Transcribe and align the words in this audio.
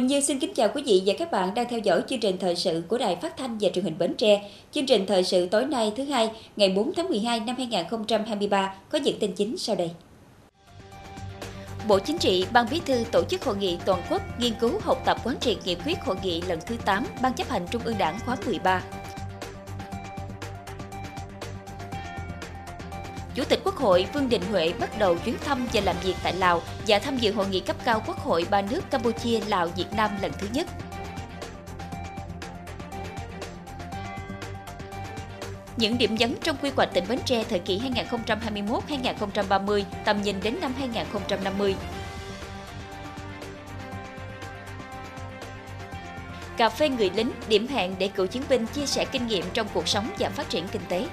Quỳnh 0.00 0.06
Như 0.06 0.20
xin 0.20 0.38
kính 0.38 0.54
chào 0.54 0.68
quý 0.74 0.82
vị 0.86 1.02
và 1.06 1.14
các 1.18 1.30
bạn 1.30 1.54
đang 1.54 1.68
theo 1.68 1.78
dõi 1.78 2.02
chương 2.08 2.20
trình 2.20 2.36
thời 2.40 2.56
sự 2.56 2.82
của 2.88 2.98
Đài 2.98 3.16
Phát 3.16 3.36
thanh 3.36 3.58
và 3.60 3.68
Truyền 3.68 3.84
hình 3.84 3.98
Bến 3.98 4.14
Tre. 4.14 4.50
Chương 4.72 4.86
trình 4.86 5.06
thời 5.06 5.24
sự 5.24 5.46
tối 5.46 5.64
nay 5.64 5.92
thứ 5.96 6.04
hai, 6.04 6.30
ngày 6.56 6.72
4 6.76 6.92
tháng 6.94 7.08
12 7.08 7.40
năm 7.40 7.56
2023 7.56 8.74
có 8.90 8.98
những 8.98 9.18
tin 9.18 9.32
chính 9.32 9.58
sau 9.58 9.76
đây. 9.76 9.90
Bộ 11.88 11.98
Chính 11.98 12.18
trị, 12.18 12.46
Ban 12.52 12.66
Bí 12.70 12.80
thư 12.86 13.04
tổ 13.12 13.22
chức 13.24 13.44
hội 13.44 13.56
nghị 13.56 13.78
toàn 13.84 14.02
quốc 14.10 14.22
nghiên 14.40 14.52
cứu 14.60 14.72
học 14.82 15.02
tập 15.04 15.16
quán 15.24 15.36
triệt 15.40 15.56
nghị 15.64 15.74
quyết 15.74 16.00
hội 16.04 16.16
nghị 16.22 16.42
lần 16.42 16.58
thứ 16.66 16.76
8 16.84 17.04
Ban 17.22 17.32
chấp 17.32 17.48
hành 17.48 17.66
Trung 17.70 17.82
ương 17.84 17.98
Đảng 17.98 18.18
khóa 18.26 18.36
13. 18.46 18.82
Chủ 23.34 23.44
tịch 23.44 23.60
Quốc 23.64 23.76
hội 23.76 24.06
Vương 24.12 24.28
Đình 24.28 24.42
Huệ 24.50 24.72
bắt 24.80 24.98
đầu 24.98 25.16
chuyến 25.18 25.36
thăm 25.44 25.66
và 25.72 25.80
làm 25.80 25.96
việc 26.02 26.14
tại 26.22 26.32
Lào 26.32 26.62
và 26.86 26.98
tham 26.98 27.16
dự 27.16 27.32
hội 27.32 27.48
nghị 27.48 27.60
cấp 27.60 27.76
cao 27.84 28.02
Quốc 28.06 28.18
hội 28.18 28.46
ba 28.50 28.62
nước 28.62 28.90
Campuchia, 28.90 29.40
Lào, 29.48 29.66
Việt 29.66 29.92
Nam 29.96 30.10
lần 30.22 30.32
thứ 30.38 30.46
nhất. 30.52 30.66
Những 35.76 35.98
điểm 35.98 36.14
nhấn 36.14 36.34
trong 36.42 36.56
quy 36.62 36.70
hoạch 36.76 36.94
tỉnh 36.94 37.04
Bến 37.08 37.18
Tre 37.24 37.44
thời 37.44 37.58
kỳ 37.58 37.80
2021-2030, 38.88 39.82
tầm 40.04 40.22
nhìn 40.22 40.36
đến 40.42 40.56
năm 40.60 40.72
2050. 40.78 41.74
Cà 46.56 46.68
phê 46.68 46.88
người 46.88 47.10
lính, 47.14 47.30
điểm 47.48 47.66
hẹn 47.66 47.94
để 47.98 48.08
cựu 48.08 48.26
chiến 48.26 48.42
binh 48.48 48.66
chia 48.66 48.86
sẻ 48.86 49.04
kinh 49.12 49.26
nghiệm 49.26 49.44
trong 49.52 49.66
cuộc 49.74 49.88
sống 49.88 50.10
và 50.18 50.28
phát 50.28 50.48
triển 50.48 50.68
kinh 50.68 50.82
tế. 50.88 51.06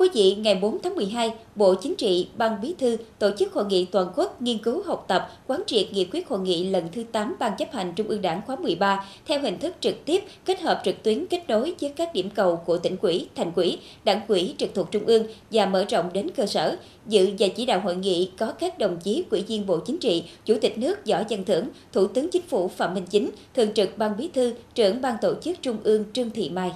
Quý 0.00 0.08
vị, 0.14 0.34
ngày 0.34 0.54
4 0.54 0.78
tháng 0.82 0.94
12, 0.94 1.34
Bộ 1.56 1.74
Chính 1.74 1.94
trị, 1.94 2.28
Ban 2.36 2.60
Bí 2.60 2.74
thư 2.78 2.96
tổ 3.18 3.30
chức 3.38 3.52
hội 3.52 3.64
nghị 3.64 3.84
toàn 3.84 4.12
quốc 4.16 4.42
nghiên 4.42 4.58
cứu 4.58 4.82
học 4.82 5.04
tập, 5.08 5.28
quán 5.46 5.62
triệt 5.66 5.92
nghị 5.92 6.04
quyết 6.04 6.28
hội 6.28 6.38
nghị 6.38 6.64
lần 6.64 6.84
thứ 6.92 7.04
8 7.12 7.36
Ban 7.38 7.52
chấp 7.58 7.72
hành 7.72 7.92
Trung 7.96 8.08
ương 8.08 8.22
Đảng 8.22 8.40
khóa 8.46 8.56
13 8.56 9.04
theo 9.26 9.40
hình 9.40 9.58
thức 9.58 9.74
trực 9.80 10.04
tiếp, 10.04 10.24
kết 10.44 10.60
hợp 10.60 10.80
trực 10.84 11.02
tuyến 11.02 11.26
kết 11.26 11.48
nối 11.48 11.74
với 11.80 11.92
các 11.96 12.14
điểm 12.14 12.30
cầu 12.30 12.56
của 12.56 12.78
tỉnh 12.78 12.96
quỹ, 12.96 13.26
thành 13.36 13.52
quỹ, 13.52 13.78
đảng 14.04 14.20
quỹ 14.28 14.54
trực 14.58 14.74
thuộc 14.74 14.90
Trung 14.90 15.06
ương 15.06 15.26
và 15.50 15.66
mở 15.66 15.84
rộng 15.88 16.10
đến 16.12 16.30
cơ 16.36 16.46
sở. 16.46 16.76
Dự 17.06 17.30
và 17.38 17.48
chỉ 17.48 17.66
đạo 17.66 17.80
hội 17.80 17.96
nghị 17.96 18.30
có 18.38 18.52
các 18.52 18.78
đồng 18.78 18.96
chí 19.00 19.24
Ủy 19.30 19.42
viên 19.42 19.66
Bộ 19.66 19.78
Chính 19.78 19.98
trị, 19.98 20.24
Chủ 20.44 20.54
tịch 20.60 20.78
nước 20.78 21.06
Võ 21.06 21.22
Văn 21.30 21.44
Thưởng, 21.44 21.64
Thủ 21.92 22.06
tướng 22.06 22.30
Chính 22.30 22.42
phủ 22.42 22.68
Phạm 22.68 22.94
Minh 22.94 23.06
Chính, 23.10 23.30
Thường 23.54 23.72
trực 23.74 23.98
Ban 23.98 24.16
Bí 24.16 24.28
thư, 24.34 24.52
trưởng 24.74 25.00
Ban 25.00 25.16
tổ 25.22 25.34
chức 25.42 25.62
Trung 25.62 25.76
ương 25.84 26.04
Trương 26.12 26.30
Thị 26.30 26.50
Mai. 26.50 26.72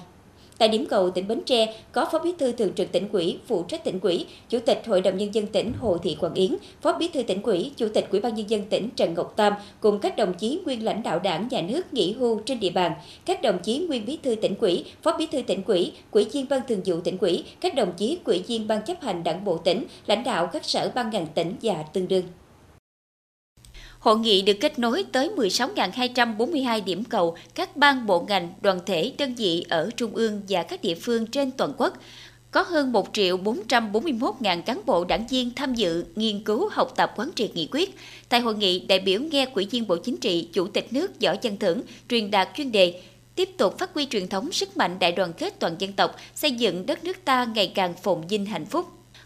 Tại 0.57 0.69
điểm 0.69 0.85
cầu 0.85 1.09
tỉnh 1.09 1.27
Bến 1.27 1.41
Tre 1.45 1.73
có 1.91 2.05
Phó 2.11 2.19
Bí 2.19 2.33
thư 2.37 2.51
Thường 2.51 2.73
trực 2.75 2.91
tỉnh 2.91 3.09
ủy, 3.11 3.39
phụ 3.47 3.63
trách 3.63 3.83
tỉnh 3.83 3.99
ủy, 3.99 4.25
Chủ 4.49 4.59
tịch 4.59 4.81
Hội 4.87 5.01
đồng 5.01 5.17
nhân 5.17 5.33
dân 5.33 5.47
tỉnh 5.47 5.73
Hồ 5.79 5.97
Thị 5.97 6.17
Quảng 6.19 6.33
Yến, 6.33 6.55
Phó 6.81 6.93
Bí 6.93 7.07
thư 7.07 7.23
tỉnh 7.23 7.41
ủy, 7.41 7.71
Chủ 7.77 7.87
tịch 7.93 8.07
Ủy 8.11 8.19
ban 8.19 8.35
nhân 8.35 8.49
dân 8.49 8.63
tỉnh 8.69 8.89
Trần 8.95 9.13
Ngọc 9.13 9.33
Tam 9.35 9.53
cùng 9.79 9.99
các 9.99 10.17
đồng 10.17 10.33
chí 10.33 10.59
nguyên 10.65 10.83
lãnh 10.83 11.03
đạo 11.03 11.19
Đảng, 11.19 11.47
nhà 11.51 11.61
nước 11.61 11.93
nghỉ 11.93 12.13
hưu 12.13 12.39
trên 12.45 12.59
địa 12.59 12.69
bàn, 12.69 12.91
các 13.25 13.41
đồng 13.41 13.59
chí 13.59 13.79
nguyên 13.79 14.05
Bí 14.05 14.17
thư 14.23 14.35
tỉnh 14.35 14.55
ủy, 14.59 14.85
Phó 15.01 15.17
Bí 15.17 15.25
thư 15.25 15.41
tỉnh 15.41 15.61
ủy, 15.67 15.91
Ủy 16.11 16.25
viên 16.25 16.45
Ban 16.49 16.61
Thường 16.67 16.81
vụ 16.85 16.95
tỉnh 17.03 17.17
ủy, 17.17 17.43
các 17.61 17.75
đồng 17.75 17.93
chí 17.97 18.17
ủy 18.25 18.43
viên 18.47 18.67
Ban 18.67 18.81
chấp 18.81 19.01
hành 19.01 19.23
Đảng 19.23 19.45
bộ 19.45 19.57
tỉnh, 19.57 19.83
lãnh 20.07 20.23
đạo 20.23 20.49
các 20.53 20.65
sở 20.65 20.91
ban 20.95 21.09
ngành 21.09 21.27
tỉnh 21.27 21.55
và 21.61 21.83
tương 21.93 22.07
đương. 22.07 22.23
Hội 24.05 24.19
nghị 24.19 24.41
được 24.41 24.57
kết 24.61 24.79
nối 24.79 25.05
tới 25.11 25.29
16.242 25.35 26.83
điểm 26.83 27.03
cầu 27.03 27.37
các 27.55 27.77
ban 27.77 28.05
bộ 28.05 28.25
ngành, 28.27 28.53
đoàn 28.61 28.79
thể, 28.85 29.13
đơn 29.17 29.35
vị 29.35 29.65
ở 29.69 29.89
Trung 29.97 30.15
ương 30.15 30.41
và 30.49 30.63
các 30.63 30.81
địa 30.81 30.95
phương 30.95 31.27
trên 31.27 31.51
toàn 31.51 31.73
quốc. 31.77 31.97
Có 32.51 32.61
hơn 32.61 32.91
1 32.91 33.09
triệu 33.13 33.37
441.000 33.37 34.61
cán 34.61 34.81
bộ 34.85 35.05
đảng 35.05 35.27
viên 35.27 35.51
tham 35.55 35.73
dự, 35.73 36.05
nghiên 36.15 36.43
cứu, 36.43 36.69
học 36.71 36.93
tập 36.95 37.11
quán 37.15 37.29
triệt 37.35 37.55
nghị 37.55 37.67
quyết. 37.71 37.95
Tại 38.29 38.39
hội 38.39 38.55
nghị, 38.55 38.79
đại 38.79 38.99
biểu 38.99 39.21
nghe 39.21 39.45
Quỹ 39.45 39.65
viên 39.65 39.87
Bộ 39.87 39.95
Chính 39.95 40.17
trị, 40.17 40.49
Chủ 40.53 40.67
tịch 40.67 40.93
nước 40.93 41.11
Võ 41.21 41.33
Văn 41.43 41.57
Thưởng 41.57 41.81
truyền 42.09 42.31
đạt 42.31 42.49
chuyên 42.55 42.71
đề 42.71 43.01
tiếp 43.35 43.49
tục 43.57 43.77
phát 43.79 43.93
huy 43.93 44.05
truyền 44.05 44.27
thống 44.27 44.51
sức 44.51 44.77
mạnh 44.77 44.99
đại 44.99 45.11
đoàn 45.11 45.33
kết 45.33 45.59
toàn 45.59 45.75
dân 45.79 45.93
tộc, 45.93 46.15
xây 46.35 46.51
dựng 46.51 46.85
đất 46.85 47.03
nước 47.03 47.17
ta 47.25 47.45
ngày 47.45 47.71
càng 47.75 47.93
phồn 48.03 48.21
vinh 48.27 48.45
hạnh 48.45 48.65
phúc. 48.65 48.85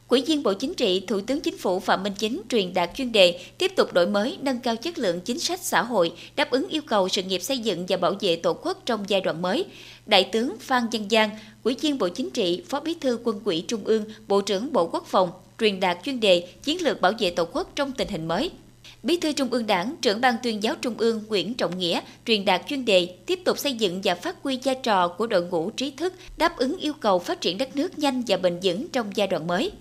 Quỹ 0.09 0.21
viên 0.21 0.43
Bộ 0.43 0.53
Chính 0.53 0.73
trị, 0.73 1.03
Thủ 1.07 1.21
tướng 1.21 1.41
Chính 1.41 1.57
phủ 1.57 1.79
Phạm 1.79 2.03
Minh 2.03 2.13
Chính 2.17 2.41
truyền 2.49 2.73
đạt 2.73 2.89
chuyên 2.95 3.11
đề 3.11 3.39
tiếp 3.57 3.71
tục 3.75 3.93
đổi 3.93 4.07
mới, 4.07 4.37
nâng 4.41 4.59
cao 4.59 4.75
chất 4.75 4.97
lượng 4.97 5.21
chính 5.21 5.39
sách 5.39 5.59
xã 5.63 5.81
hội, 5.81 6.11
đáp 6.35 6.51
ứng 6.51 6.67
yêu 6.69 6.81
cầu 6.87 7.09
sự 7.09 7.23
nghiệp 7.23 7.41
xây 7.41 7.57
dựng 7.57 7.85
và 7.89 7.97
bảo 7.97 8.15
vệ 8.19 8.35
Tổ 8.35 8.53
quốc 8.53 8.81
trong 8.85 9.05
giai 9.07 9.21
đoạn 9.21 9.41
mới. 9.41 9.65
Đại 10.05 10.23
tướng 10.23 10.55
Phan 10.59 10.83
Văn 10.91 11.07
Giang, 11.09 11.29
Quỹ 11.63 11.75
viên 11.81 11.97
Bộ 11.97 12.09
Chính 12.09 12.29
trị, 12.29 12.63
Phó 12.69 12.79
Bí 12.79 12.93
thư 13.01 13.19
Quân 13.23 13.41
ủy 13.45 13.63
Trung 13.67 13.81
ương, 13.85 14.05
Bộ 14.27 14.41
trưởng 14.41 14.73
Bộ 14.73 14.87
Quốc 14.87 15.05
phòng 15.07 15.31
truyền 15.59 15.79
đạt 15.79 15.97
chuyên 16.03 16.19
đề 16.19 16.47
chiến 16.63 16.81
lược 16.81 17.01
bảo 17.01 17.11
vệ 17.19 17.29
Tổ 17.31 17.45
quốc 17.45 17.71
trong 17.75 17.91
tình 17.91 18.07
hình 18.07 18.27
mới. 18.27 18.51
Bí 19.03 19.17
thư 19.17 19.31
Trung 19.31 19.49
ương 19.51 19.67
Đảng, 19.67 19.95
trưởng 20.01 20.21
ban 20.21 20.35
tuyên 20.43 20.63
giáo 20.63 20.75
Trung 20.81 20.95
ương 20.97 21.23
Nguyễn 21.27 21.53
Trọng 21.53 21.77
Nghĩa 21.79 22.01
truyền 22.25 22.45
đạt 22.45 22.61
chuyên 22.67 22.85
đề 22.85 23.05
tiếp 23.25 23.39
tục 23.45 23.57
xây 23.57 23.73
dựng 23.73 24.01
và 24.03 24.15
phát 24.15 24.35
huy 24.43 24.59
vai 24.63 24.75
trò 24.83 25.07
của 25.07 25.27
đội 25.27 25.43
ngũ 25.43 25.69
trí 25.69 25.91
thức 25.91 26.13
đáp 26.37 26.57
ứng 26.57 26.77
yêu 26.77 26.93
cầu 26.99 27.19
phát 27.19 27.41
triển 27.41 27.57
đất 27.57 27.75
nước 27.75 27.99
nhanh 27.99 28.23
và 28.27 28.37
bền 28.37 28.59
vững 28.63 28.87
trong 28.87 29.11
giai 29.15 29.27
đoạn 29.27 29.47
mới. 29.47 29.71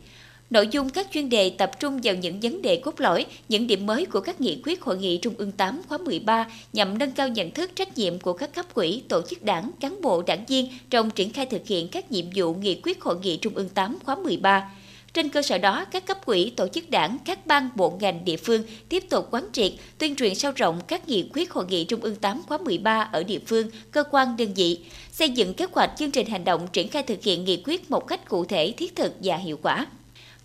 Nội 0.50 0.68
dung 0.70 0.88
các 0.88 1.06
chuyên 1.12 1.28
đề 1.28 1.50
tập 1.50 1.70
trung 1.80 2.00
vào 2.02 2.14
những 2.14 2.40
vấn 2.40 2.62
đề 2.62 2.76
cốt 2.76 3.00
lõi, 3.00 3.26
những 3.48 3.66
điểm 3.66 3.86
mới 3.86 4.06
của 4.06 4.20
các 4.20 4.40
nghị 4.40 4.60
quyết 4.64 4.82
hội 4.82 4.98
nghị 4.98 5.18
Trung 5.18 5.34
ương 5.38 5.52
8 5.52 5.80
khóa 5.88 5.98
13 5.98 6.46
nhằm 6.72 6.98
nâng 6.98 7.12
cao 7.12 7.28
nhận 7.28 7.50
thức 7.50 7.70
trách 7.74 7.98
nhiệm 7.98 8.18
của 8.18 8.32
các 8.32 8.54
cấp 8.54 8.74
quỹ, 8.74 9.02
tổ 9.08 9.22
chức 9.22 9.42
đảng, 9.42 9.70
cán 9.80 10.02
bộ 10.02 10.22
đảng 10.22 10.44
viên 10.48 10.68
trong 10.90 11.10
triển 11.10 11.32
khai 11.32 11.46
thực 11.46 11.66
hiện 11.66 11.88
các 11.88 12.12
nhiệm 12.12 12.24
vụ 12.34 12.54
nghị 12.54 12.80
quyết 12.82 13.02
hội 13.02 13.16
nghị 13.22 13.36
Trung 13.36 13.54
ương 13.54 13.68
8 13.68 13.98
khóa 14.04 14.16
13. 14.16 14.70
Trên 15.14 15.28
cơ 15.28 15.42
sở 15.42 15.58
đó, 15.58 15.84
các 15.84 16.06
cấp 16.06 16.26
quỹ, 16.26 16.50
tổ 16.50 16.68
chức 16.68 16.90
đảng, 16.90 17.18
các 17.24 17.46
ban 17.46 17.68
bộ 17.74 17.98
ngành 18.00 18.24
địa 18.24 18.36
phương 18.36 18.62
tiếp 18.88 19.04
tục 19.10 19.28
quán 19.30 19.44
triệt, 19.52 19.72
tuyên 19.98 20.16
truyền 20.16 20.34
sâu 20.34 20.52
rộng 20.56 20.80
các 20.88 21.08
nghị 21.08 21.30
quyết 21.34 21.52
hội 21.52 21.64
nghị 21.68 21.84
Trung 21.84 22.00
ương 22.00 22.16
8 22.16 22.42
khóa 22.46 22.58
13 22.58 23.08
ở 23.12 23.22
địa 23.22 23.40
phương, 23.46 23.70
cơ 23.90 24.04
quan 24.10 24.36
đơn 24.36 24.54
vị, 24.54 24.78
xây 25.12 25.30
dựng 25.30 25.54
kế 25.54 25.66
hoạch 25.72 25.90
chương 25.98 26.10
trình 26.10 26.26
hành 26.26 26.44
động 26.44 26.68
triển 26.72 26.88
khai 26.88 27.02
thực 27.02 27.22
hiện 27.22 27.44
nghị 27.44 27.62
quyết 27.64 27.90
một 27.90 28.06
cách 28.06 28.28
cụ 28.28 28.44
thể, 28.44 28.74
thiết 28.76 28.96
thực 28.96 29.12
và 29.22 29.36
hiệu 29.36 29.58
quả. 29.62 29.86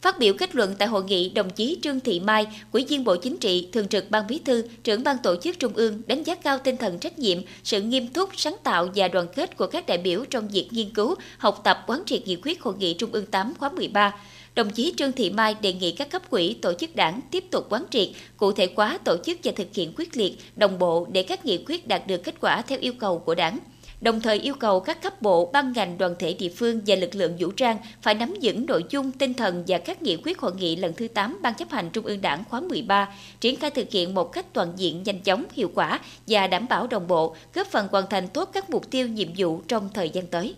Phát 0.04 0.20
biểu 0.20 0.34
kết 0.34 0.56
luận 0.56 0.76
tại 0.78 0.88
hội 0.88 1.04
nghị, 1.04 1.30
đồng 1.30 1.50
chí 1.50 1.78
Trương 1.82 2.00
Thị 2.00 2.20
Mai, 2.20 2.48
Ủy 2.72 2.86
viên 2.86 3.04
Bộ 3.04 3.16
Chính 3.16 3.38
trị, 3.38 3.70
Thường 3.72 3.88
trực 3.88 4.12
Ban 4.12 4.28
Bí 4.28 4.40
thư, 4.46 4.64
trưởng 4.84 5.04
ban 5.04 5.18
tổ 5.24 5.36
chức 5.36 5.60
Trung 5.60 5.74
ương 5.74 6.02
đánh 6.08 6.24
giá 6.24 6.36
cao 6.36 6.60
tinh 6.64 6.78
thần 6.78 7.00
trách 7.00 7.20
nhiệm, 7.20 7.38
sự 7.64 7.82
nghiêm 7.82 8.08
túc, 8.08 8.30
sáng 8.38 8.56
tạo 8.64 8.90
và 8.96 9.08
đoàn 9.08 9.28
kết 9.36 9.58
của 9.58 9.68
các 9.68 9.86
đại 9.88 9.98
biểu 9.98 10.26
trong 10.30 10.48
việc 10.48 10.68
nghiên 10.72 10.90
cứu, 10.90 11.16
học 11.38 11.62
tập 11.64 11.84
quán 11.88 12.04
triệt 12.06 12.28
nghị 12.28 12.36
quyết 12.44 12.62
hội 12.62 12.74
nghị 12.78 12.94
Trung 12.94 13.10
ương 13.12 13.26
8 13.26 13.54
khóa 13.60 13.70
13. 13.70 14.16
Đồng 14.56 14.70
chí 14.70 14.94
Trương 14.98 15.12
Thị 15.12 15.30
Mai 15.30 15.56
đề 15.62 15.74
nghị 15.74 15.92
các 15.92 16.10
cấp 16.12 16.30
quỹ, 16.30 16.54
tổ 16.54 16.74
chức 16.74 16.96
đảng 16.96 17.20
tiếp 17.32 17.44
tục 17.52 17.66
quán 17.70 17.86
triệt, 17.92 18.10
cụ 18.38 18.52
thể 18.52 18.70
hóa 18.76 18.98
tổ 19.04 19.18
chức 19.26 19.38
và 19.44 19.52
thực 19.56 19.68
hiện 19.74 19.94
quyết 19.98 20.18
liệt, 20.18 20.38
đồng 20.56 20.80
bộ 20.80 21.08
để 21.12 21.24
các 21.24 21.46
nghị 21.46 21.64
quyết 21.68 21.88
đạt 21.88 22.08
được 22.08 22.24
kết 22.24 22.36
quả 22.42 22.62
theo 22.62 22.80
yêu 22.80 22.94
cầu 23.00 23.20
của 23.20 23.36
đảng 23.36 23.60
đồng 24.04 24.22
thời 24.22 24.40
yêu 24.40 24.56
cầu 24.56 24.80
các 24.80 25.02
cấp 25.02 25.22
bộ, 25.22 25.50
ban 25.54 25.74
ngành, 25.74 25.98
đoàn 25.98 26.16
thể 26.20 26.34
địa 26.34 26.50
phương 26.50 26.82
và 26.88 26.96
lực 26.96 27.16
lượng 27.16 27.36
vũ 27.40 27.52
trang 27.52 27.78
phải 28.02 28.16
nắm 28.16 28.34
vững 28.42 28.66
nội 28.66 28.84
dung, 28.90 29.12
tinh 29.12 29.34
thần 29.34 29.64
và 29.68 29.78
các 29.78 30.02
nghị 30.02 30.18
quyết 30.24 30.40
hội 30.40 30.52
nghị 30.56 30.76
lần 30.76 30.94
thứ 30.94 31.08
8 31.08 31.40
Ban 31.42 31.54
chấp 31.54 31.70
hành 31.72 31.90
Trung 31.90 32.06
ương 32.06 32.22
Đảng 32.22 32.44
khóa 32.50 32.60
13, 32.60 33.10
triển 33.40 33.56
khai 33.56 33.72
thực 33.72 33.92
hiện 33.92 34.14
một 34.14 34.32
cách 34.32 34.54
toàn 34.54 34.74
diện, 34.76 35.04
nhanh 35.04 35.20
chóng, 35.20 35.46
hiệu 35.54 35.72
quả 35.76 36.00
và 36.28 36.48
đảm 36.48 36.68
bảo 36.70 36.88
đồng 36.88 37.08
bộ, 37.08 37.36
góp 37.54 37.68
phần 37.68 37.88
hoàn 37.92 38.06
thành 38.10 38.28
tốt 38.28 38.50
các 38.54 38.70
mục 38.70 38.92
tiêu 38.92 39.08
nhiệm 39.08 39.30
vụ 39.38 39.62
trong 39.68 39.90
thời 39.94 40.10
gian 40.10 40.28
tới. 40.28 40.56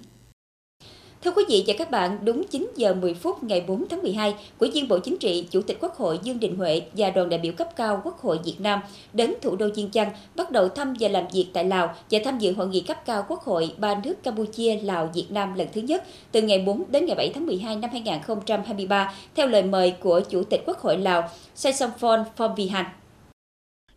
Thưa 1.26 1.32
quý 1.32 1.44
vị 1.50 1.64
và 1.68 1.74
các 1.78 1.92
bạn, 1.92 2.18
đúng 2.24 2.44
9 2.48 2.72
giờ 2.76 2.94
10 2.94 3.14
phút 3.14 3.44
ngày 3.44 3.64
4 3.68 3.88
tháng 3.90 4.02
12, 4.02 4.36
Ủy 4.60 4.72
viên 4.72 4.88
Bộ 4.88 5.00
Chính 5.00 5.18
trị, 5.18 5.48
Chủ 5.52 5.62
tịch 5.62 5.78
Quốc 5.82 5.96
hội 5.96 6.20
Dương 6.24 6.40
Đình 6.40 6.56
Huệ 6.56 6.82
và 6.94 7.10
đoàn 7.10 7.30
đại 7.30 7.40
biểu 7.40 7.54
cấp 7.54 7.68
cao 7.76 8.02
Quốc 8.04 8.22
hội 8.22 8.40
Việt 8.46 8.56
Nam 8.60 8.80
đến 9.14 9.34
thủ 9.42 9.56
đô 9.56 9.68
Viên 9.76 9.90
Chăn 9.90 10.10
bắt 10.36 10.52
đầu 10.52 10.70
thăm 10.70 10.94
và 11.00 11.08
làm 11.08 11.24
việc 11.34 11.48
tại 11.54 11.66
Lào 11.66 11.96
và 12.12 12.20
tham 12.26 12.40
dự 12.40 12.54
hội 12.54 12.68
nghị 12.68 12.82
cấp 12.82 13.06
cao 13.06 13.26
Quốc 13.28 13.42
hội 13.42 13.72
ba 13.78 13.96
nước 14.04 14.24
Campuchia, 14.24 14.76
Lào, 14.76 15.10
Việt 15.14 15.28
Nam 15.30 15.54
lần 15.54 15.68
thứ 15.74 15.82
nhất 15.82 16.04
từ 16.32 16.42
ngày 16.42 16.60
4 16.60 16.84
đến 16.92 17.06
ngày 17.06 17.16
7 17.16 17.32
tháng 17.34 17.46
12 17.46 17.76
năm 17.76 17.90
2023 17.92 19.14
theo 19.36 19.48
lời 19.48 19.64
mời 19.64 19.92
của 20.00 20.22
Chủ 20.30 20.44
tịch 20.44 20.64
Quốc 20.66 20.80
hội 20.80 20.98
Lào 20.98 21.30
Sesomphone 21.56 22.24
Phomvihan. 22.36 22.86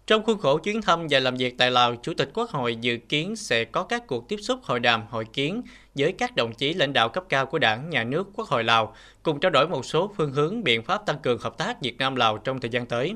Trong 0.09 0.23
khuôn 0.23 0.39
khổ 0.39 0.59
chuyến 0.59 0.83
thăm 0.83 1.07
và 1.11 1.19
làm 1.19 1.37
việc 1.37 1.59
tại 1.59 1.71
Lào, 1.71 1.97
Chủ 2.03 2.15
tịch 2.15 2.31
Quốc 2.35 2.51
hội 2.51 2.77
dự 2.77 2.97
kiến 3.09 3.37
sẽ 3.37 3.65
có 3.65 3.83
các 3.83 4.07
cuộc 4.07 4.29
tiếp 4.29 4.37
xúc 4.43 4.59
hội 4.63 4.81
đàm, 4.81 5.03
hội 5.11 5.25
kiến 5.33 5.63
với 5.99 6.13
các 6.13 6.37
đồng 6.37 6.53
chí 6.53 6.75
lãnh 6.75 6.93
đạo 6.93 7.09
cấp 7.09 7.25
cao 7.29 7.47
của 7.47 7.59
Đảng, 7.59 7.91
Nhà 7.91 8.05
nước, 8.05 8.29
Quốc 8.35 8.49
hội 8.49 8.65
Lào, 8.65 8.95
cùng 9.23 9.41
trao 9.41 9.51
đổi 9.51 9.69
một 9.69 9.85
số 9.85 10.13
phương 10.17 10.33
hướng 10.33 10.65
biện 10.65 10.83
pháp 10.83 11.07
tăng 11.07 11.19
cường 11.19 11.39
hợp 11.39 11.59
tác 11.59 11.83
Việt 11.83 11.99
Nam-Lào 11.99 12.39
trong 12.39 12.61
thời 12.61 12.71
gian 12.71 12.87
tới. 12.87 13.15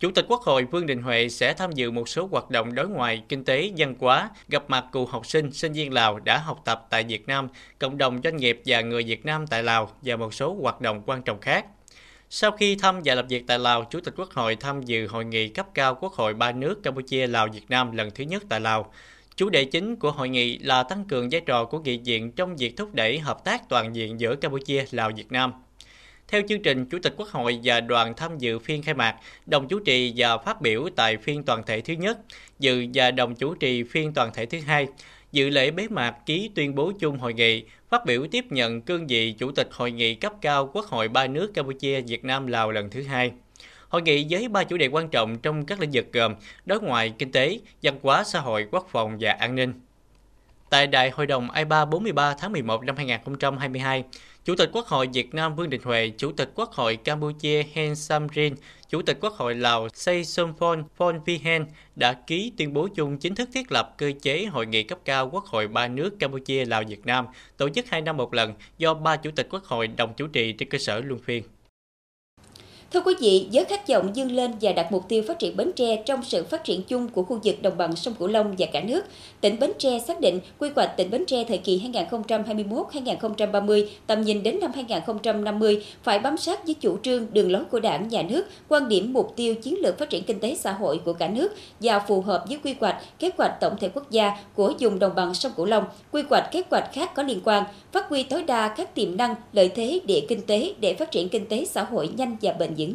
Chủ 0.00 0.10
tịch 0.10 0.24
Quốc 0.28 0.40
hội 0.42 0.64
Vương 0.64 0.86
Đình 0.86 1.02
Huệ 1.02 1.28
sẽ 1.28 1.54
tham 1.54 1.72
dự 1.72 1.90
một 1.90 2.08
số 2.08 2.28
hoạt 2.32 2.50
động 2.50 2.74
đối 2.74 2.88
ngoại, 2.88 3.22
kinh 3.28 3.44
tế, 3.44 3.70
văn 3.76 3.94
hóa, 3.98 4.30
gặp 4.48 4.64
mặt 4.68 4.84
cựu 4.92 5.06
học 5.06 5.26
sinh, 5.26 5.52
sinh 5.52 5.72
viên 5.72 5.92
Lào 5.92 6.20
đã 6.20 6.38
học 6.38 6.62
tập 6.64 6.86
tại 6.90 7.04
Việt 7.04 7.26
Nam, 7.26 7.48
cộng 7.78 7.98
đồng 7.98 8.20
doanh 8.24 8.36
nghiệp 8.36 8.62
và 8.66 8.80
người 8.80 9.02
Việt 9.02 9.26
Nam 9.26 9.46
tại 9.46 9.62
Lào 9.62 9.90
và 10.02 10.16
một 10.16 10.34
số 10.34 10.56
hoạt 10.62 10.80
động 10.80 11.02
quan 11.06 11.22
trọng 11.22 11.40
khác. 11.40 11.66
Sau 12.30 12.50
khi 12.50 12.76
thăm 12.76 13.00
và 13.04 13.14
làm 13.14 13.28
việc 13.28 13.44
tại 13.46 13.58
Lào, 13.58 13.84
Chủ 13.84 14.00
tịch 14.00 14.14
Quốc 14.16 14.30
hội 14.30 14.56
tham 14.56 14.82
dự 14.82 15.06
hội 15.06 15.24
nghị 15.24 15.48
cấp 15.48 15.66
cao 15.74 15.94
Quốc 15.94 16.12
hội 16.12 16.34
ba 16.34 16.52
nước 16.52 16.82
Campuchia, 16.82 17.26
Lào, 17.26 17.48
Việt 17.48 17.64
Nam 17.68 17.92
lần 17.92 18.10
thứ 18.10 18.24
nhất 18.24 18.42
tại 18.48 18.60
Lào. 18.60 18.92
Chủ 19.38 19.48
đề 19.48 19.64
chính 19.64 19.96
của 19.96 20.10
hội 20.10 20.28
nghị 20.28 20.58
là 20.58 20.82
tăng 20.82 21.04
cường 21.04 21.28
vai 21.30 21.40
trò 21.40 21.64
của 21.64 21.78
nghị 21.78 21.98
viện 21.98 22.32
trong 22.32 22.56
việc 22.56 22.76
thúc 22.76 22.94
đẩy 22.94 23.18
hợp 23.18 23.44
tác 23.44 23.68
toàn 23.68 23.96
diện 23.96 24.20
giữa 24.20 24.36
Campuchia, 24.36 24.84
Lào, 24.90 25.10
Việt 25.16 25.32
Nam. 25.32 25.52
Theo 26.28 26.42
chương 26.48 26.62
trình, 26.62 26.86
Chủ 26.86 26.98
tịch 27.02 27.14
Quốc 27.16 27.28
hội 27.28 27.60
và 27.64 27.80
đoàn 27.80 28.14
tham 28.16 28.38
dự 28.38 28.58
phiên 28.58 28.82
khai 28.82 28.94
mạc, 28.94 29.16
đồng 29.46 29.68
chủ 29.68 29.78
trì 29.78 30.12
và 30.16 30.38
phát 30.38 30.60
biểu 30.60 30.88
tại 30.96 31.16
phiên 31.16 31.42
toàn 31.42 31.62
thể 31.66 31.80
thứ 31.80 31.92
nhất, 31.92 32.18
dự 32.58 32.86
và 32.94 33.10
đồng 33.10 33.34
chủ 33.34 33.54
trì 33.54 33.82
phiên 33.82 34.12
toàn 34.14 34.30
thể 34.34 34.46
thứ 34.46 34.60
hai. 34.60 34.86
Dự 35.32 35.50
lễ 35.50 35.70
bế 35.70 35.88
mạc 35.88 36.14
ký 36.26 36.50
tuyên 36.54 36.74
bố 36.74 36.92
chung 37.00 37.18
hội 37.18 37.34
nghị, 37.34 37.62
phát 37.88 38.06
biểu 38.06 38.26
tiếp 38.30 38.44
nhận 38.50 38.82
cương 38.82 39.06
vị 39.06 39.32
Chủ 39.32 39.50
tịch 39.50 39.68
Hội 39.72 39.90
nghị 39.90 40.14
cấp 40.14 40.32
cao 40.40 40.70
Quốc 40.72 40.86
hội 40.86 41.08
ba 41.08 41.26
nước 41.26 41.54
Campuchia, 41.54 42.00
Việt 42.00 42.24
Nam, 42.24 42.46
Lào 42.46 42.70
lần 42.70 42.90
thứ 42.90 43.02
hai. 43.02 43.32
Hội 43.88 44.02
nghị 44.02 44.26
với 44.30 44.48
ba 44.48 44.64
chủ 44.64 44.76
đề 44.76 44.86
quan 44.86 45.08
trọng 45.08 45.38
trong 45.38 45.66
các 45.66 45.80
lĩnh 45.80 45.90
vực 45.92 46.12
gồm 46.12 46.34
đối 46.66 46.80
ngoại, 46.80 47.12
kinh 47.18 47.32
tế, 47.32 47.58
văn 47.82 47.98
hóa, 48.02 48.24
xã 48.24 48.40
hội, 48.40 48.66
quốc 48.70 48.88
phòng 48.90 49.16
và 49.20 49.32
an 49.32 49.54
ninh. 49.54 49.72
Tại 50.70 50.86
Đại 50.86 51.10
hội 51.10 51.26
đồng 51.26 51.50
IPA 51.50 51.84
43 51.84 52.34
tháng 52.38 52.52
11 52.52 52.84
năm 52.84 52.96
2022, 52.96 54.04
Chủ 54.44 54.54
tịch 54.56 54.70
Quốc 54.72 54.86
hội 54.86 55.08
Việt 55.12 55.34
Nam 55.34 55.56
Vương 55.56 55.70
Đình 55.70 55.80
Huệ, 55.84 56.12
Chủ 56.18 56.32
tịch 56.32 56.50
Quốc 56.54 56.72
hội 56.72 56.96
Campuchia 56.96 57.62
Hen 57.74 57.96
Samrin, 57.96 58.54
Chủ 58.88 59.02
tịch 59.02 59.18
Quốc 59.20 59.32
hội 59.32 59.54
Lào 59.54 59.88
Say 59.94 60.24
Somphon 60.24 60.84
Phon 60.96 61.20
Vihen 61.26 61.66
đã 61.96 62.12
ký 62.12 62.52
tuyên 62.56 62.72
bố 62.72 62.88
chung 62.94 63.18
chính 63.18 63.34
thức 63.34 63.48
thiết 63.54 63.72
lập 63.72 63.94
cơ 63.98 64.12
chế 64.22 64.44
hội 64.44 64.66
nghị 64.66 64.82
cấp 64.82 64.98
cao 65.04 65.30
Quốc 65.32 65.44
hội 65.44 65.68
ba 65.68 65.88
nước 65.88 66.18
Campuchia, 66.18 66.64
Lào, 66.64 66.82
Việt 66.88 67.06
Nam, 67.06 67.26
tổ 67.56 67.68
chức 67.68 67.86
hai 67.88 68.00
năm 68.00 68.16
một 68.16 68.34
lần 68.34 68.54
do 68.78 68.94
ba 68.94 69.16
chủ 69.16 69.30
tịch 69.30 69.48
Quốc 69.50 69.64
hội 69.64 69.86
đồng 69.86 70.14
chủ 70.14 70.26
trì 70.26 70.52
trên 70.52 70.68
cơ 70.68 70.78
sở 70.78 71.00
luân 71.00 71.20
phiên. 71.20 71.42
Thưa 72.92 73.00
quý 73.00 73.14
vị, 73.20 73.48
với 73.52 73.64
khát 73.64 73.88
vọng 73.88 74.10
dương 74.14 74.32
lên 74.32 74.52
và 74.60 74.72
đặt 74.72 74.92
mục 74.92 75.08
tiêu 75.08 75.22
phát 75.28 75.38
triển 75.38 75.56
Bến 75.56 75.72
Tre 75.76 75.96
trong 75.96 76.22
sự 76.24 76.44
phát 76.44 76.64
triển 76.64 76.82
chung 76.82 77.08
của 77.08 77.22
khu 77.22 77.38
vực 77.44 77.62
đồng 77.62 77.76
bằng 77.76 77.96
sông 77.96 78.14
Cửu 78.14 78.28
Long 78.28 78.54
và 78.58 78.66
cả 78.72 78.80
nước, 78.80 79.04
tỉnh 79.40 79.58
Bến 79.58 79.72
Tre 79.78 79.98
xác 79.98 80.20
định 80.20 80.40
quy 80.58 80.68
hoạch 80.76 80.96
tỉnh 80.96 81.10
Bến 81.10 81.24
Tre 81.26 81.44
thời 81.44 81.58
kỳ 81.58 81.82
2021-2030, 81.92 83.86
tầm 84.06 84.22
nhìn 84.22 84.42
đến 84.42 84.58
năm 84.60 84.70
2050 84.74 85.84
phải 86.02 86.18
bám 86.18 86.36
sát 86.36 86.64
với 86.66 86.74
chủ 86.74 86.98
trương, 87.02 87.26
đường 87.32 87.52
lối 87.52 87.64
của 87.64 87.80
Đảng, 87.80 88.08
Nhà 88.08 88.22
nước, 88.22 88.46
quan 88.68 88.88
điểm 88.88 89.12
mục 89.12 89.32
tiêu 89.36 89.54
chiến 89.54 89.78
lược 89.78 89.98
phát 89.98 90.10
triển 90.10 90.24
kinh 90.24 90.40
tế 90.40 90.54
xã 90.54 90.72
hội 90.72 91.00
của 91.04 91.12
cả 91.12 91.28
nước 91.28 91.52
và 91.80 91.98
phù 91.98 92.20
hợp 92.20 92.44
với 92.48 92.58
quy 92.64 92.74
hoạch, 92.80 92.96
kế 93.18 93.30
hoạch 93.38 93.60
tổng 93.60 93.76
thể 93.80 93.88
quốc 93.88 94.10
gia 94.10 94.32
của 94.54 94.74
vùng 94.80 94.98
đồng 94.98 95.14
bằng 95.14 95.34
sông 95.34 95.52
Cửu 95.56 95.66
Long, 95.66 95.84
quy 96.12 96.22
hoạch 96.30 96.52
kế 96.52 96.62
hoạch 96.70 96.92
khác 96.92 97.14
có 97.14 97.22
liên 97.22 97.40
quan, 97.44 97.64
phát 97.92 98.08
huy 98.08 98.22
tối 98.22 98.42
đa 98.42 98.68
các 98.68 98.94
tiềm 98.94 99.16
năng, 99.16 99.34
lợi 99.52 99.68
thế 99.68 100.00
địa 100.04 100.20
kinh 100.28 100.42
tế 100.42 100.74
để 100.80 100.94
phát 100.94 101.10
triển 101.10 101.28
kinh 101.28 101.46
tế 101.46 101.64
xã 101.64 101.82
hội 101.82 102.08
nhanh 102.16 102.36
và 102.42 102.52
bền 102.52 102.77
giữ. 102.78 102.94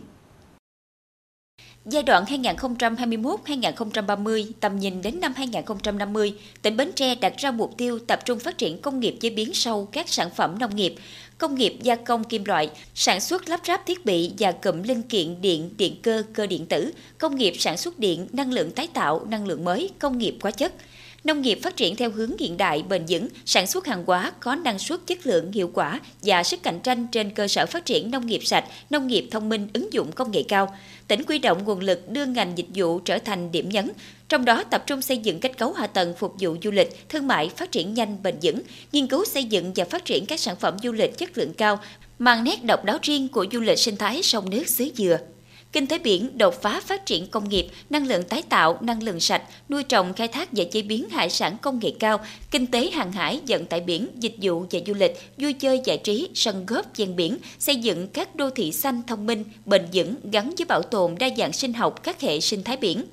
Giai 1.85 2.03
đoạn 2.03 2.25
2021-2030, 2.25 4.51
tầm 4.59 4.79
nhìn 4.79 5.01
đến 5.01 5.19
năm 5.19 5.33
2050, 5.35 6.33
tỉnh 6.61 6.77
Bến 6.77 6.91
Tre 6.95 7.15
đặt 7.15 7.33
ra 7.37 7.51
mục 7.51 7.77
tiêu 7.77 7.99
tập 7.99 8.19
trung 8.25 8.39
phát 8.39 8.57
triển 8.57 8.81
công 8.81 8.99
nghiệp 8.99 9.15
chế 9.19 9.29
biến 9.29 9.53
sâu 9.53 9.89
các 9.91 10.09
sản 10.09 10.29
phẩm 10.29 10.59
nông 10.59 10.75
nghiệp, 10.75 10.95
công 11.37 11.55
nghiệp 11.55 11.75
gia 11.81 11.95
công 11.95 12.23
kim 12.23 12.43
loại, 12.43 12.69
sản 12.95 13.19
xuất 13.19 13.49
lắp 13.49 13.59
ráp 13.67 13.85
thiết 13.85 14.05
bị 14.05 14.31
và 14.39 14.51
cụm 14.51 14.83
linh 14.83 15.01
kiện 15.01 15.41
điện, 15.41 15.69
điện 15.77 15.95
cơ, 16.03 16.23
cơ 16.33 16.47
điện 16.47 16.65
tử, 16.65 16.91
công 17.17 17.35
nghiệp 17.35 17.53
sản 17.59 17.77
xuất 17.77 17.99
điện, 17.99 18.27
năng 18.33 18.51
lượng 18.51 18.71
tái 18.71 18.87
tạo, 18.93 19.25
năng 19.29 19.47
lượng 19.47 19.65
mới, 19.65 19.89
công 19.99 20.17
nghiệp 20.17 20.37
hóa 20.41 20.51
chất– 20.51 20.73
Nông 21.23 21.41
nghiệp 21.41 21.59
phát 21.63 21.77
triển 21.77 21.95
theo 21.95 22.09
hướng 22.09 22.37
hiện 22.39 22.57
đại, 22.57 22.83
bền 22.89 23.05
vững, 23.09 23.27
sản 23.45 23.67
xuất 23.67 23.87
hàng 23.87 24.03
hóa 24.05 24.31
có 24.39 24.55
năng 24.55 24.79
suất 24.79 24.99
chất 25.07 25.27
lượng 25.27 25.51
hiệu 25.51 25.71
quả 25.73 25.99
và 26.23 26.43
sức 26.43 26.63
cạnh 26.63 26.79
tranh 26.79 27.07
trên 27.11 27.29
cơ 27.29 27.47
sở 27.47 27.65
phát 27.65 27.85
triển 27.85 28.11
nông 28.11 28.25
nghiệp 28.25 28.41
sạch, 28.45 28.65
nông 28.89 29.07
nghiệp 29.07 29.27
thông 29.31 29.49
minh, 29.49 29.67
ứng 29.73 29.93
dụng 29.93 30.11
công 30.11 30.31
nghệ 30.31 30.43
cao. 30.47 30.75
Tỉnh 31.07 31.23
quy 31.23 31.39
động 31.39 31.63
nguồn 31.63 31.79
lực 31.79 32.09
đưa 32.09 32.25
ngành 32.25 32.57
dịch 32.57 32.65
vụ 32.75 32.99
trở 32.99 33.19
thành 33.19 33.51
điểm 33.51 33.69
nhấn, 33.69 33.91
trong 34.29 34.45
đó 34.45 34.63
tập 34.63 34.83
trung 34.87 35.01
xây 35.01 35.17
dựng 35.17 35.39
kết 35.39 35.57
cấu 35.57 35.73
hạ 35.73 35.87
tầng 35.87 36.13
phục 36.17 36.35
vụ 36.39 36.55
du 36.63 36.71
lịch, 36.71 37.09
thương 37.09 37.27
mại 37.27 37.49
phát 37.49 37.71
triển 37.71 37.93
nhanh 37.93 38.23
bền 38.23 38.35
vững, 38.41 38.61
nghiên 38.91 39.07
cứu 39.07 39.25
xây 39.25 39.43
dựng 39.43 39.71
và 39.75 39.85
phát 39.85 40.05
triển 40.05 40.25
các 40.25 40.39
sản 40.39 40.55
phẩm 40.55 40.77
du 40.83 40.91
lịch 40.91 41.17
chất 41.17 41.37
lượng 41.37 41.53
cao, 41.53 41.79
mang 42.19 42.43
nét 42.43 42.63
độc 42.63 42.85
đáo 42.85 42.97
riêng 43.01 43.27
của 43.27 43.45
du 43.51 43.59
lịch 43.59 43.79
sinh 43.79 43.97
thái 43.97 44.23
sông 44.23 44.49
nước 44.49 44.67
xứ 44.67 44.89
dừa 44.95 45.17
kinh 45.73 45.87
tế 45.87 45.97
biển 45.97 46.37
đột 46.37 46.61
phá 46.61 46.81
phát 46.85 47.05
triển 47.05 47.27
công 47.27 47.49
nghiệp, 47.49 47.67
năng 47.89 48.07
lượng 48.07 48.23
tái 48.23 48.41
tạo, 48.49 48.77
năng 48.81 49.03
lượng 49.03 49.19
sạch, 49.19 49.41
nuôi 49.69 49.83
trồng, 49.83 50.13
khai 50.13 50.27
thác 50.27 50.49
và 50.51 50.63
chế 50.71 50.81
biến 50.81 51.09
hải 51.09 51.29
sản 51.29 51.57
công 51.61 51.79
nghệ 51.79 51.91
cao, 51.99 52.19
kinh 52.51 52.67
tế 52.67 52.89
hàng 52.91 53.11
hải, 53.11 53.41
vận 53.47 53.65
tải 53.65 53.79
biển, 53.79 54.07
dịch 54.19 54.35
vụ 54.41 54.65
và 54.71 54.79
du 54.87 54.93
lịch, 54.93 55.21
vui 55.37 55.53
chơi 55.53 55.81
giải 55.85 55.97
trí, 55.97 56.29
sân 56.33 56.65
góp 56.65 56.97
ven 56.97 57.15
biển, 57.15 57.37
xây 57.59 57.75
dựng 57.75 58.07
các 58.07 58.35
đô 58.35 58.49
thị 58.49 58.71
xanh 58.71 59.01
thông 59.07 59.25
minh, 59.25 59.43
bền 59.65 59.81
vững 59.93 60.15
gắn 60.31 60.53
với 60.57 60.65
bảo 60.65 60.81
tồn 60.81 61.15
đa 61.19 61.29
dạng 61.37 61.53
sinh 61.53 61.73
học 61.73 62.03
các 62.03 62.21
hệ 62.21 62.39
sinh 62.39 62.63
thái 62.63 62.77
biển. 62.77 63.05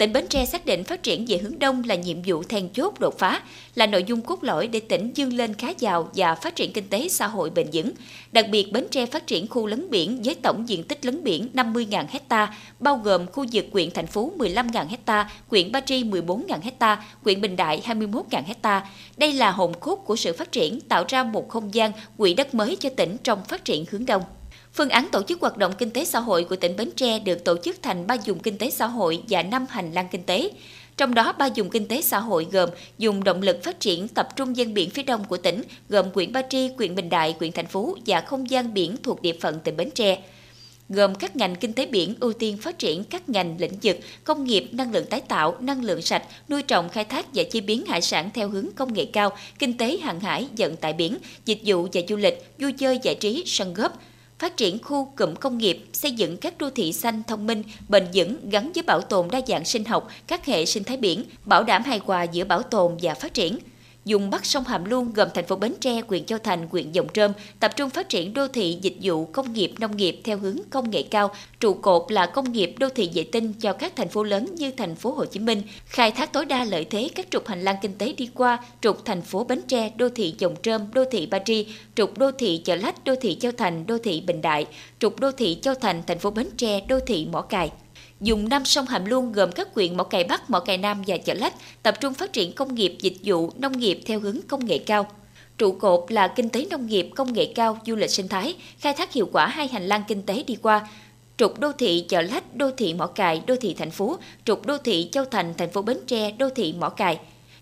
Tỉnh 0.00 0.12
Bến 0.12 0.26
Tre 0.28 0.44
xác 0.44 0.66
định 0.66 0.84
phát 0.84 1.02
triển 1.02 1.24
về 1.28 1.38
hướng 1.38 1.58
đông 1.58 1.82
là 1.86 1.94
nhiệm 1.94 2.16
vụ 2.26 2.42
then 2.42 2.68
chốt 2.68 3.00
đột 3.00 3.18
phá, 3.18 3.40
là 3.74 3.86
nội 3.86 4.04
dung 4.06 4.20
cốt 4.20 4.44
lõi 4.44 4.66
để 4.66 4.80
tỉnh 4.80 5.12
dương 5.14 5.32
lên 5.32 5.54
khá 5.54 5.72
giàu 5.78 6.10
và 6.14 6.34
phát 6.34 6.56
triển 6.56 6.72
kinh 6.72 6.88
tế 6.88 7.08
xã 7.08 7.26
hội 7.26 7.50
bền 7.50 7.66
vững. 7.72 7.90
Đặc 8.32 8.46
biệt, 8.50 8.72
Bến 8.72 8.86
Tre 8.90 9.06
phát 9.06 9.26
triển 9.26 9.48
khu 9.48 9.66
lấn 9.66 9.90
biển 9.90 10.22
với 10.24 10.34
tổng 10.34 10.68
diện 10.68 10.82
tích 10.82 11.04
lấn 11.04 11.24
biển 11.24 11.48
50.000 11.54 12.04
hecta, 12.08 12.54
bao 12.78 12.96
gồm 12.96 13.26
khu 13.26 13.46
vực 13.52 13.66
quyện 13.72 13.90
thành 13.90 14.06
phố 14.06 14.32
15.000 14.38 14.86
hecta, 14.88 15.30
quyện 15.48 15.72
Ba 15.72 15.80
Tri 15.80 16.04
14.000 16.04 16.60
hecta, 16.62 17.04
quyện 17.24 17.40
Bình 17.40 17.56
Đại 17.56 17.82
21.000 17.86 18.42
hecta. 18.46 18.88
Đây 19.16 19.32
là 19.32 19.50
hồn 19.50 19.72
cốt 19.80 19.96
của 19.96 20.16
sự 20.16 20.32
phát 20.32 20.52
triển, 20.52 20.80
tạo 20.80 21.04
ra 21.08 21.24
một 21.24 21.48
không 21.48 21.74
gian 21.74 21.92
quỹ 22.16 22.34
đất 22.34 22.54
mới 22.54 22.76
cho 22.80 22.88
tỉnh 22.88 23.16
trong 23.22 23.44
phát 23.44 23.64
triển 23.64 23.84
hướng 23.90 24.06
đông. 24.06 24.22
Phương 24.74 24.88
án 24.88 25.08
tổ 25.12 25.22
chức 25.22 25.40
hoạt 25.40 25.56
động 25.56 25.72
kinh 25.78 25.90
tế 25.90 26.04
xã 26.04 26.20
hội 26.20 26.44
của 26.44 26.56
tỉnh 26.56 26.76
Bến 26.76 26.90
Tre 26.96 27.18
được 27.18 27.44
tổ 27.44 27.56
chức 27.64 27.82
thành 27.82 28.06
ba 28.06 28.14
dùng 28.14 28.38
kinh 28.38 28.58
tế 28.58 28.70
xã 28.70 28.86
hội 28.86 29.22
và 29.28 29.42
năm 29.42 29.66
hành 29.70 29.92
lang 29.92 30.08
kinh 30.10 30.22
tế. 30.22 30.50
Trong 30.96 31.14
đó, 31.14 31.32
ba 31.32 31.46
dùng 31.46 31.70
kinh 31.70 31.88
tế 31.88 32.02
xã 32.02 32.18
hội 32.18 32.46
gồm 32.52 32.70
dùng 32.98 33.24
động 33.24 33.42
lực 33.42 33.62
phát 33.62 33.80
triển 33.80 34.08
tập 34.08 34.28
trung 34.36 34.56
dân 34.56 34.74
biển 34.74 34.90
phía 34.90 35.02
đông 35.02 35.24
của 35.24 35.36
tỉnh, 35.36 35.62
gồm 35.88 36.06
huyện 36.14 36.32
Ba 36.32 36.42
Tri, 36.50 36.68
huyện 36.68 36.94
Bình 36.94 37.08
Đại, 37.08 37.34
huyện 37.38 37.52
Thành 37.52 37.66
Phú 37.66 37.96
và 38.06 38.20
không 38.20 38.50
gian 38.50 38.74
biển 38.74 38.96
thuộc 39.02 39.22
địa 39.22 39.36
phận 39.40 39.60
tỉnh 39.60 39.76
Bến 39.76 39.90
Tre 39.94 40.18
gồm 40.90 41.14
các 41.14 41.36
ngành 41.36 41.56
kinh 41.56 41.72
tế 41.72 41.86
biển 41.86 42.14
ưu 42.20 42.32
tiên 42.32 42.56
phát 42.56 42.78
triển 42.78 43.04
các 43.04 43.28
ngành 43.28 43.56
lĩnh 43.58 43.78
vực 43.82 43.96
công 44.24 44.44
nghiệp, 44.44 44.68
năng 44.72 44.92
lượng 44.92 45.06
tái 45.06 45.20
tạo, 45.20 45.56
năng 45.60 45.84
lượng 45.84 46.02
sạch, 46.02 46.22
nuôi 46.48 46.62
trồng, 46.62 46.88
khai 46.88 47.04
thác 47.04 47.26
và 47.34 47.42
chế 47.50 47.60
biến 47.60 47.86
hải 47.86 48.00
sản 48.00 48.30
theo 48.34 48.48
hướng 48.48 48.66
công 48.76 48.92
nghệ 48.92 49.04
cao, 49.04 49.30
kinh 49.58 49.76
tế 49.76 49.96
hàng 50.02 50.20
hải, 50.20 50.46
vận 50.58 50.76
tải 50.76 50.92
biển, 50.92 51.16
dịch 51.44 51.60
vụ 51.64 51.88
và 51.92 52.00
du 52.08 52.16
lịch, 52.16 52.54
vui 52.58 52.72
chơi 52.72 52.98
giải 53.02 53.14
trí, 53.14 53.42
sân 53.46 53.74
góp, 53.74 54.02
phát 54.40 54.56
triển 54.56 54.82
khu 54.82 55.12
cụm 55.16 55.34
công 55.34 55.58
nghiệp, 55.58 55.84
xây 55.92 56.12
dựng 56.12 56.36
các 56.36 56.58
đô 56.58 56.70
thị 56.70 56.92
xanh 56.92 57.22
thông 57.28 57.46
minh, 57.46 57.62
bền 57.88 58.06
vững 58.14 58.50
gắn 58.50 58.72
với 58.74 58.82
bảo 58.82 59.00
tồn 59.00 59.28
đa 59.30 59.40
dạng 59.48 59.64
sinh 59.64 59.84
học, 59.84 60.08
các 60.26 60.46
hệ 60.46 60.64
sinh 60.64 60.84
thái 60.84 60.96
biển, 60.96 61.24
bảo 61.44 61.64
đảm 61.64 61.82
hài 61.82 61.98
hòa 61.98 62.22
giữa 62.22 62.44
bảo 62.44 62.62
tồn 62.62 62.96
và 63.02 63.14
phát 63.14 63.34
triển 63.34 63.58
dùng 64.04 64.30
bắc 64.30 64.46
sông 64.46 64.64
Hàm 64.64 64.84
Luông 64.84 65.12
gồm 65.12 65.28
thành 65.34 65.46
phố 65.46 65.56
Bến 65.56 65.74
Tre, 65.80 66.00
huyện 66.08 66.24
Châu 66.24 66.38
Thành, 66.38 66.68
huyện 66.70 66.92
Dòng 66.92 67.06
Trơm, 67.14 67.32
tập 67.60 67.72
trung 67.76 67.90
phát 67.90 68.08
triển 68.08 68.34
đô 68.34 68.48
thị 68.48 68.78
dịch 68.82 68.96
vụ 69.02 69.24
công 69.24 69.52
nghiệp 69.52 69.72
nông 69.78 69.96
nghiệp 69.96 70.20
theo 70.24 70.38
hướng 70.38 70.56
công 70.70 70.90
nghệ 70.90 71.02
cao, 71.02 71.30
trụ 71.60 71.74
cột 71.74 72.12
là 72.12 72.26
công 72.26 72.52
nghiệp 72.52 72.74
đô 72.78 72.88
thị 72.88 73.10
vệ 73.14 73.24
tinh 73.32 73.52
cho 73.52 73.72
các 73.72 73.96
thành 73.96 74.08
phố 74.08 74.22
lớn 74.22 74.54
như 74.54 74.70
thành 74.70 74.94
phố 74.94 75.12
Hồ 75.12 75.24
Chí 75.24 75.40
Minh, 75.40 75.62
khai 75.86 76.10
thác 76.10 76.32
tối 76.32 76.44
đa 76.44 76.64
lợi 76.64 76.84
thế 76.84 77.08
các 77.14 77.26
trục 77.30 77.46
hành 77.46 77.62
lang 77.62 77.76
kinh 77.82 77.94
tế 77.98 78.12
đi 78.12 78.28
qua, 78.34 78.58
trục 78.80 79.04
thành 79.04 79.22
phố 79.22 79.44
Bến 79.44 79.60
Tre, 79.68 79.90
đô 79.96 80.08
thị 80.08 80.34
Dòng 80.38 80.54
Trơm, 80.62 80.82
đô 80.94 81.04
thị 81.10 81.26
Ba 81.26 81.38
Tri, 81.38 81.66
trục 81.94 82.18
đô 82.18 82.32
thị 82.32 82.60
Chợ 82.64 82.76
Lách, 82.76 83.04
đô 83.04 83.14
thị 83.20 83.36
Châu 83.40 83.52
Thành, 83.52 83.86
đô 83.86 83.98
thị 83.98 84.20
Bình 84.26 84.42
Đại, 84.42 84.66
trục 84.98 85.20
đô 85.20 85.32
thị 85.32 85.58
Châu 85.62 85.74
Thành, 85.74 86.02
thành 86.06 86.18
phố 86.18 86.30
Bến 86.30 86.46
Tre, 86.56 86.80
đô 86.88 87.00
thị 87.00 87.26
Mỏ 87.32 87.40
Cày 87.40 87.70
dùng 88.20 88.48
năm 88.48 88.64
sông 88.64 88.86
Hàm 88.86 89.04
Luông 89.04 89.32
gồm 89.32 89.52
các 89.52 89.68
huyện 89.74 89.96
Mỏ 89.96 90.04
Cày 90.04 90.24
Bắc, 90.24 90.50
Mỏ 90.50 90.60
Cày 90.60 90.78
Nam 90.78 91.02
và 91.06 91.16
Chợ 91.16 91.34
Lách, 91.34 91.54
tập 91.82 91.94
trung 92.00 92.14
phát 92.14 92.32
triển 92.32 92.52
công 92.52 92.74
nghiệp, 92.74 92.96
dịch 93.00 93.16
vụ, 93.24 93.50
nông 93.56 93.78
nghiệp 93.78 94.00
theo 94.06 94.20
hướng 94.20 94.36
công 94.48 94.66
nghệ 94.66 94.78
cao. 94.78 95.06
Trụ 95.58 95.72
cột 95.72 96.12
là 96.12 96.28
kinh 96.28 96.48
tế 96.48 96.66
nông 96.70 96.86
nghiệp, 96.86 97.08
công 97.14 97.32
nghệ 97.32 97.52
cao, 97.54 97.78
du 97.86 97.96
lịch 97.96 98.10
sinh 98.10 98.28
thái, 98.28 98.54
khai 98.78 98.94
thác 98.94 99.12
hiệu 99.12 99.28
quả 99.32 99.46
hai 99.46 99.68
hành 99.68 99.86
lang 99.86 100.02
kinh 100.08 100.22
tế 100.22 100.44
đi 100.46 100.56
qua, 100.62 100.88
trục 101.36 101.60
đô 101.60 101.72
thị 101.72 102.04
Chợ 102.08 102.22
Lách, 102.22 102.56
đô 102.56 102.70
thị 102.70 102.94
Mỏ 102.94 103.06
Cày, 103.06 103.42
đô 103.46 103.56
thị 103.56 103.74
thành 103.78 103.90
phố, 103.90 104.18
trục 104.44 104.66
đô 104.66 104.78
thị 104.78 105.08
Châu 105.12 105.24
Thành, 105.24 105.54
thành 105.58 105.70
phố 105.70 105.82
Bến 105.82 105.98
Tre, 106.06 106.30
đô 106.30 106.48
thị 106.50 106.74
Mỏ 106.78 106.88
Cày. 106.88 107.18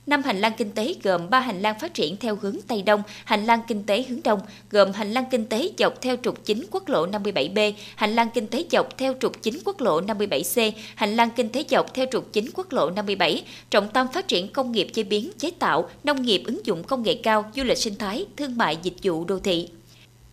Năm 0.08 0.22
hành 0.22 0.40
lang 0.40 0.52
kinh 0.56 0.70
tế 0.70 0.94
gồm 1.02 1.30
3 1.30 1.40
hành 1.40 1.62
lang 1.62 1.78
phát 1.78 1.94
triển 1.94 2.16
theo 2.16 2.38
hướng 2.42 2.56
Tây 2.68 2.82
Đông, 2.82 3.02
hành 3.24 3.44
lang 3.44 3.60
kinh 3.68 3.84
tế 3.84 4.04
hướng 4.08 4.22
Đông, 4.24 4.40
gồm 4.70 4.92
hành 4.92 5.12
lang 5.12 5.24
kinh 5.30 5.46
tế 5.46 5.70
dọc 5.78 6.02
theo 6.02 6.16
trục 6.22 6.44
chính 6.44 6.64
quốc 6.70 6.88
lộ 6.88 7.06
57B, 7.06 7.72
hành 7.96 8.14
lang 8.14 8.28
kinh 8.34 8.46
tế 8.46 8.64
dọc 8.70 8.98
theo 8.98 9.14
trục 9.20 9.42
chính 9.42 9.58
quốc 9.64 9.80
lộ 9.80 10.00
57C, 10.00 10.72
hành 10.94 11.16
lang 11.16 11.30
kinh 11.36 11.48
tế 11.48 11.64
dọc 11.70 11.94
theo 11.94 12.06
trục 12.12 12.32
chính 12.32 12.50
quốc 12.54 12.72
lộ 12.72 12.90
57, 12.90 13.44
trọng 13.70 13.88
tâm 13.88 14.06
phát 14.12 14.28
triển 14.28 14.48
công 14.48 14.72
nghiệp 14.72 14.88
chế 14.92 15.02
biến, 15.02 15.30
chế 15.38 15.50
tạo, 15.50 15.88
nông 16.04 16.22
nghiệp 16.22 16.42
ứng 16.46 16.66
dụng 16.66 16.84
công 16.84 17.02
nghệ 17.02 17.14
cao, 17.14 17.50
du 17.56 17.64
lịch 17.64 17.78
sinh 17.78 17.94
thái, 17.98 18.26
thương 18.36 18.56
mại 18.56 18.76
dịch 18.82 18.96
vụ 19.02 19.24
đô 19.24 19.38
thị. 19.38 19.68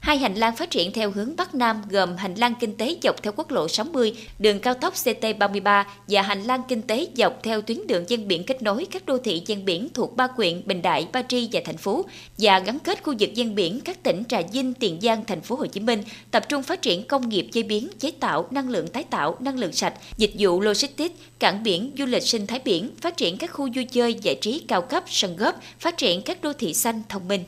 Hai 0.06 0.18
hành 0.18 0.36
lang 0.36 0.56
phát 0.56 0.72
triển 0.72 0.92
theo 0.92 1.12
hướng 1.12 1.36
Bắc 1.36 1.56
Nam 1.56 1.82
gồm 1.90 2.18
hành 2.18 2.36
lang 2.36 2.54
kinh 2.60 2.78
tế 2.78 2.98
dọc 3.04 3.24
theo 3.24 3.34
quốc 3.36 3.52
lộ 3.52 3.68
60, 3.68 4.14
đường 4.40 4.60
cao 4.60 4.74
tốc 4.74 4.94
CT33 4.94 5.84
và 6.08 6.22
hành 6.22 6.44
lang 6.44 6.62
kinh 6.68 6.82
tế 6.82 7.08
dọc 7.16 7.44
theo 7.44 7.62
tuyến 7.62 7.88
đường 7.88 8.06
ven 8.10 8.28
biển 8.28 8.44
kết 8.44 8.62
nối 8.62 8.88
các 8.92 9.06
đô 9.06 9.18
thị 9.18 9.44
ven 9.48 9.66
biển 9.66 9.90
thuộc 9.94 10.16
ba 10.16 10.28
quyện 10.28 10.62
Bình 10.66 10.82
Đại, 10.82 11.08
Ba 11.14 11.22
Tri 11.22 11.50
và 11.52 11.62
thành 11.66 11.78
phố 11.78 12.06
và 12.38 12.60
gắn 12.60 12.80
kết 12.80 13.04
khu 13.04 13.14
vực 13.20 13.30
ven 13.36 13.56
biển 13.56 13.80
các 13.80 14.04
tỉnh 14.04 14.24
Trà 14.30 14.42
Vinh, 14.52 14.74
Tiền 14.74 15.00
Giang, 15.02 15.26
thành 15.26 15.42
phố 15.42 15.56
Hồ 15.56 15.66
Chí 15.66 15.80
Minh, 15.80 16.04
tập 16.32 16.50
trung 16.50 16.64
phát 16.64 16.82
triển 16.82 17.08
công 17.08 17.30
nghiệp 17.30 17.48
chế 17.52 17.64
biến, 17.64 17.90
chế 18.00 18.12
tạo, 18.12 18.48
năng 18.52 18.70
lượng 18.70 18.88
tái 18.88 19.04
tạo, 19.04 19.38
năng 19.40 19.60
lượng 19.60 19.74
sạch, 19.74 19.94
dịch 20.18 20.32
vụ 20.40 20.62
logistics, 20.62 21.16
cảng 21.40 21.64
biển, 21.64 21.92
du 21.98 22.06
lịch 22.06 22.24
sinh 22.24 22.48
thái 22.48 22.60
biển, 22.66 22.90
phát 23.02 23.18
triển 23.18 23.38
các 23.38 23.52
khu 23.54 23.70
vui 23.76 23.86
chơi 23.86 24.14
giải 24.14 24.38
trí 24.42 24.60
cao 24.68 24.82
cấp, 24.82 25.04
sân 25.08 25.38
góp, 25.38 25.62
phát 25.80 25.98
triển 25.98 26.22
các 26.22 26.42
đô 26.42 26.54
thị 26.54 26.74
xanh 26.74 27.02
thông 27.10 27.28
minh. 27.28 27.44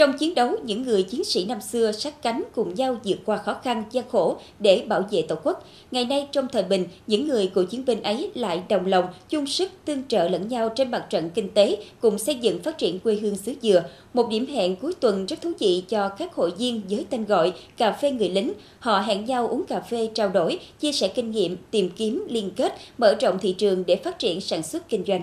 Trong 0.00 0.18
chiến 0.18 0.34
đấu, 0.34 0.56
những 0.64 0.82
người 0.82 1.02
chiến 1.02 1.24
sĩ 1.24 1.44
năm 1.44 1.60
xưa 1.60 1.92
sát 1.92 2.22
cánh 2.22 2.42
cùng 2.54 2.74
nhau 2.74 2.96
vượt 3.04 3.18
qua 3.24 3.36
khó 3.36 3.54
khăn, 3.64 3.84
gian 3.90 4.04
khổ 4.08 4.36
để 4.58 4.84
bảo 4.86 5.04
vệ 5.10 5.22
Tổ 5.22 5.34
quốc. 5.44 5.64
Ngày 5.90 6.04
nay, 6.04 6.28
trong 6.32 6.48
thời 6.52 6.62
bình, 6.62 6.86
những 7.06 7.28
người 7.28 7.46
cựu 7.46 7.64
chiến 7.64 7.84
binh 7.84 8.02
ấy 8.02 8.30
lại 8.34 8.62
đồng 8.68 8.86
lòng, 8.86 9.04
chung 9.28 9.46
sức 9.46 9.70
tương 9.84 10.02
trợ 10.08 10.28
lẫn 10.28 10.48
nhau 10.48 10.68
trên 10.68 10.90
mặt 10.90 11.06
trận 11.10 11.30
kinh 11.30 11.48
tế, 11.48 11.76
cùng 12.00 12.18
xây 12.18 12.34
dựng 12.34 12.62
phát 12.62 12.78
triển 12.78 12.98
quê 12.98 13.14
hương 13.14 13.36
xứ 13.36 13.54
Dừa. 13.62 13.82
Một 14.14 14.28
điểm 14.28 14.46
hẹn 14.46 14.76
cuối 14.76 14.94
tuần 15.00 15.26
rất 15.26 15.40
thú 15.40 15.52
vị 15.58 15.82
cho 15.88 16.08
các 16.08 16.34
hội 16.34 16.50
viên 16.58 16.82
với 16.90 17.06
tên 17.10 17.24
gọi 17.24 17.52
Cà 17.76 17.92
phê 17.92 18.10
người 18.10 18.28
lính. 18.28 18.52
Họ 18.78 18.98
hẹn 19.00 19.24
nhau 19.24 19.48
uống 19.48 19.64
cà 19.66 19.80
phê 19.80 20.08
trao 20.14 20.28
đổi, 20.28 20.58
chia 20.80 20.92
sẻ 20.92 21.08
kinh 21.08 21.30
nghiệm, 21.30 21.56
tìm 21.70 21.90
kiếm, 21.96 22.24
liên 22.28 22.50
kết, 22.56 22.74
mở 22.98 23.14
rộng 23.20 23.38
thị 23.38 23.52
trường 23.52 23.84
để 23.86 23.96
phát 23.96 24.18
triển 24.18 24.40
sản 24.40 24.62
xuất 24.62 24.88
kinh 24.88 25.04
doanh. 25.06 25.22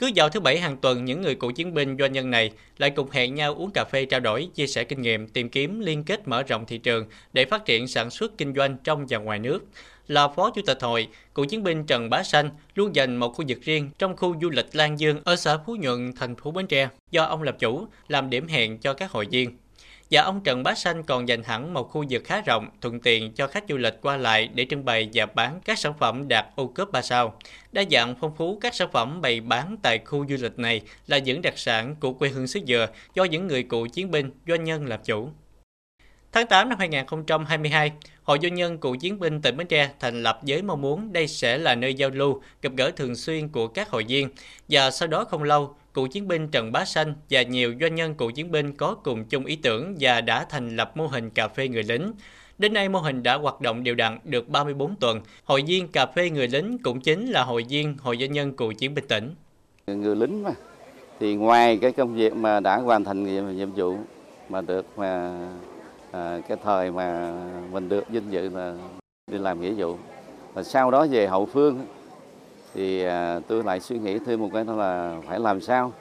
Cứ 0.00 0.10
vào 0.14 0.28
thứ 0.28 0.40
bảy 0.40 0.58
hàng 0.58 0.76
tuần, 0.76 1.04
những 1.04 1.22
người 1.22 1.34
cựu 1.34 1.50
chiến 1.50 1.74
binh 1.74 1.96
doanh 1.98 2.12
nhân 2.12 2.30
này 2.30 2.50
lại 2.78 2.90
cùng 2.90 3.10
hẹn 3.10 3.34
nhau 3.34 3.54
uống 3.54 3.70
cà 3.70 3.84
phê 3.84 4.04
trao 4.04 4.20
đổi, 4.20 4.48
chia 4.54 4.66
sẻ 4.66 4.84
kinh 4.84 5.02
nghiệm, 5.02 5.28
tìm 5.28 5.48
kiếm 5.48 5.80
liên 5.80 6.04
kết 6.04 6.28
mở 6.28 6.42
rộng 6.42 6.66
thị 6.66 6.78
trường 6.78 7.06
để 7.32 7.44
phát 7.44 7.64
triển 7.64 7.88
sản 7.88 8.10
xuất 8.10 8.38
kinh 8.38 8.54
doanh 8.54 8.76
trong 8.84 9.06
và 9.08 9.18
ngoài 9.18 9.38
nước. 9.38 9.60
Là 10.08 10.28
phó 10.28 10.50
chủ 10.50 10.62
tịch 10.66 10.78
hội, 10.80 11.08
cựu 11.34 11.44
chiến 11.44 11.62
binh 11.62 11.86
Trần 11.86 12.10
Bá 12.10 12.22
Sanh 12.22 12.50
luôn 12.74 12.94
dành 12.94 13.16
một 13.16 13.28
khu 13.28 13.44
vực 13.48 13.58
riêng 13.62 13.90
trong 13.98 14.16
khu 14.16 14.34
du 14.42 14.50
lịch 14.50 14.66
Lan 14.72 15.00
Dương 15.00 15.20
ở 15.24 15.36
xã 15.36 15.58
Phú 15.66 15.76
Nhuận, 15.76 16.12
thành 16.16 16.36
phố 16.36 16.50
Bến 16.50 16.66
Tre, 16.66 16.88
do 17.10 17.24
ông 17.24 17.42
làm 17.42 17.58
chủ, 17.58 17.86
làm 18.08 18.30
điểm 18.30 18.48
hẹn 18.48 18.78
cho 18.78 18.94
các 18.94 19.10
hội 19.10 19.26
viên. 19.30 19.58
Và 20.10 20.22
ông 20.22 20.40
Trần 20.40 20.62
Bá 20.62 20.74
Sanh 20.74 21.02
còn 21.02 21.28
dành 21.28 21.42
hẳn 21.42 21.74
một 21.74 21.90
khu 21.90 22.04
vực 22.10 22.22
khá 22.24 22.40
rộng, 22.40 22.68
thuận 22.80 23.00
tiện 23.00 23.32
cho 23.32 23.46
khách 23.46 23.64
du 23.68 23.76
lịch 23.76 23.94
qua 24.02 24.16
lại 24.16 24.48
để 24.54 24.66
trưng 24.70 24.84
bày 24.84 25.08
và 25.14 25.26
bán 25.26 25.60
các 25.64 25.78
sản 25.78 25.92
phẩm 25.98 26.28
đạt 26.28 26.46
ô 26.54 26.66
cốp 26.66 26.92
3 26.92 27.02
sao. 27.02 27.38
Đa 27.72 27.82
dạng 27.90 28.14
phong 28.20 28.36
phú 28.36 28.58
các 28.60 28.74
sản 28.74 28.88
phẩm 28.92 29.20
bày 29.20 29.40
bán 29.40 29.76
tại 29.82 29.98
khu 29.98 30.26
du 30.28 30.36
lịch 30.40 30.58
này 30.58 30.80
là 31.06 31.18
những 31.18 31.42
đặc 31.42 31.58
sản 31.58 31.96
của 32.00 32.12
quê 32.12 32.28
hương 32.28 32.46
xứ 32.46 32.60
Dừa 32.66 32.86
do 33.14 33.24
những 33.24 33.46
người 33.46 33.62
cựu 33.62 33.86
chiến 33.86 34.10
binh, 34.10 34.30
doanh 34.46 34.64
nhân 34.64 34.86
làm 34.86 35.00
chủ. 35.04 35.30
Tháng 36.32 36.46
8 36.46 36.68
năm 36.68 36.78
2022, 36.78 37.92
Hội 38.22 38.38
Doanh 38.42 38.54
nhân 38.54 38.78
Cựu 38.78 38.96
Chiến 38.96 39.18
binh 39.18 39.42
tỉnh 39.42 39.56
Bến 39.56 39.66
Tre 39.66 39.90
thành 40.00 40.22
lập 40.22 40.40
với 40.42 40.62
mong 40.62 40.80
muốn 40.80 41.12
đây 41.12 41.28
sẽ 41.28 41.58
là 41.58 41.74
nơi 41.74 41.94
giao 41.94 42.10
lưu, 42.10 42.42
gặp 42.62 42.72
gỡ 42.76 42.90
thường 42.90 43.16
xuyên 43.16 43.48
của 43.48 43.68
các 43.68 43.90
hội 43.90 44.04
viên. 44.08 44.28
Và 44.68 44.90
sau 44.90 45.08
đó 45.08 45.24
không 45.24 45.42
lâu, 45.42 45.74
cựu 45.94 46.06
chiến 46.06 46.28
binh 46.28 46.48
Trần 46.48 46.72
Bá 46.72 46.84
Sanh 46.84 47.14
và 47.30 47.42
nhiều 47.42 47.74
doanh 47.80 47.94
nhân 47.94 48.14
cựu 48.14 48.30
chiến 48.30 48.50
binh 48.50 48.72
có 48.72 48.94
cùng 48.94 49.24
chung 49.24 49.44
ý 49.44 49.56
tưởng 49.56 49.96
và 50.00 50.20
đã 50.20 50.44
thành 50.44 50.76
lập 50.76 50.96
mô 50.96 51.06
hình 51.06 51.30
cà 51.30 51.48
phê 51.48 51.68
người 51.68 51.82
lính. 51.82 52.12
Đến 52.58 52.72
nay 52.72 52.88
mô 52.88 52.98
hình 52.98 53.22
đã 53.22 53.34
hoạt 53.34 53.60
động 53.60 53.84
đều 53.84 53.94
đặn 53.94 54.18
được 54.24 54.48
34 54.48 54.96
tuần. 54.96 55.20
Hội 55.44 55.62
viên 55.66 55.88
cà 55.88 56.06
phê 56.06 56.30
người 56.30 56.48
lính 56.48 56.78
cũng 56.78 57.00
chính 57.00 57.26
là 57.26 57.44
hội 57.44 57.64
viên 57.68 57.96
Hội 58.00 58.16
doanh 58.20 58.32
nhân 58.32 58.56
cựu 58.56 58.72
chiến 58.72 58.94
binh 58.94 59.06
tỉnh. 59.08 59.34
Người 59.86 60.16
lính 60.16 60.42
mà 60.42 60.50
thì 61.20 61.34
ngoài 61.34 61.78
cái 61.82 61.92
công 61.92 62.14
việc 62.14 62.34
mà 62.34 62.60
đã 62.60 62.76
hoàn 62.76 63.04
thành 63.04 63.24
nhiệm, 63.24 63.56
nhiệm 63.56 63.70
vụ 63.72 63.96
mà 64.48 64.60
được 64.60 64.86
mà 64.96 65.40
à, 66.10 66.40
cái 66.48 66.58
thời 66.64 66.90
mà 66.90 67.32
mình 67.72 67.88
được 67.88 68.08
vinh 68.08 68.32
dự 68.32 68.48
là 68.48 68.74
đi 69.30 69.38
làm 69.38 69.60
nghĩa 69.60 69.72
vụ 69.76 69.96
và 70.54 70.62
sau 70.62 70.90
đó 70.90 71.06
về 71.10 71.26
hậu 71.26 71.46
phương 71.46 71.86
thì 72.74 73.04
à, 73.04 73.40
tôi 73.48 73.62
lại 73.64 73.80
suy 73.80 73.98
nghĩ 73.98 74.18
thêm 74.18 74.40
một 74.40 74.48
cái 74.52 74.64
đó 74.64 74.72
là 74.72 75.16
phải 75.28 75.40
làm 75.40 75.60
sao 75.60 75.92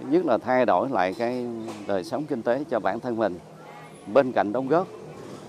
thứ 0.00 0.06
nhất 0.10 0.26
là 0.26 0.38
thay 0.38 0.66
đổi 0.66 0.88
lại 0.88 1.14
cái 1.18 1.46
đời 1.86 2.04
sống 2.04 2.24
kinh 2.24 2.42
tế 2.42 2.64
cho 2.70 2.80
bản 2.80 3.00
thân 3.00 3.16
mình. 3.16 3.38
Bên 4.12 4.32
cạnh 4.32 4.52
đóng 4.52 4.68
góp 4.68 4.86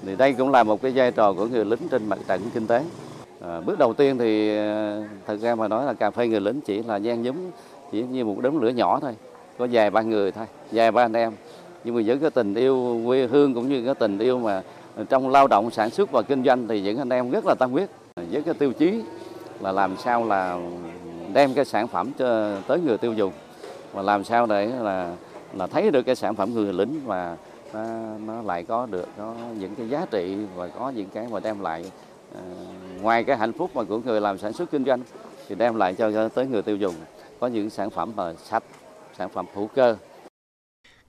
thì 0.06 0.16
đây 0.16 0.34
cũng 0.34 0.52
là 0.52 0.64
một 0.64 0.82
cái 0.82 0.92
vai 0.96 1.12
trò 1.12 1.34
của 1.34 1.46
người 1.46 1.66
lính 1.66 1.88
trên 1.92 2.10
mặt 2.10 2.20
trận 2.28 2.42
kinh 2.54 2.68
tế. 2.68 2.84
À, 3.42 3.62
bước 3.62 3.80
đầu 3.80 3.94
tiên 3.94 4.18
thì 4.18 4.58
à, 4.58 5.02
thật 5.28 5.38
ra 5.42 5.56
mà 5.56 5.68
nói 5.68 5.86
là 5.86 5.94
cà 5.94 6.12
phê 6.12 6.28
người 6.28 6.42
lính 6.42 6.62
chỉ 6.62 6.84
là 6.84 6.96
gian 6.96 7.26
giống 7.26 7.52
chỉ 7.92 8.04
như 8.04 8.26
một 8.26 8.42
đống 8.42 8.62
lửa 8.62 8.70
nhỏ 8.70 9.00
thôi 9.02 9.16
có 9.58 9.68
vài 9.72 9.90
ba 9.90 10.02
người 10.02 10.32
thôi 10.32 10.46
vài 10.72 10.92
ba 10.92 11.06
anh 11.06 11.14
em. 11.14 11.34
Nhưng 11.84 11.96
mà 11.96 12.02
với 12.06 12.18
cái 12.18 12.30
tình 12.30 12.54
yêu 12.54 13.02
quê 13.06 13.28
hương 13.28 13.54
cũng 13.54 13.70
như 13.70 13.86
cái 13.86 13.96
tình 13.96 14.20
yêu 14.20 14.40
mà 14.40 14.62
trong 15.10 15.30
lao 15.30 15.48
động 15.48 15.72
sản 15.72 15.90
xuất 15.90 16.12
và 16.12 16.22
kinh 16.22 16.44
doanh 16.44 16.68
thì 16.68 16.82
những 16.82 16.98
anh 16.98 17.10
em 17.10 17.32
rất 17.32 17.46
là 17.46 17.56
tâm 17.60 17.72
huyết. 17.72 17.90
Với 18.32 18.42
cái 18.42 18.54
tiêu 18.54 18.74
chí 18.74 19.02
là 19.60 19.72
làm 19.72 19.98
sao 19.98 20.26
là 20.26 20.60
đem 21.34 21.54
cái 21.54 21.66
sản 21.66 21.88
phẩm 21.88 22.12
cho 22.18 22.58
tới 22.68 22.80
người 22.80 22.98
tiêu 22.98 23.14
dùng 23.14 23.34
và 23.94 24.02
làm 24.02 24.24
sao 24.24 24.46
để 24.46 24.66
là 24.66 25.16
là 25.54 25.68
thấy 25.68 25.92
được 25.92 26.02
cái 26.02 26.16
sản 26.16 26.36
phẩm 26.36 26.54
người 26.54 26.74
lính 26.74 27.02
và 27.06 27.38
nó, 27.74 27.84
nó 28.26 28.42
lại 28.42 28.64
có 28.64 28.86
được 28.86 29.08
có 29.18 29.36
những 29.60 29.76
cái 29.76 29.90
giá 29.90 30.06
trị 30.12 30.38
và 30.56 30.68
có 30.68 30.90
những 30.90 31.10
cái 31.14 31.28
mà 31.32 31.40
đem 31.40 31.60
lại 31.60 31.92
uh, 32.32 33.02
ngoài 33.02 33.24
cái 33.24 33.38
hạnh 33.38 33.54
phúc 33.54 33.72
mà 33.74 33.84
của 33.84 34.00
người 34.00 34.22
làm 34.22 34.38
sản 34.38 34.54
xuất 34.54 34.72
kinh 34.72 34.86
doanh 34.86 35.02
thì 35.48 35.56
đem 35.56 35.76
lại 35.76 35.94
cho 35.94 36.30
tới 36.30 36.48
người 36.48 36.62
tiêu 36.62 36.76
dùng. 36.76 36.96
Có 37.40 37.48
những 37.48 37.70
sản 37.70 37.90
phẩm 37.90 38.12
mà 38.16 38.34
sạch 38.34 38.64
sản 39.18 39.30
phẩm 39.30 39.46
hữu 39.54 39.68
cơ 39.68 39.96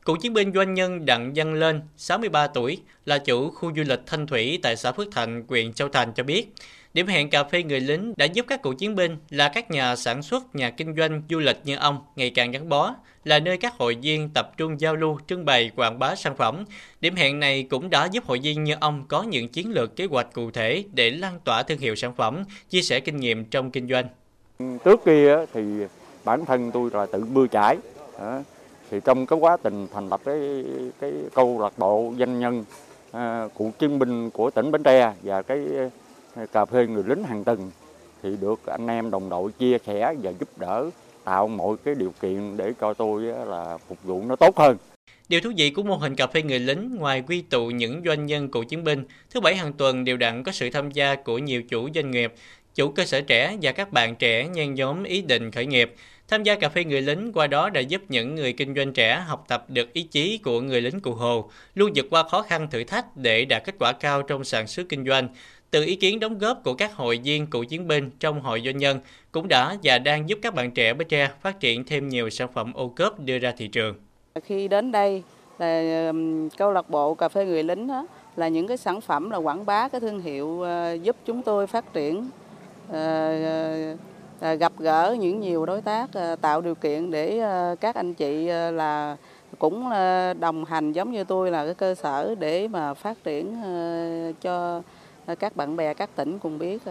Cựu 0.06 0.16
chiến 0.16 0.34
binh 0.34 0.52
doanh 0.54 0.74
nhân 0.74 1.06
Đặng 1.06 1.32
Văn 1.34 1.54
Lên, 1.54 1.80
63 1.96 2.46
tuổi, 2.46 2.80
là 3.06 3.18
chủ 3.18 3.50
khu 3.50 3.72
du 3.76 3.82
lịch 3.86 4.00
Thanh 4.06 4.26
Thủy 4.26 4.58
tại 4.62 4.76
xã 4.76 4.92
Phước 4.92 5.06
Thành, 5.12 5.44
huyện 5.48 5.72
Châu 5.72 5.88
Thành 5.88 6.12
cho 6.12 6.22
biết, 6.22 6.52
điểm 6.94 7.06
hẹn 7.06 7.30
cà 7.30 7.44
phê 7.44 7.62
người 7.62 7.80
lính 7.80 8.14
đã 8.16 8.24
giúp 8.24 8.46
các 8.48 8.62
cựu 8.62 8.72
chiến 8.72 8.94
binh 8.94 9.16
là 9.30 9.48
các 9.48 9.70
nhà 9.70 9.96
sản 9.96 10.22
xuất, 10.22 10.54
nhà 10.54 10.70
kinh 10.70 10.96
doanh 10.96 11.22
du 11.30 11.38
lịch 11.38 11.56
như 11.64 11.76
ông 11.76 11.98
ngày 12.16 12.30
càng 12.30 12.50
gắn 12.50 12.68
bó, 12.68 12.94
là 13.24 13.38
nơi 13.38 13.56
các 13.56 13.74
hội 13.78 13.96
viên 14.02 14.30
tập 14.34 14.52
trung 14.56 14.80
giao 14.80 14.96
lưu, 14.96 15.18
trưng 15.26 15.44
bày, 15.44 15.70
quảng 15.76 15.98
bá 15.98 16.14
sản 16.14 16.36
phẩm. 16.36 16.64
Điểm 17.00 17.14
hẹn 17.14 17.40
này 17.40 17.62
cũng 17.70 17.90
đã 17.90 18.08
giúp 18.12 18.24
hội 18.24 18.40
viên 18.42 18.64
như 18.64 18.74
ông 18.80 19.04
có 19.08 19.22
những 19.22 19.48
chiến 19.48 19.72
lược 19.72 19.96
kế 19.96 20.04
hoạch 20.04 20.32
cụ 20.32 20.50
thể 20.50 20.84
để 20.92 21.10
lan 21.10 21.40
tỏa 21.44 21.62
thương 21.62 21.78
hiệu 21.78 21.94
sản 21.94 22.14
phẩm, 22.14 22.44
chia 22.70 22.82
sẻ 22.82 23.00
kinh 23.00 23.16
nghiệm 23.16 23.44
trong 23.44 23.70
kinh 23.70 23.88
doanh. 23.88 24.06
Trước 24.84 25.00
kia 25.04 25.36
thì 25.52 25.62
bản 26.24 26.44
thân 26.44 26.70
tôi 26.72 26.90
là 26.92 27.06
tự 27.06 27.24
bơi 27.24 27.48
trải 27.48 27.76
thì 28.90 29.00
trong 29.04 29.26
cái 29.26 29.38
quá 29.38 29.56
trình 29.64 29.86
thành 29.92 30.08
lập 30.08 30.20
cái 30.24 30.64
cái 31.00 31.12
câu 31.34 31.60
lạc 31.60 31.78
bộ 31.78 32.12
doanh 32.18 32.40
nhân 32.40 32.64
ờ, 33.12 33.44
à, 33.44 33.48
cựu 33.58 33.70
chiến 33.78 33.98
binh 33.98 34.30
của 34.30 34.50
tỉnh 34.50 34.70
Bến 34.70 34.82
Tre 34.82 35.12
và 35.22 35.42
cái 35.42 35.66
ờ, 36.34 36.46
cà 36.52 36.64
phê 36.64 36.86
người 36.86 37.04
lính 37.06 37.24
hàng 37.24 37.44
tuần 37.44 37.70
thì 38.22 38.36
được 38.40 38.66
anh 38.66 38.86
em 38.86 39.10
đồng 39.10 39.28
đội 39.28 39.52
chia 39.52 39.78
sẻ 39.86 40.14
và 40.22 40.30
giúp 40.30 40.48
đỡ 40.56 40.90
tạo 41.24 41.48
mọi 41.48 41.76
cái 41.84 41.94
điều 41.94 42.12
kiện 42.20 42.56
để 42.56 42.72
cho 42.80 42.94
tôi 42.94 43.22
là 43.22 43.78
phục 43.88 43.98
vụ 44.04 44.22
nó 44.26 44.36
tốt 44.36 44.56
hơn. 44.56 44.76
Điều 45.28 45.40
thú 45.40 45.50
vị 45.56 45.70
của 45.70 45.82
mô 45.82 45.96
hình 45.96 46.16
cà 46.16 46.26
phê 46.26 46.42
người 46.42 46.58
lính 46.58 46.96
ngoài 46.96 47.22
quy 47.28 47.42
tụ 47.42 47.70
những 47.70 48.02
doanh 48.04 48.26
nhân 48.26 48.50
cựu 48.50 48.64
chiến 48.64 48.84
binh, 48.84 49.04
thứ 49.30 49.40
bảy 49.40 49.56
hàng 49.56 49.72
tuần 49.72 50.04
đều 50.04 50.16
đặn 50.16 50.42
có 50.42 50.52
sự 50.52 50.70
tham 50.70 50.90
gia 50.90 51.14
của 51.14 51.38
nhiều 51.38 51.62
chủ 51.62 51.88
doanh 51.94 52.10
nghiệp, 52.10 52.32
chủ 52.74 52.88
cơ 52.88 53.04
sở 53.04 53.20
trẻ 53.20 53.56
và 53.62 53.72
các 53.72 53.92
bạn 53.92 54.16
trẻ 54.16 54.48
nhen 54.48 54.74
nhóm 54.74 55.04
ý 55.04 55.22
định 55.22 55.50
khởi 55.50 55.66
nghiệp. 55.66 55.94
Tham 56.28 56.42
gia 56.42 56.54
cà 56.54 56.68
phê 56.68 56.84
người 56.84 57.02
lính 57.02 57.32
qua 57.34 57.46
đó 57.46 57.70
đã 57.70 57.80
giúp 57.80 58.02
những 58.08 58.34
người 58.34 58.52
kinh 58.52 58.74
doanh 58.74 58.92
trẻ 58.92 59.24
học 59.26 59.44
tập 59.48 59.64
được 59.68 59.92
ý 59.92 60.02
chí 60.02 60.38
của 60.38 60.60
người 60.60 60.80
lính 60.80 61.00
cụ 61.00 61.12
Hồ, 61.12 61.50
luôn 61.74 61.92
vượt 61.94 62.06
qua 62.10 62.22
khó 62.22 62.42
khăn 62.42 62.70
thử 62.70 62.84
thách 62.84 63.16
để 63.16 63.44
đạt 63.44 63.64
kết 63.64 63.74
quả 63.78 63.92
cao 63.92 64.22
trong 64.22 64.44
sản 64.44 64.66
xuất 64.66 64.88
kinh 64.88 65.06
doanh. 65.06 65.28
Từ 65.70 65.84
ý 65.84 65.96
kiến 65.96 66.20
đóng 66.20 66.38
góp 66.38 66.64
của 66.64 66.74
các 66.74 66.94
hội 66.94 67.20
viên 67.24 67.46
cựu 67.46 67.64
chiến 67.64 67.88
binh 67.88 68.10
trong 68.20 68.40
hội 68.40 68.62
doanh 68.64 68.76
nhân 68.76 69.00
cũng 69.32 69.48
đã 69.48 69.76
và 69.82 69.98
đang 69.98 70.28
giúp 70.28 70.38
các 70.42 70.54
bạn 70.54 70.70
trẻ 70.70 70.94
Bến 70.94 71.08
Tre 71.08 71.30
phát 71.42 71.60
triển 71.60 71.84
thêm 71.84 72.08
nhiều 72.08 72.30
sản 72.30 72.48
phẩm 72.52 72.72
ô 72.74 72.88
cốp 72.88 73.20
đưa 73.20 73.38
ra 73.38 73.52
thị 73.56 73.68
trường. 73.68 73.94
Khi 74.44 74.68
đến 74.68 74.92
đây 74.92 75.22
là 75.58 76.12
câu 76.56 76.72
lạc 76.72 76.90
bộ 76.90 77.14
cà 77.14 77.28
phê 77.28 77.44
người 77.44 77.62
lính 77.62 77.86
đó, 77.86 78.06
là 78.36 78.48
những 78.48 78.66
cái 78.66 78.76
sản 78.76 79.00
phẩm 79.00 79.30
là 79.30 79.36
quảng 79.36 79.66
bá 79.66 79.88
cái 79.88 80.00
thương 80.00 80.20
hiệu 80.20 80.62
ờ, 80.62 80.92
giúp 81.02 81.16
chúng 81.24 81.42
tôi 81.42 81.66
phát 81.66 81.92
triển 81.92 82.30
ờ, 82.88 83.42
ờ, 83.44 83.96
À, 84.40 84.54
gặp 84.54 84.72
gỡ 84.78 85.16
những 85.20 85.40
nhiều 85.40 85.66
đối 85.66 85.80
tác 85.80 86.12
à, 86.14 86.36
tạo 86.36 86.60
điều 86.60 86.74
kiện 86.74 87.10
để 87.10 87.38
à, 87.38 87.74
các 87.80 87.94
anh 87.94 88.14
chị 88.14 88.46
là 88.48 89.16
cũng 89.58 89.90
đồng 90.40 90.64
hành 90.64 90.92
giống 90.92 91.12
như 91.12 91.24
tôi 91.24 91.50
là 91.50 91.64
cái 91.64 91.74
cơ 91.74 91.94
sở 91.94 92.34
để 92.38 92.68
mà 92.68 92.94
phát 92.94 93.24
triển 93.24 93.56
cho 94.40 94.82
các 95.38 95.56
bạn 95.56 95.76
bè 95.76 95.94
các 95.94 96.10
tỉnh 96.16 96.38
cùng 96.38 96.58
biết. 96.58 96.82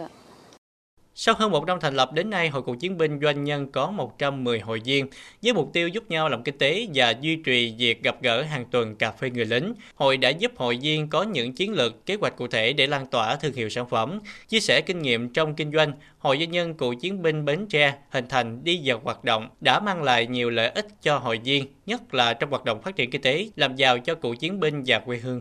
Sau 1.18 1.34
hơn 1.38 1.50
một 1.50 1.66
năm 1.66 1.80
thành 1.80 1.94
lập 1.94 2.12
đến 2.12 2.30
nay, 2.30 2.48
Hội 2.48 2.62
Cựu 2.62 2.74
Chiến 2.74 2.98
binh 2.98 3.20
Doanh 3.22 3.44
nhân 3.44 3.72
có 3.72 3.90
110 3.90 4.60
hội 4.60 4.80
viên, 4.84 5.06
với 5.42 5.52
mục 5.52 5.70
tiêu 5.72 5.88
giúp 5.88 6.10
nhau 6.10 6.28
làm 6.28 6.42
kinh 6.42 6.58
tế 6.58 6.86
và 6.94 7.14
duy 7.20 7.36
trì 7.36 7.74
việc 7.78 8.02
gặp 8.02 8.22
gỡ 8.22 8.42
hàng 8.42 8.64
tuần 8.70 8.96
cà 8.96 9.10
phê 9.10 9.30
người 9.30 9.44
lính. 9.44 9.74
Hội 9.94 10.16
đã 10.16 10.28
giúp 10.28 10.52
hội 10.56 10.78
viên 10.82 11.08
có 11.08 11.22
những 11.22 11.52
chiến 11.52 11.72
lược, 11.72 12.06
kế 12.06 12.14
hoạch 12.14 12.36
cụ 12.36 12.46
thể 12.46 12.72
để 12.72 12.86
lan 12.86 13.06
tỏa 13.06 13.36
thương 13.36 13.52
hiệu 13.52 13.68
sản 13.68 13.88
phẩm, 13.88 14.20
chia 14.48 14.60
sẻ 14.60 14.80
kinh 14.80 15.02
nghiệm 15.02 15.28
trong 15.32 15.54
kinh 15.54 15.72
doanh. 15.72 15.92
Hội 16.18 16.38
Doanh 16.38 16.50
nhân 16.50 16.74
Cựu 16.74 16.94
Chiến 16.94 17.22
binh 17.22 17.44
Bến 17.44 17.66
Tre 17.68 17.94
hình 18.10 18.28
thành 18.28 18.64
đi 18.64 18.80
vào 18.84 19.00
hoạt 19.04 19.24
động 19.24 19.48
đã 19.60 19.80
mang 19.80 20.02
lại 20.02 20.26
nhiều 20.26 20.50
lợi 20.50 20.68
ích 20.68 20.86
cho 21.02 21.18
hội 21.18 21.40
viên, 21.44 21.66
nhất 21.86 22.14
là 22.14 22.34
trong 22.34 22.50
hoạt 22.50 22.64
động 22.64 22.82
phát 22.82 22.96
triển 22.96 23.10
kinh 23.10 23.22
tế, 23.22 23.48
làm 23.56 23.76
giàu 23.76 23.98
cho 23.98 24.14
cựu 24.14 24.34
chiến 24.34 24.60
binh 24.60 24.82
và 24.86 24.98
quê 24.98 25.16
hương. 25.16 25.40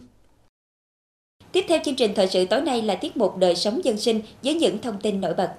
Tiếp 1.51 1.65
theo 1.67 1.79
chương 1.86 1.96
trình 1.96 2.13
thời 2.15 2.27
sự 2.27 2.46
tối 2.46 2.62
nay 2.62 2.82
là 2.82 2.96
tiết 2.96 3.17
mục 3.17 3.38
đời 3.38 3.55
sống 3.55 3.82
dân 3.84 3.98
sinh 3.98 4.22
với 4.44 4.53
những 4.53 4.82
thông 4.82 5.01
tin 5.01 5.22
nổi 5.22 5.34
bật 5.34 5.50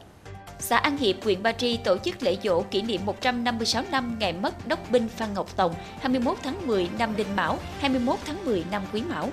xã 0.58 0.76
An 0.76 0.96
Hiệp, 0.96 1.24
huyện 1.24 1.42
Ba 1.42 1.52
Tri 1.52 1.76
tổ 1.76 1.98
chức 1.98 2.22
lễ 2.22 2.36
dỗ 2.42 2.62
kỷ 2.62 2.82
niệm 2.82 3.00
156 3.04 3.82
năm 3.90 4.16
ngày 4.20 4.32
mất 4.32 4.68
đốc 4.68 4.90
binh 4.90 5.08
Phan 5.08 5.34
Ngọc 5.34 5.56
Tòng 5.56 5.74
21 6.00 6.36
tháng 6.42 6.66
10 6.66 6.88
năm 6.98 7.16
Đinh 7.16 7.36
Mão, 7.36 7.58
21 7.80 8.16
tháng 8.24 8.44
10 8.44 8.64
năm 8.70 8.82
Quý 8.92 9.02
Mão. 9.02 9.30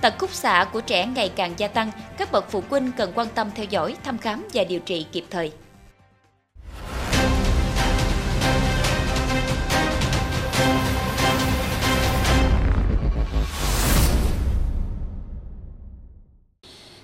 Tật 0.00 0.14
khúc 0.18 0.34
xạ 0.34 0.66
của 0.72 0.80
trẻ 0.80 1.06
ngày 1.06 1.32
càng 1.36 1.54
gia 1.56 1.68
tăng, 1.68 1.90
các 2.16 2.32
bậc 2.32 2.50
phụ 2.50 2.62
huynh 2.70 2.92
cần 2.96 3.12
quan 3.14 3.28
tâm 3.34 3.50
theo 3.54 3.66
dõi, 3.70 3.96
thăm 4.04 4.18
khám 4.18 4.48
và 4.54 4.64
điều 4.64 4.80
trị 4.80 5.06
kịp 5.12 5.24
thời. 5.30 5.52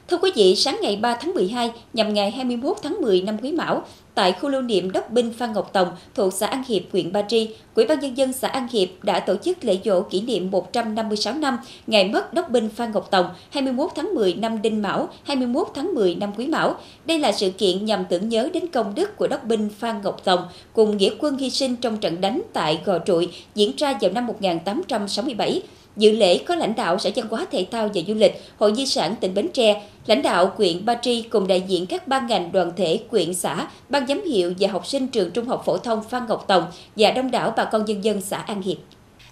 Thưa 0.08 0.16
quý 0.16 0.30
vị, 0.34 0.56
sáng 0.56 0.78
ngày 0.82 0.96
3 0.96 1.14
tháng 1.14 1.34
12 1.34 1.70
nhằm 1.92 2.14
ngày 2.14 2.30
21 2.30 2.76
tháng 2.82 3.00
10 3.00 3.22
năm 3.22 3.36
Quý 3.42 3.52
Mão, 3.52 3.82
tại 4.14 4.32
khu 4.32 4.48
lưu 4.48 4.62
niệm 4.62 4.92
đốc 4.92 5.10
binh 5.10 5.32
Phan 5.32 5.52
Ngọc 5.52 5.70
Tòng 5.72 5.88
thuộc 6.14 6.32
xã 6.32 6.46
An 6.46 6.62
Hiệp, 6.68 6.82
huyện 6.92 7.12
Ba 7.12 7.22
Tri, 7.22 7.48
Ủy 7.74 7.86
ban 7.86 8.00
nhân 8.00 8.16
dân 8.16 8.32
xã 8.32 8.48
An 8.48 8.68
Hiệp 8.68 8.88
đã 9.02 9.20
tổ 9.20 9.36
chức 9.36 9.64
lễ 9.64 9.78
dỗ 9.84 10.02
kỷ 10.02 10.20
niệm 10.20 10.50
156 10.50 11.34
năm 11.34 11.58
ngày 11.86 12.08
mất 12.08 12.34
đốc 12.34 12.50
binh 12.50 12.68
Phan 12.68 12.92
Ngọc 12.92 13.10
Tòng 13.10 13.26
21 13.50 13.90
tháng 13.94 14.14
10 14.14 14.34
năm 14.34 14.62
Đinh 14.62 14.82
Mão, 14.82 15.08
21 15.24 15.68
tháng 15.74 15.94
10 15.94 16.14
năm 16.14 16.32
Quý 16.36 16.46
Mão. 16.46 16.76
Đây 17.06 17.18
là 17.18 17.32
sự 17.32 17.50
kiện 17.50 17.84
nhằm 17.84 18.04
tưởng 18.08 18.28
nhớ 18.28 18.48
đến 18.52 18.66
công 18.66 18.94
đức 18.94 19.16
của 19.16 19.26
đốc 19.26 19.44
binh 19.44 19.68
Phan 19.78 20.02
Ngọc 20.02 20.24
Tòng 20.24 20.40
cùng 20.72 20.96
nghĩa 20.96 21.10
quân 21.18 21.38
hy 21.38 21.50
sinh 21.50 21.76
trong 21.76 21.96
trận 21.96 22.20
đánh 22.20 22.42
tại 22.52 22.80
Gò 22.84 22.98
Trụi 23.06 23.28
diễn 23.54 23.72
ra 23.76 23.98
vào 24.00 24.10
năm 24.12 24.26
1867. 24.26 25.62
Dự 25.96 26.12
lễ 26.12 26.38
có 26.38 26.54
lãnh 26.54 26.74
đạo 26.74 26.98
Sở 26.98 27.10
Văn 27.16 27.26
hóa 27.30 27.46
Thể 27.50 27.66
thao 27.70 27.90
và 27.94 28.00
Du 28.08 28.14
lịch, 28.14 28.42
Hội 28.58 28.74
Di 28.74 28.86
sản 28.86 29.14
tỉnh 29.20 29.34
Bến 29.34 29.48
Tre, 29.52 29.82
lãnh 30.06 30.22
đạo 30.22 30.52
quyện 30.56 30.84
Ba 30.84 30.94
Tri 31.02 31.22
cùng 31.22 31.46
đại 31.46 31.60
diện 31.60 31.86
các 31.86 32.08
ban 32.08 32.26
ngành 32.26 32.52
đoàn 32.52 32.72
thể 32.76 33.00
quyện 33.10 33.34
xã, 33.34 33.68
ban 33.88 34.06
giám 34.06 34.22
hiệu 34.24 34.54
và 34.58 34.68
học 34.68 34.86
sinh 34.86 35.08
trường 35.08 35.30
Trung 35.30 35.46
học 35.46 35.62
phổ 35.66 35.78
thông 35.78 36.04
Phan 36.10 36.26
Ngọc 36.28 36.44
Tòng 36.48 36.64
và 36.96 37.10
đông 37.10 37.30
đảo 37.30 37.52
bà 37.56 37.64
con 37.64 37.84
nhân 37.84 38.04
dân 38.04 38.20
xã 38.20 38.38
An 38.38 38.62
Hiệp. 38.62 38.76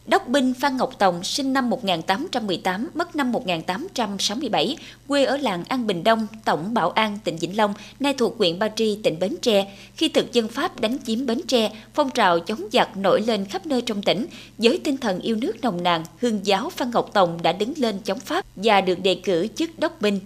Đốc 0.06 0.28
binh 0.28 0.54
Phan 0.54 0.76
Ngọc 0.76 0.98
Tòng 0.98 1.24
sinh 1.24 1.52
năm 1.52 1.70
1818, 1.70 2.90
mất 2.94 3.16
năm 3.16 3.32
1867, 3.32 4.76
quê 5.08 5.24
ở 5.24 5.36
làng 5.36 5.64
An 5.68 5.86
Bình 5.86 6.04
Đông, 6.04 6.26
Tổng 6.44 6.74
Bảo 6.74 6.90
An, 6.90 7.18
tỉnh 7.24 7.36
Vĩnh 7.36 7.56
Long, 7.56 7.74
nay 8.00 8.14
thuộc 8.14 8.38
huyện 8.38 8.58
Ba 8.58 8.68
Tri, 8.68 8.98
tỉnh 9.02 9.18
Bến 9.18 9.34
Tre. 9.42 9.72
Khi 9.96 10.08
thực 10.08 10.32
dân 10.32 10.48
Pháp 10.48 10.80
đánh 10.80 10.96
chiếm 11.06 11.26
Bến 11.26 11.40
Tre, 11.46 11.70
phong 11.94 12.10
trào 12.10 12.40
chống 12.40 12.60
giặc 12.72 12.96
nổi 12.96 13.20
lên 13.20 13.44
khắp 13.44 13.66
nơi 13.66 13.82
trong 13.82 14.02
tỉnh. 14.02 14.26
Với 14.58 14.80
tinh 14.84 14.96
thần 14.96 15.20
yêu 15.20 15.36
nước 15.36 15.52
nồng 15.62 15.82
nàn, 15.82 16.04
hương 16.20 16.46
giáo 16.46 16.70
Phan 16.70 16.90
Ngọc 16.90 17.10
Tòng 17.12 17.42
đã 17.42 17.52
đứng 17.52 17.72
lên 17.76 17.98
chống 18.04 18.20
Pháp 18.20 18.44
và 18.56 18.80
được 18.80 19.02
đề 19.02 19.14
cử 19.14 19.46
chức 19.56 19.78
đốc 19.78 20.00
binh. 20.00 20.20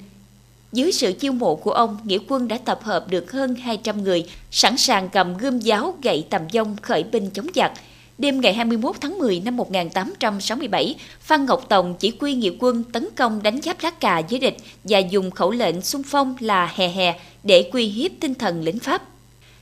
Dưới 0.77 0.93
sự 0.93 1.13
chiêu 1.13 1.33
mộ 1.33 1.57
của 1.57 1.71
ông, 1.71 1.99
nghĩa 2.05 2.19
quân 2.29 2.49
đã 2.49 2.59
tập 2.59 2.81
hợp 2.83 3.11
được 3.11 3.33
hơn 3.33 3.55
200 3.55 4.05
người, 4.05 4.25
sẵn 4.51 4.77
sàng 4.77 5.09
cầm 5.09 5.37
gươm 5.37 5.59
giáo 5.59 5.95
gậy 6.03 6.27
tầm 6.31 6.43
dông 6.53 6.77
khởi 6.83 7.03
binh 7.03 7.31
chống 7.31 7.47
giặc. 7.55 7.73
Đêm 8.19 8.41
ngày 8.41 8.55
21 8.55 8.97
tháng 9.01 9.19
10 9.19 9.41
năm 9.41 9.57
1867, 9.57 10.95
Phan 11.21 11.47
Ngọc 11.47 11.69
Tòng 11.69 11.95
chỉ 11.99 12.13
huy 12.21 12.35
nghĩa 12.35 12.51
quân 12.59 12.85
tấn 12.93 13.09
công 13.17 13.43
đánh 13.43 13.61
giáp 13.63 13.77
lá 13.83 13.91
cà 13.91 14.23
với 14.31 14.39
địch 14.39 14.57
và 14.85 14.99
dùng 14.99 15.31
khẩu 15.31 15.51
lệnh 15.51 15.83
xung 15.83 16.03
phong 16.03 16.37
là 16.41 16.73
hè 16.75 16.89
hè 16.89 17.15
để 17.43 17.71
quy 17.73 17.87
hiếp 17.87 18.11
tinh 18.21 18.35
thần 18.35 18.63
lính 18.63 18.79
Pháp. 18.79 19.03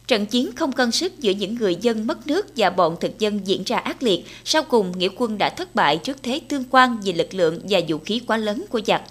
Trận 0.06 0.26
chiến 0.26 0.50
không 0.56 0.72
cân 0.72 0.90
sức 0.90 1.18
giữa 1.18 1.32
những 1.32 1.54
người 1.54 1.76
dân 1.80 2.06
mất 2.06 2.26
nước 2.26 2.46
và 2.56 2.70
bọn 2.70 2.96
thực 3.00 3.18
dân 3.18 3.40
diễn 3.44 3.62
ra 3.64 3.76
ác 3.76 4.02
liệt, 4.02 4.24
sau 4.44 4.62
cùng 4.62 4.98
nghĩa 4.98 5.08
quân 5.16 5.38
đã 5.38 5.50
thất 5.50 5.74
bại 5.74 5.96
trước 5.96 6.16
thế 6.22 6.40
tương 6.48 6.64
quan 6.70 7.00
về 7.04 7.12
lực 7.12 7.34
lượng 7.34 7.60
và 7.68 7.80
vũ 7.88 7.98
khí 7.98 8.20
quá 8.26 8.36
lớn 8.36 8.64
của 8.70 8.80
giặc. 8.86 9.02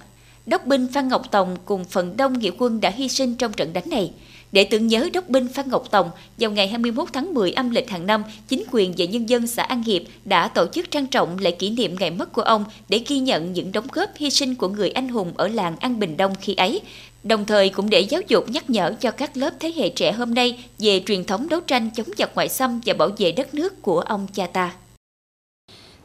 Đốc 0.45 0.65
binh 0.65 0.87
Phan 0.87 1.07
Ngọc 1.07 1.31
Tòng 1.31 1.57
cùng 1.65 1.85
phần 1.85 2.17
đông 2.17 2.39
nghĩa 2.39 2.51
quân 2.57 2.81
đã 2.81 2.89
hy 2.89 3.09
sinh 3.09 3.35
trong 3.35 3.53
trận 3.53 3.73
đánh 3.73 3.89
này. 3.89 4.11
Để 4.51 4.63
tưởng 4.63 4.87
nhớ 4.87 5.09
đốc 5.13 5.29
binh 5.29 5.47
Phan 5.47 5.69
Ngọc 5.69 5.91
Tòng, 5.91 6.09
vào 6.37 6.51
ngày 6.51 6.67
21 6.67 7.09
tháng 7.13 7.33
10 7.33 7.51
âm 7.51 7.69
lịch 7.69 7.89
hàng 7.89 8.05
năm, 8.05 8.23
chính 8.47 8.63
quyền 8.71 8.93
và 8.97 9.05
nhân 9.05 9.29
dân 9.29 9.47
xã 9.47 9.63
An 9.63 9.83
Hiệp 9.83 10.01
đã 10.25 10.47
tổ 10.47 10.65
chức 10.67 10.91
trang 10.91 11.07
trọng 11.07 11.37
lễ 11.37 11.51
kỷ 11.51 11.69
niệm 11.69 11.95
ngày 11.99 12.11
mất 12.11 12.33
của 12.33 12.41
ông 12.41 12.65
để 12.89 13.01
ghi 13.07 13.19
nhận 13.19 13.53
những 13.53 13.71
đóng 13.71 13.87
góp 13.91 14.09
hy 14.15 14.29
sinh 14.29 14.55
của 14.55 14.67
người 14.67 14.89
anh 14.89 15.09
hùng 15.09 15.31
ở 15.35 15.47
làng 15.47 15.77
An 15.79 15.99
Bình 15.99 16.17
Đông 16.17 16.35
khi 16.41 16.55
ấy, 16.55 16.81
đồng 17.23 17.45
thời 17.45 17.69
cũng 17.69 17.89
để 17.89 17.99
giáo 17.99 18.21
dục 18.27 18.49
nhắc 18.49 18.69
nhở 18.69 18.95
cho 18.99 19.11
các 19.11 19.37
lớp 19.37 19.51
thế 19.59 19.73
hệ 19.75 19.89
trẻ 19.89 20.11
hôm 20.11 20.33
nay 20.33 20.63
về 20.79 21.03
truyền 21.05 21.23
thống 21.23 21.49
đấu 21.49 21.59
tranh 21.59 21.89
chống 21.95 22.07
giặc 22.17 22.35
ngoại 22.35 22.49
xâm 22.49 22.81
và 22.85 22.93
bảo 22.93 23.09
vệ 23.17 23.31
đất 23.31 23.53
nước 23.53 23.81
của 23.81 23.99
ông 23.99 24.27
cha 24.33 24.47
ta. 24.47 24.71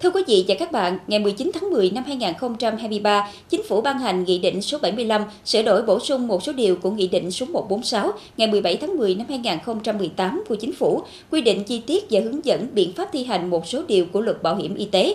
Thưa 0.03 0.11
quý 0.11 0.23
vị 0.27 0.45
và 0.49 0.55
các 0.59 0.73
bạn, 0.73 0.99
ngày 1.07 1.19
19 1.19 1.51
tháng 1.55 1.71
10 1.71 1.91
năm 1.91 2.05
2023, 2.07 3.29
Chính 3.49 3.63
phủ 3.63 3.81
ban 3.81 3.99
hành 3.99 4.25
Nghị 4.25 4.39
định 4.39 4.63
số 4.63 4.79
75 4.79 5.23
sửa 5.45 5.63
đổi 5.63 5.83
bổ 5.83 6.01
sung 6.01 6.27
một 6.27 6.43
số 6.43 6.53
điều 6.53 6.77
của 6.77 6.91
Nghị 6.91 7.09
định 7.09 7.31
số 7.31 7.47
146 7.47 8.13
ngày 8.37 8.49
17 8.49 8.77
tháng 8.77 8.97
10 8.97 9.15
năm 9.15 9.27
2018 9.29 10.45
của 10.49 10.55
Chính 10.55 10.73
phủ, 10.73 11.03
quy 11.31 11.41
định 11.41 11.65
chi 11.65 11.83
tiết 11.87 12.05
và 12.11 12.21
hướng 12.21 12.45
dẫn 12.45 12.69
biện 12.75 12.93
pháp 12.93 13.09
thi 13.13 13.25
hành 13.25 13.51
một 13.51 13.67
số 13.67 13.83
điều 13.89 14.07
của 14.13 14.21
luật 14.21 14.43
bảo 14.43 14.57
hiểm 14.57 14.75
y 14.75 14.85
tế. 14.85 15.15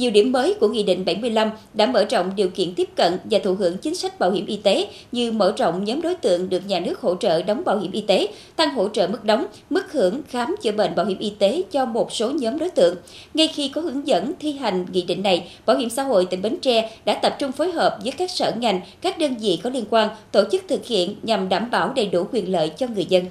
Nhiều 0.00 0.10
điểm 0.10 0.32
mới 0.32 0.54
của 0.54 0.68
Nghị 0.68 0.82
định 0.82 1.04
75 1.04 1.50
đã 1.74 1.86
mở 1.86 2.04
rộng 2.10 2.32
điều 2.36 2.48
kiện 2.48 2.74
tiếp 2.74 2.88
cận 2.96 3.18
và 3.24 3.38
thụ 3.38 3.54
hưởng 3.54 3.76
chính 3.76 3.94
sách 3.94 4.18
bảo 4.18 4.30
hiểm 4.30 4.46
y 4.46 4.56
tế 4.56 4.86
như 5.12 5.32
mở 5.32 5.52
rộng 5.56 5.84
nhóm 5.84 6.02
đối 6.02 6.14
tượng 6.14 6.48
được 6.48 6.66
nhà 6.66 6.80
nước 6.80 7.00
hỗ 7.00 7.14
trợ 7.14 7.42
đóng 7.42 7.62
bảo 7.64 7.78
hiểm 7.78 7.92
y 7.92 8.00
tế, 8.00 8.28
tăng 8.56 8.74
hỗ 8.74 8.88
trợ 8.88 9.06
mức 9.06 9.24
đóng, 9.24 9.46
mức 9.70 9.92
hưởng 9.92 10.22
khám 10.28 10.56
chữa 10.62 10.72
bệnh 10.72 10.94
bảo 10.94 11.06
hiểm 11.06 11.18
y 11.18 11.30
tế 11.30 11.62
cho 11.70 11.84
một 11.84 12.12
số 12.12 12.30
nhóm 12.30 12.58
đối 12.58 12.70
tượng. 12.70 12.96
Ngay 13.34 13.48
khi 13.48 13.68
có 13.68 13.80
hướng 13.80 14.06
dẫn 14.06 14.32
thi 14.40 14.52
hành 14.52 14.86
nghị 14.92 15.02
định 15.02 15.22
này, 15.22 15.48
Bảo 15.66 15.76
hiểm 15.76 15.90
xã 15.90 16.02
hội 16.02 16.26
tỉnh 16.26 16.42
Bến 16.42 16.56
Tre 16.62 16.90
đã 17.04 17.14
tập 17.14 17.36
trung 17.38 17.52
phối 17.52 17.72
hợp 17.72 17.98
với 18.02 18.12
các 18.12 18.30
sở 18.30 18.52
ngành, 18.58 18.80
các 19.00 19.18
đơn 19.18 19.36
vị 19.40 19.58
có 19.62 19.70
liên 19.70 19.84
quan 19.90 20.08
tổ 20.32 20.42
chức 20.52 20.64
thực 20.68 20.86
hiện 20.86 21.16
nhằm 21.22 21.48
đảm 21.48 21.70
bảo 21.70 21.92
đầy 21.96 22.06
đủ 22.06 22.26
quyền 22.32 22.52
lợi 22.52 22.68
cho 22.68 22.86
người 22.86 23.06
dân. 23.08 23.24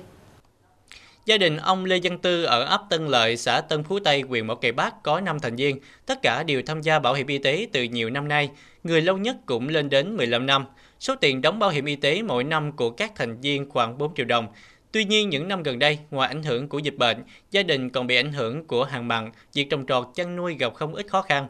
Gia 1.29 1.37
đình 1.37 1.57
ông 1.57 1.85
Lê 1.85 1.99
Văn 2.03 2.17
Tư 2.17 2.43
ở 2.43 2.63
ấp 2.63 2.81
Tân 2.89 3.07
Lợi, 3.07 3.37
xã 3.37 3.61
Tân 3.61 3.83
Phú 3.83 3.99
Tây, 3.99 4.21
huyện 4.21 4.47
Mỏ 4.47 4.55
Cày 4.55 4.71
Bắc 4.71 5.03
có 5.03 5.19
5 5.21 5.39
thành 5.39 5.55
viên, 5.55 5.79
tất 6.05 6.21
cả 6.21 6.43
đều 6.43 6.61
tham 6.65 6.81
gia 6.81 6.99
bảo 6.99 7.13
hiểm 7.13 7.27
y 7.27 7.37
tế 7.37 7.67
từ 7.71 7.83
nhiều 7.83 8.09
năm 8.09 8.27
nay, 8.27 8.49
người 8.83 9.01
lâu 9.01 9.17
nhất 9.17 9.35
cũng 9.45 9.67
lên 9.67 9.89
đến 9.89 10.17
15 10.17 10.45
năm. 10.45 10.65
Số 10.99 11.15
tiền 11.15 11.41
đóng 11.41 11.59
bảo 11.59 11.69
hiểm 11.69 11.85
y 11.85 11.95
tế 11.95 12.21
mỗi 12.21 12.43
năm 12.43 12.71
của 12.71 12.89
các 12.89 13.11
thành 13.15 13.41
viên 13.41 13.69
khoảng 13.69 13.97
4 13.97 14.15
triệu 14.15 14.25
đồng. 14.25 14.47
Tuy 14.91 15.05
nhiên, 15.05 15.29
những 15.29 15.47
năm 15.47 15.63
gần 15.63 15.79
đây, 15.79 15.99
ngoài 16.11 16.27
ảnh 16.27 16.43
hưởng 16.43 16.69
của 16.69 16.79
dịch 16.79 16.97
bệnh, 16.97 17.23
gia 17.51 17.63
đình 17.63 17.89
còn 17.89 18.07
bị 18.07 18.15
ảnh 18.15 18.33
hưởng 18.33 18.67
của 18.67 18.83
hạn 18.83 19.07
mặn, 19.07 19.31
việc 19.53 19.69
trồng 19.69 19.85
trọt 19.85 20.07
chăn 20.15 20.35
nuôi 20.35 20.55
gặp 20.59 20.73
không 20.73 20.95
ít 20.95 21.07
khó 21.07 21.21
khăn. 21.21 21.47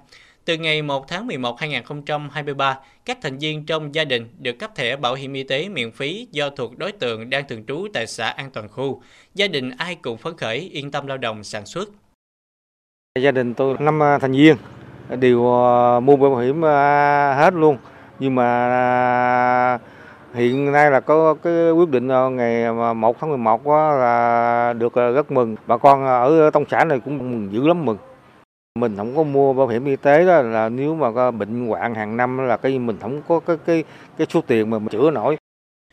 Từ 0.49 0.57
ngày 0.57 0.81
1 0.81 1.07
tháng 1.07 1.27
11 1.27 1.59
2023, 1.59 2.79
các 3.05 3.17
thành 3.21 3.38
viên 3.38 3.65
trong 3.65 3.95
gia 3.95 4.05
đình 4.05 4.27
được 4.39 4.59
cấp 4.59 4.75
thẻ 4.75 4.95
bảo 4.95 5.15
hiểm 5.15 5.33
y 5.33 5.43
tế 5.43 5.69
miễn 5.69 5.91
phí 5.91 6.27
do 6.31 6.49
thuộc 6.49 6.77
đối 6.77 6.91
tượng 6.91 7.29
đang 7.29 7.47
thường 7.47 7.65
trú 7.67 7.88
tại 7.93 8.07
xã 8.07 8.29
An 8.29 8.49
Toàn 8.53 8.67
Khu. 8.69 9.01
Gia 9.35 9.47
đình 9.47 9.71
ai 9.77 9.95
cũng 9.95 10.17
phấn 10.17 10.38
khởi, 10.38 10.57
yên 10.57 10.91
tâm 10.91 11.07
lao 11.07 11.17
động 11.17 11.43
sản 11.43 11.65
xuất. 11.65 11.89
Gia 13.19 13.31
đình 13.31 13.53
tôi 13.53 13.75
năm 13.79 13.99
thành 14.21 14.31
viên 14.31 14.55
đều 15.19 15.45
ờ, 15.45 15.99
mua 15.99 16.15
bảo 16.15 16.38
hiểm 16.38 16.62
ờ, 16.62 17.33
hết 17.33 17.53
luôn. 17.53 17.77
Nhưng 18.19 18.35
mà 18.35 18.69
à, 18.69 19.79
hiện 20.33 20.71
nay 20.71 20.91
là 20.91 20.99
có 20.99 21.33
cái 21.33 21.71
quyết 21.71 21.89
định 21.89 22.07
ờ, 22.07 22.29
ngày 22.29 22.73
1 22.93 23.19
tháng 23.19 23.29
11 23.29 23.67
là 23.67 24.73
được 24.77 24.95
rất 24.95 25.31
mừng. 25.31 25.55
Bà 25.67 25.77
con 25.77 26.05
ở 26.05 26.49
trong 26.53 26.65
xã 26.71 26.83
này 26.83 26.99
cũng 27.05 27.17
mừng 27.17 27.53
dữ 27.53 27.67
lắm 27.67 27.85
mừng. 27.85 27.97
Mình 28.79 28.97
không 28.97 29.15
có 29.15 29.23
mua 29.23 29.53
bảo 29.53 29.67
hiểm 29.67 29.85
y 29.85 29.95
tế 29.95 30.25
đó 30.25 30.41
là 30.41 30.69
nếu 30.69 30.95
mà 30.95 31.31
bệnh 31.31 31.67
hoạn 31.67 31.95
hàng 31.95 32.17
năm 32.17 32.37
là 32.37 32.57
cái 32.57 32.79
mình 32.79 32.97
không 33.01 33.21
có 33.27 33.39
cái 33.39 33.57
cái 33.65 33.83
cái 34.17 34.27
số 34.29 34.41
tiền 34.47 34.69
mà 34.69 34.79
mình 34.79 34.87
chữa 34.87 35.11
nổi. 35.11 35.37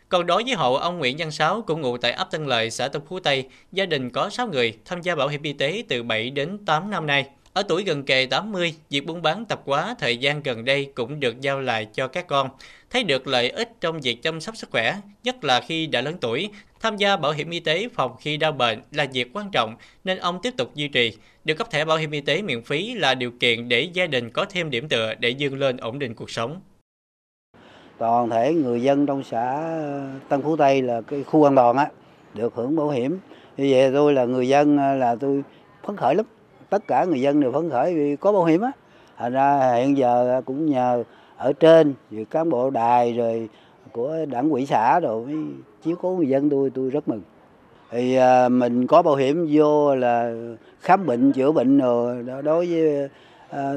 Còn 0.08 0.26
đối 0.26 0.44
với 0.44 0.54
hộ 0.54 0.74
ông 0.74 0.98
Nguyễn 0.98 1.16
Văn 1.18 1.30
Sáu 1.30 1.62
cũng 1.62 1.80
ngụ 1.80 1.96
tại 1.96 2.12
ấp 2.12 2.30
Tân 2.30 2.46
Lợi, 2.46 2.70
xã 2.70 2.88
Tân 2.88 3.02
Phú 3.08 3.20
Tây, 3.20 3.48
gia 3.72 3.86
đình 3.86 4.10
có 4.10 4.30
6 4.30 4.46
người 4.46 4.78
tham 4.84 5.02
gia 5.02 5.14
bảo 5.14 5.28
hiểm 5.28 5.42
y 5.42 5.52
tế 5.52 5.82
từ 5.88 6.02
7 6.02 6.30
đến 6.30 6.64
8 6.64 6.90
năm 6.90 7.06
nay. 7.06 7.26
Ở 7.52 7.62
tuổi 7.62 7.84
gần 7.84 8.02
kề 8.02 8.26
80, 8.26 8.74
việc 8.90 9.06
buôn 9.06 9.22
bán 9.22 9.44
tập 9.44 9.62
quá 9.64 9.94
thời 9.98 10.16
gian 10.16 10.42
gần 10.42 10.64
đây 10.64 10.92
cũng 10.94 11.20
được 11.20 11.40
giao 11.40 11.60
lại 11.60 11.88
cho 11.94 12.08
các 12.08 12.26
con. 12.26 12.48
Thấy 12.90 13.04
được 13.04 13.26
lợi 13.26 13.50
ích 13.50 13.72
trong 13.80 14.00
việc 14.00 14.22
chăm 14.22 14.40
sóc 14.40 14.56
sức 14.56 14.70
khỏe, 14.70 14.94
nhất 15.24 15.44
là 15.44 15.60
khi 15.60 15.86
đã 15.86 16.00
lớn 16.00 16.16
tuổi, 16.20 16.50
tham 16.86 16.96
gia 16.96 17.16
bảo 17.16 17.32
hiểm 17.32 17.50
y 17.50 17.60
tế 17.60 17.88
phòng 17.94 18.16
khi 18.20 18.36
đau 18.36 18.52
bệnh 18.52 18.82
là 18.92 19.06
việc 19.12 19.30
quan 19.32 19.50
trọng 19.50 19.74
nên 20.04 20.18
ông 20.18 20.38
tiếp 20.42 20.54
tục 20.56 20.74
duy 20.74 20.88
trì. 20.88 21.12
Được 21.44 21.54
cấp 21.54 21.70
thẻ 21.70 21.84
bảo 21.84 21.96
hiểm 21.96 22.10
y 22.10 22.20
tế 22.20 22.42
miễn 22.42 22.62
phí 22.62 22.94
là 22.94 23.14
điều 23.14 23.30
kiện 23.40 23.68
để 23.68 23.80
gia 23.92 24.06
đình 24.06 24.30
có 24.30 24.46
thêm 24.50 24.70
điểm 24.70 24.88
tựa 24.88 25.14
để 25.18 25.30
dương 25.30 25.58
lên 25.58 25.76
ổn 25.76 25.98
định 25.98 26.14
cuộc 26.14 26.30
sống. 26.30 26.60
Toàn 27.98 28.30
thể 28.30 28.54
người 28.54 28.82
dân 28.82 29.06
trong 29.06 29.24
xã 29.24 29.62
Tân 30.28 30.42
Phú 30.42 30.56
Tây 30.56 30.82
là 30.82 31.00
cái 31.00 31.24
khu 31.24 31.44
an 31.44 31.56
toàn 31.56 31.76
á, 31.76 31.88
được 32.34 32.54
hưởng 32.54 32.76
bảo 32.76 32.90
hiểm. 32.90 33.18
Như 33.56 33.68
vậy 33.70 33.90
tôi 33.92 34.12
là 34.12 34.24
người 34.24 34.48
dân 34.48 34.78
à, 34.78 34.94
là 34.94 35.16
tôi 35.20 35.42
phấn 35.86 35.96
khởi 35.96 36.14
lắm 36.14 36.26
tất 36.70 36.86
cả 36.86 37.04
người 37.04 37.20
dân 37.20 37.40
đều 37.40 37.52
phấn 37.52 37.70
khởi 37.70 37.94
vì 37.94 38.16
có 38.16 38.32
bảo 38.32 38.44
hiểm 38.44 38.60
á 38.60 38.70
thành 39.16 39.32
ra 39.32 39.74
hiện 39.74 39.96
giờ 39.96 40.42
cũng 40.44 40.66
nhờ 40.66 41.04
ở 41.36 41.52
trên 41.52 41.94
rồi 42.10 42.26
cán 42.30 42.50
bộ 42.50 42.70
đài 42.70 43.12
rồi 43.12 43.48
của 43.96 44.16
đảng 44.28 44.50
quỹ 44.50 44.66
xã 44.66 45.00
rồi 45.00 45.26
mới 45.26 45.36
chiếu 45.84 45.96
cố 46.02 46.10
người 46.10 46.28
dân 46.28 46.50
tôi 46.50 46.70
tôi 46.74 46.90
rất 46.90 47.08
mừng. 47.08 47.20
Thì 47.90 48.16
à, 48.16 48.48
mình 48.48 48.86
có 48.86 49.02
bảo 49.02 49.14
hiểm 49.14 49.48
vô 49.52 49.94
là 49.94 50.32
khám 50.80 51.06
bệnh 51.06 51.32
chữa 51.32 51.52
bệnh 51.52 51.78
rồi 51.78 52.24
đối 52.44 52.66
với 52.66 53.08
à, 53.50 53.72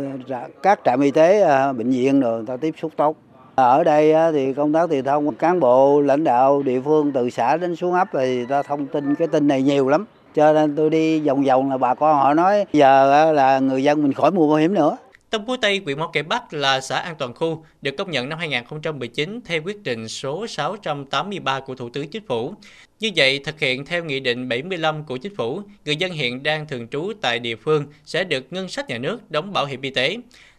các 0.64 0.80
trạm 0.86 1.02
y 1.02 1.12
tế 1.12 1.42
à, 1.42 1.74
bệnh 1.74 1.90
viện 1.90 2.20
rồi 2.20 2.44
ta 2.48 2.58
tiếp 2.58 2.74
xúc 2.82 2.92
tốt. 2.96 3.16
À, 3.56 3.64
ở 3.64 3.84
đây 3.84 4.14
thì 4.34 4.54
công 4.54 4.74
tác 4.74 4.90
truyền 4.90 5.06
thông 5.06 5.36
cán 5.36 5.60
bộ 5.60 6.02
lãnh 6.02 6.24
đạo 6.24 6.64
địa 6.64 6.80
phương 6.82 7.12
từ 7.12 7.30
xã 7.30 7.58
đến 7.58 7.76
xuống 7.76 7.94
ấp 7.94 8.08
thì 8.14 8.46
ta 8.46 8.64
thông 8.64 8.88
tin 8.88 9.16
cái 9.16 9.28
tin 9.28 9.48
này 9.48 9.64
nhiều 9.64 9.90
lắm. 9.90 10.06
Cho 10.36 10.54
nên 10.54 10.76
tôi 10.76 10.90
đi 10.90 11.20
vòng 11.20 11.44
vòng 11.44 11.70
là 11.70 11.78
bà 11.78 11.94
con 11.96 12.16
họ 12.16 12.34
nói 12.34 12.66
giờ 12.74 13.32
là 13.32 13.60
người 13.60 13.84
dân 13.84 14.04
mình 14.04 14.14
khỏi 14.14 14.32
mua 14.32 14.48
bảo 14.48 14.58
hiểm 14.58 14.74
nữa. 14.74 14.98
Tân 15.30 15.46
Phú 15.46 15.58
Tây, 15.58 15.82
huyện 15.86 16.00
Mỏ 16.00 16.08
Cải 16.08 16.24
Bắc 16.24 16.54
là 16.54 16.82
xã 16.82 17.00
an 17.00 17.15
toàn 17.18 17.34
khu, 17.34 17.65
được 17.82 17.92
công 17.98 18.12
nhận 18.12 18.30
năm 18.30 18.39
2019 18.39 19.39
theo 19.46 19.62
quyết 19.65 19.84
định 19.84 20.08
số 20.08 20.48
683 20.48 21.60
của 21.60 21.76
Thủ 21.76 21.89
tướng 21.89 22.08
Chính 22.08 22.26
phủ. 22.28 22.54
Như 23.00 23.12
vậy, 23.15 23.39
thực 23.46 23.60
hiện 23.60 23.86
theo 23.86 24.04
Nghị 24.04 24.20
định 24.20 24.50
75 24.50 25.04
của 25.04 25.18
Chính 25.18 25.36
phủ, 25.36 25.62
người 25.86 25.96
dân 25.96 26.12
hiện 26.12 26.44
đang 26.44 26.68
thường 26.68 26.88
trú 26.88 27.12
tại 27.22 27.39
địa 27.39 27.56
phương 27.56 27.86
sẽ 28.06 28.24
được 28.24 28.54
ngân 28.54 28.70
sách 28.70 28.89
nhà 28.89 28.98
nước 28.98 29.32
đóng 29.32 29.54
bảo 29.54 29.65
hiểm 29.65 29.82
y 29.82 29.89
tế. 29.89 30.18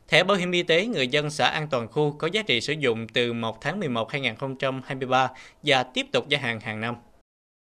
Thẻ 0.09 0.24
bảo 0.24 0.37
hiểm 0.37 0.50
y 0.50 0.62
tế 0.62 0.87
người 0.87 1.09
dân 1.09 1.30
xã 1.30 1.46
An 1.46 1.68
Toàn 1.70 1.88
Khu 1.88 2.11
có 2.18 2.28
giá 2.33 2.42
trị 2.42 2.61
sử 2.61 2.72
dụng 2.72 3.06
từ 3.09 3.33
1 3.33 3.61
tháng 3.61 3.80
11 3.80 4.12
2023 4.12 5.28
và 5.62 5.83
tiếp 5.83 6.06
tục 6.12 6.28
gia 6.28 6.38
hạn 6.38 6.61
hàng 6.61 6.80
năm. 6.80 6.94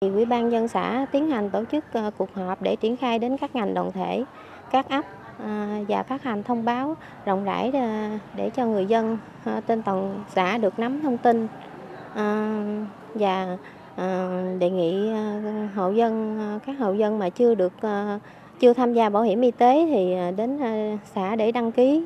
Ủy 0.00 0.24
ban 0.24 0.50
dân 0.50 0.68
xã 0.68 1.06
tiến 1.12 1.30
hành 1.30 1.50
tổ 1.50 1.64
chức 1.72 1.84
ờ, 1.92 2.11
cuộc 2.18 2.34
họp 2.34 2.62
để 2.62 2.76
triển 2.76 2.96
khai 2.96 3.18
đến 3.18 3.37
các 3.40 3.56
ngành 3.56 3.74
đoàn 3.74 3.92
thể, 3.92 4.24
các 4.70 4.88
ấp 4.88 5.04
À, 5.44 5.81
và 5.88 6.03
phát 6.03 6.22
hành 6.22 6.42
thông 6.42 6.64
báo 6.64 6.96
rộng 7.24 7.44
rãi 7.44 7.70
à, 7.74 8.18
để 8.37 8.51
cho 8.51 8.66
người 8.66 8.87
dân 8.87 9.18
à, 9.44 9.61
trên 9.66 9.83
toàn 9.83 10.24
xã 10.29 10.59
được 10.59 10.79
nắm 10.79 11.01
thông 11.03 11.18
tin 11.18 11.48
và 13.14 13.57
đề 14.59 14.70
nghị 14.70 15.11
hộ 15.74 15.90
dân 15.90 16.38
các 16.66 16.79
hộ 16.79 16.92
dân 16.92 17.18
mà 17.18 17.31
chưa 17.31 17.55
được 17.55 17.72
chưa 18.61 18.72
tham 18.72 18.94
gia 18.94 19.09
bảo 19.09 19.22
hiểm 19.22 19.40
y 19.40 19.51
tế 19.51 19.87
thì 19.90 20.16
đến 20.37 20.59
xã 21.14 21.37
để 21.37 21.53
đăng 21.53 21.72
ký 21.72 22.05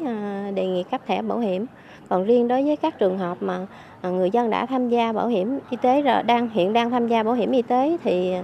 đề 0.55 0.66
nghị 0.66 0.83
cấp 0.83 1.01
thẻ 1.07 1.23
bảo 1.23 1.38
hiểm. 1.38 1.66
Còn 2.09 2.25
riêng 2.25 2.49
đối 2.49 2.62
với 2.62 2.77
các 2.77 2.99
trường 2.99 3.18
hợp 3.18 3.38
mà 3.40 3.66
người 4.03 4.31
dân 4.31 4.51
đã 4.51 4.66
tham 4.66 4.88
gia 4.88 5.12
bảo 5.12 5.29
hiểm 5.29 5.59
y 5.71 5.77
tế 5.77 6.03
rồi 6.03 6.23
đang 6.23 6.49
hiện 6.49 6.73
đang 6.73 6.90
tham 6.90 7.09
gia 7.09 7.23
bảo 7.23 7.35
hiểm 7.35 7.53
y 7.53 7.62
tế 7.62 7.97
thì 8.05 8.35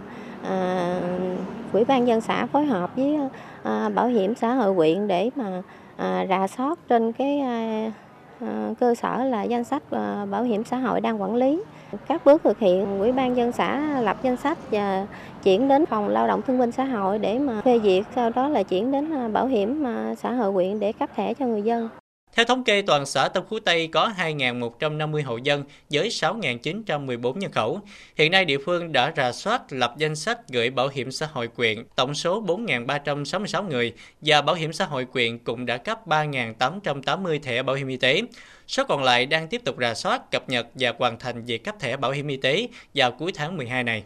à, 0.49 1.01
Quỹ 1.73 1.85
ban 1.85 2.07
dân 2.07 2.21
xã 2.21 2.47
phối 2.47 2.67
hợp 2.67 2.97
với 2.97 3.19
à, 3.63 3.89
bảo 3.89 4.07
hiểm 4.07 4.35
xã 4.35 4.55
hội 4.55 4.75
huyện 4.75 5.09
để 5.09 5.31
mà 5.37 5.63
à, 5.97 6.27
rà 6.29 6.47
soát 6.47 6.79
trên 6.89 7.13
cái 7.13 7.41
à, 7.41 7.91
cơ 8.81 8.95
sở 8.95 9.25
là 9.25 9.43
danh 9.43 9.65
sách 9.65 9.83
à, 9.91 10.27
bảo 10.31 10.43
hiểm 10.43 10.65
xã 10.65 10.77
hội 10.77 11.01
đang 11.01 11.23
quản 11.23 11.35
lý. 11.35 11.63
Các 12.09 12.25
bước 12.25 12.43
thực 12.45 12.59
hiện 12.59 12.99
ủy 12.99 13.13
ban 13.13 13.37
dân 13.37 13.53
xã 13.53 14.01
lập 14.01 14.17
danh 14.23 14.37
sách 14.37 14.59
và 14.71 15.07
chuyển 15.43 15.69
đến 15.69 15.87
phòng 15.87 16.09
lao 16.09 16.27
động 16.27 16.43
thương 16.43 16.59
binh 16.59 16.73
xã 16.73 16.85
hội 16.85 17.19
để 17.19 17.39
mà 17.39 17.61
phê 17.65 17.81
duyệt 17.85 18.05
sau 18.15 18.31
đó 18.31 18.49
là 18.49 18.63
chuyển 18.63 18.93
đến 18.93 19.13
à, 19.15 19.29
bảo 19.29 19.47
hiểm 19.47 19.85
xã 20.19 20.33
hội 20.33 20.53
huyện 20.53 20.81
để 20.81 20.93
cấp 20.93 21.11
thẻ 21.17 21.35
cho 21.35 21.47
người 21.47 21.63
dân 21.63 21.89
theo 22.33 22.45
thống 22.45 22.65
kê, 22.65 22.83
toàn 22.83 23.07
xã 23.07 23.29
Tân 23.29 23.43
Phú 23.49 23.59
Tây 23.59 23.89
có 23.93 24.13
2.150 24.19 25.25
hộ 25.25 25.37
dân 25.37 25.65
với 25.91 26.09
6.914 26.09 27.37
nhân 27.39 27.53
khẩu. 27.53 27.81
Hiện 28.17 28.33
nay 28.33 28.45
địa 28.45 28.59
phương 28.59 28.93
đã 28.93 29.13
rà 29.17 29.33
soát 29.33 29.63
lập 29.71 29.95
danh 29.99 30.17
sách 30.17 30.49
gửi 30.49 30.71
bảo 30.71 30.89
hiểm 30.89 31.11
xã 31.11 31.29
hội 31.33 31.49
quyện 31.49 31.85
tổng 31.97 32.15
số 32.15 32.43
4.366 32.43 33.69
người 33.69 33.93
và 34.21 34.43
bảo 34.43 34.55
hiểm 34.55 34.73
xã 34.73 34.85
hội 34.85 35.05
quyện 35.05 35.39
cũng 35.39 35.67
đã 35.67 35.77
cấp 35.77 36.07
3.880 36.07 37.41
thẻ 37.41 37.63
bảo 37.63 37.77
hiểm 37.77 37.89
y 37.89 37.97
tế. 37.97 38.23
Số 38.67 38.85
còn 38.85 39.03
lại 39.03 39.27
đang 39.27 39.49
tiếp 39.49 39.61
tục 39.65 39.77
rà 39.81 39.95
soát, 39.95 40.31
cập 40.31 40.49
nhật 40.49 40.67
và 40.75 40.93
hoàn 40.99 41.19
thành 41.19 41.45
việc 41.45 41.65
cấp 41.65 41.75
thẻ 41.81 41.97
bảo 41.97 42.11
hiểm 42.11 42.29
y 42.29 42.37
tế 42.37 42.69
vào 42.95 43.13
cuối 43.13 43.33
tháng 43.35 43.57
12 43.57 43.85
này. 43.85 44.05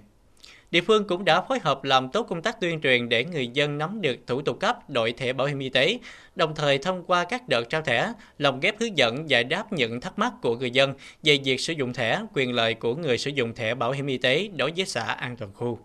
Địa 0.72 0.80
phương 0.80 1.06
cũng 1.06 1.24
đã 1.24 1.40
phối 1.40 1.58
hợp 1.58 1.84
làm 1.84 2.08
tốt 2.08 2.26
công 2.28 2.42
tác 2.42 2.60
tuyên 2.60 2.80
truyền 2.80 3.08
để 3.08 3.24
người 3.24 3.48
dân 3.48 3.78
nắm 3.78 4.00
được 4.00 4.16
thủ 4.26 4.42
tục 4.42 4.60
cấp 4.60 4.90
đổi 4.90 5.12
thẻ 5.12 5.32
bảo 5.32 5.46
hiểm 5.46 5.58
y 5.58 5.68
tế, 5.68 5.98
đồng 6.36 6.54
thời 6.54 6.78
thông 6.78 7.04
qua 7.04 7.24
các 7.24 7.48
đợt 7.48 7.62
trao 7.68 7.82
thẻ, 7.82 8.12
lồng 8.38 8.60
ghép 8.60 8.80
hướng 8.80 8.98
dẫn 8.98 9.30
giải 9.30 9.44
đáp 9.44 9.72
những 9.72 10.00
thắc 10.00 10.18
mắc 10.18 10.32
của 10.42 10.56
người 10.56 10.70
dân 10.70 10.94
về 11.22 11.38
việc 11.44 11.60
sử 11.60 11.72
dụng 11.72 11.92
thẻ, 11.92 12.22
quyền 12.34 12.52
lợi 12.52 12.74
của 12.74 12.94
người 12.94 13.18
sử 13.18 13.30
dụng 13.30 13.54
thẻ 13.54 13.74
bảo 13.74 13.92
hiểm 13.92 14.06
y 14.06 14.18
tế 14.18 14.48
đối 14.56 14.72
với 14.76 14.86
xã 14.86 15.02
an 15.02 15.36
toàn 15.36 15.52
khu. 15.54 15.78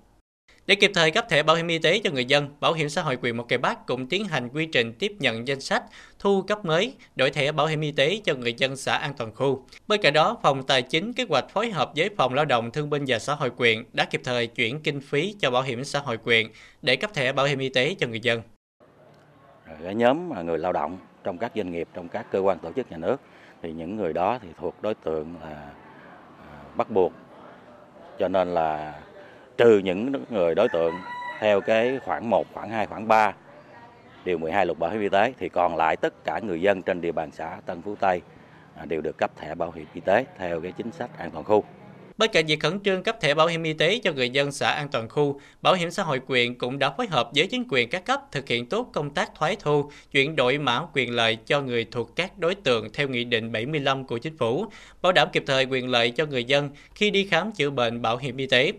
Để 0.68 0.76
kịp 0.76 0.92
thời 0.94 1.12
cấp 1.12 1.26
thẻ 1.30 1.44
bảo 1.44 1.56
hiểm 1.56 1.68
y 1.68 1.80
tế 1.80 2.00
cho 2.00 2.12
người 2.12 2.26
dân, 2.26 2.50
Bảo 2.60 2.74
hiểm 2.74 2.90
xã 2.90 3.02
hội 3.02 3.18
quyền 3.22 3.38
Một 3.38 3.46
Cây 3.50 3.58
Bắc 3.58 3.86
cũng 3.86 4.10
tiến 4.10 4.26
hành 4.26 4.50
quy 4.50 4.66
trình 4.66 4.94
tiếp 4.94 5.12
nhận 5.20 5.48
danh 5.48 5.62
sách, 5.62 5.84
thu 6.20 6.42
cấp 6.42 6.66
mới, 6.66 6.94
đổi 7.16 7.30
thẻ 7.30 7.52
bảo 7.52 7.68
hiểm 7.68 7.82
y 7.82 7.92
tế 7.92 8.22
cho 8.24 8.36
người 8.36 8.54
dân 8.54 8.76
xã 8.76 8.98
An 8.98 9.14
Toàn 9.18 9.36
Khu. 9.36 9.66
Bên 9.88 10.02
cạnh 10.02 10.14
đó, 10.14 10.38
Phòng 10.44 10.64
Tài 10.64 10.82
chính 10.82 11.14
kế 11.14 11.26
hoạch 11.30 11.50
phối 11.50 11.72
hợp 11.72 11.92
với 11.96 12.10
Phòng 12.18 12.34
Lao 12.34 12.46
động 12.46 12.72
Thương 12.72 12.90
binh 12.90 13.04
và 13.08 13.20
Xã 13.20 13.34
hội 13.34 13.52
quyền 13.58 13.84
đã 13.94 14.06
kịp 14.06 14.22
thời 14.24 14.48
chuyển 14.48 14.82
kinh 14.82 15.02
phí 15.02 15.36
cho 15.40 15.52
Bảo 15.52 15.62
hiểm 15.62 15.84
xã 15.84 16.00
hội 16.00 16.18
quyền 16.24 16.50
để 16.82 16.96
cấp 16.96 17.14
thẻ 17.14 17.32
bảo 17.32 17.46
hiểm 17.46 17.60
y 17.60 17.70
tế 17.70 17.96
cho 18.00 18.08
người 18.08 18.20
dân. 18.20 18.42
Cái 19.84 19.96
nhóm 19.96 20.46
người 20.46 20.58
lao 20.58 20.74
động 20.74 20.98
trong 21.24 21.38
các 21.38 21.52
doanh 21.56 21.72
nghiệp, 21.72 21.88
trong 21.94 22.10
các 22.10 22.26
cơ 22.32 22.40
quan 22.40 22.60
tổ 22.60 22.72
chức 22.76 22.92
nhà 22.92 22.98
nước 22.98 23.18
thì 23.62 23.72
những 23.72 23.96
người 23.96 24.14
đó 24.14 24.40
thì 24.42 24.48
thuộc 24.60 24.76
đối 24.82 24.94
tượng 24.94 25.36
là 25.42 25.72
à, 26.40 26.62
bắt 26.76 26.90
buộc 26.90 27.14
cho 28.20 28.28
nên 28.28 28.54
là 28.54 28.94
trừ 29.58 29.78
những 29.78 30.12
người 30.30 30.56
đối 30.56 30.70
tượng 30.70 30.96
theo 31.40 31.62
cái 31.62 32.00
khoảng 32.06 32.30
1, 32.30 32.48
khoảng 32.54 32.70
2, 32.70 32.88
khoảng 32.88 33.08
3 33.08 33.34
điều 34.26 34.38
12 34.38 34.66
luật 34.66 34.80
bảo 34.80 34.92
hiểm 34.92 35.02
y 35.02 35.10
tế 35.10 35.34
thì 35.40 35.50
còn 35.50 35.76
lại 35.76 35.96
tất 35.96 36.24
cả 36.24 36.40
người 36.40 36.62
dân 36.62 36.82
trên 36.82 37.02
địa 37.02 37.12
bàn 37.12 37.30
xã 37.32 37.58
Tân 37.66 37.82
Phú 37.82 37.96
Tây 38.00 38.22
à, 38.76 38.86
đều 38.86 39.02
được 39.02 39.18
cấp 39.18 39.32
thẻ 39.38 39.56
bảo 39.56 39.72
hiểm 39.72 39.86
y 39.94 40.02
tế 40.02 40.26
theo 40.38 40.62
cái 40.62 40.72
chính 40.72 40.92
sách 40.92 41.10
an 41.18 41.32
toàn 41.32 41.44
khu. 41.44 41.64
Bên 42.18 42.32
cạnh 42.34 42.46
việc 42.46 42.60
khẩn 42.60 42.80
trương 42.80 43.04
cấp 43.04 43.18
thẻ 43.22 43.34
bảo 43.34 43.48
hiểm 43.48 43.64
y 43.64 43.74
tế 43.74 44.00
cho 44.04 44.12
người 44.12 44.30
dân 44.30 44.52
xã 44.52 44.72
an 44.72 44.88
toàn 44.92 45.10
khu, 45.10 45.42
Bảo 45.62 45.74
hiểm 45.74 45.92
xã 45.92 46.04
hội 46.04 46.22
quyền 46.28 46.58
cũng 46.58 46.80
đã 46.80 46.90
phối 46.90 47.08
hợp 47.08 47.30
với 47.36 47.48
chính 47.48 47.64
quyền 47.70 47.90
các 47.90 48.06
cấp 48.06 48.22
thực 48.32 48.48
hiện 48.48 48.66
tốt 48.66 48.90
công 48.94 49.10
tác 49.10 49.36
thoái 49.36 49.56
thu, 49.60 49.92
chuyển 50.12 50.36
đổi 50.36 50.58
mã 50.58 50.82
quyền 50.94 51.16
lợi 51.16 51.38
cho 51.46 51.62
người 51.62 51.86
thuộc 51.92 52.16
các 52.16 52.38
đối 52.38 52.56
tượng 52.56 52.94
theo 52.94 53.08
Nghị 53.08 53.24
định 53.24 53.52
75 53.52 54.06
của 54.06 54.18
Chính 54.18 54.38
phủ, 54.38 54.66
bảo 55.02 55.12
đảm 55.12 55.28
kịp 55.34 55.44
thời 55.48 55.66
quyền 55.66 55.90
lợi 55.90 56.12
cho 56.12 56.26
người 56.26 56.44
dân 56.44 56.70
khi 56.96 57.12
đi 57.12 57.28
khám 57.28 57.52
chữa 57.52 57.70
bệnh 57.70 58.02
bảo 58.02 58.18
hiểm 58.18 58.38
y 58.38 58.48
tế. 58.48 58.72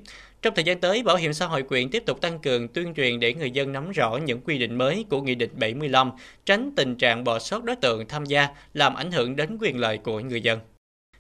Trong 0.49 0.55
thời 0.55 0.65
gian 0.65 0.81
tới, 0.81 1.03
Bảo 1.03 1.17
hiểm 1.17 1.33
xã 1.33 1.47
hội 1.47 1.63
quyện 1.63 1.91
tiếp 1.91 2.03
tục 2.07 2.21
tăng 2.21 2.39
cường 2.39 2.69
tuyên 2.69 2.95
truyền 2.95 3.21
để 3.21 3.35
người 3.35 3.51
dân 3.51 3.73
nắm 3.73 3.91
rõ 3.91 4.17
những 4.17 4.41
quy 4.41 4.59
định 4.59 4.79
mới 4.79 5.05
của 5.11 5.23
Nghị 5.23 5.35
định 5.35 5.51
75, 5.55 6.13
tránh 6.47 6.71
tình 6.77 6.97
trạng 6.97 7.25
bỏ 7.25 7.39
sót 7.39 7.65
đối 7.65 7.77
tượng 7.77 8.09
tham 8.09 8.25
gia 8.25 8.49
làm 8.75 8.95
ảnh 8.95 9.13
hưởng 9.13 9.37
đến 9.37 9.59
quyền 9.61 9.79
lợi 9.79 9.99
của 9.99 10.21
người 10.21 10.41
dân. 10.41 10.59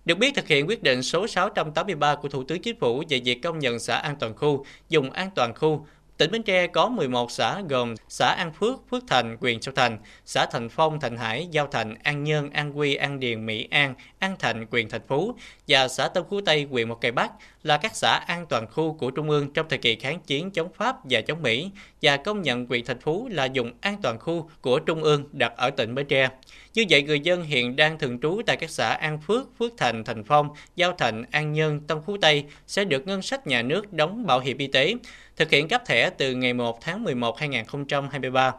Được 0.04 0.18
biết, 0.18 0.34
thực 0.34 0.48
hiện 0.48 0.68
quyết 0.68 0.82
định 0.82 1.02
số 1.02 1.26
683 1.26 2.14
của 2.14 2.28
Thủ 2.28 2.44
tướng 2.44 2.62
Chính 2.62 2.80
phủ 2.80 3.02
về 3.08 3.20
việc 3.24 3.42
công 3.42 3.58
nhận 3.58 3.78
xã 3.78 3.96
an 3.96 4.16
toàn 4.20 4.36
khu, 4.36 4.64
dùng 4.88 5.10
an 5.10 5.30
toàn 5.34 5.54
khu 5.54 5.86
Tỉnh 6.18 6.30
Bến 6.30 6.42
Tre 6.42 6.66
có 6.66 6.88
11 6.88 7.30
xã 7.30 7.60
gồm 7.68 7.94
xã 8.08 8.26
An 8.26 8.52
Phước, 8.52 8.74
Phước 8.90 9.04
Thành, 9.08 9.36
Quyền 9.40 9.60
Châu 9.60 9.74
Thành, 9.74 9.98
xã 10.24 10.46
Thành 10.46 10.68
Phong, 10.68 11.00
Thành 11.00 11.16
Hải, 11.16 11.48
Giao 11.50 11.66
Thành, 11.66 11.94
An 12.02 12.24
Nhơn, 12.24 12.50
An 12.50 12.78
Quy, 12.78 12.94
An 12.94 13.20
Điền, 13.20 13.46
Mỹ 13.46 13.68
An, 13.70 13.94
An 14.18 14.36
Thạnh, 14.38 14.66
Quyền 14.70 14.88
Thành 14.88 15.00
Phú 15.08 15.34
và 15.68 15.88
xã 15.88 16.08
Tân 16.08 16.24
Phú 16.30 16.40
Tây, 16.40 16.66
Quyền 16.70 16.88
Một 16.88 17.00
Cây 17.00 17.12
Bắc 17.12 17.32
là 17.62 17.76
các 17.76 17.96
xã 17.96 18.10
an 18.26 18.46
toàn 18.46 18.66
khu 18.66 18.92
của 18.92 19.10
Trung 19.10 19.30
ương 19.30 19.52
trong 19.52 19.66
thời 19.68 19.78
kỳ 19.78 19.96
kháng 19.96 20.20
chiến 20.20 20.50
chống 20.50 20.68
Pháp 20.74 20.96
và 21.04 21.20
chống 21.20 21.42
Mỹ 21.42 21.70
và 22.02 22.16
công 22.16 22.42
nhận 22.42 22.66
quyền 22.68 22.84
Thành 22.84 23.00
Phú 23.00 23.28
là 23.32 23.44
dùng 23.44 23.72
an 23.80 23.96
toàn 24.02 24.18
khu 24.18 24.50
của 24.60 24.78
Trung 24.78 25.02
ương 25.02 25.24
đặt 25.32 25.52
ở 25.56 25.70
tỉnh 25.70 25.94
Bến 25.94 26.06
Tre. 26.06 26.28
Như 26.74 26.84
vậy, 26.90 27.02
người 27.02 27.20
dân 27.20 27.42
hiện 27.42 27.76
đang 27.76 27.98
thường 27.98 28.20
trú 28.20 28.40
tại 28.46 28.56
các 28.56 28.70
xã 28.70 28.88
An 28.88 29.20
Phước, 29.20 29.58
Phước 29.58 29.72
Thành, 29.76 30.04
Thành 30.04 30.24
Phong, 30.24 30.48
Giao 30.76 30.92
Thành, 30.92 31.24
An 31.30 31.52
Nhơn, 31.52 31.80
Tân 31.80 31.98
Phú 32.06 32.16
Tây 32.20 32.44
sẽ 32.66 32.84
được 32.84 33.06
ngân 33.06 33.22
sách 33.22 33.46
nhà 33.46 33.62
nước 33.62 33.92
đóng 33.92 34.26
bảo 34.26 34.40
hiểm 34.40 34.58
y 34.58 34.66
tế, 34.66 34.94
thực 35.38 35.50
hiện 35.50 35.68
cấp 35.68 35.82
thẻ 35.86 36.10
từ 36.10 36.34
ngày 36.34 36.52
1 36.52 36.80
tháng 36.80 37.04
11 37.04 37.38
2023. 37.38 38.52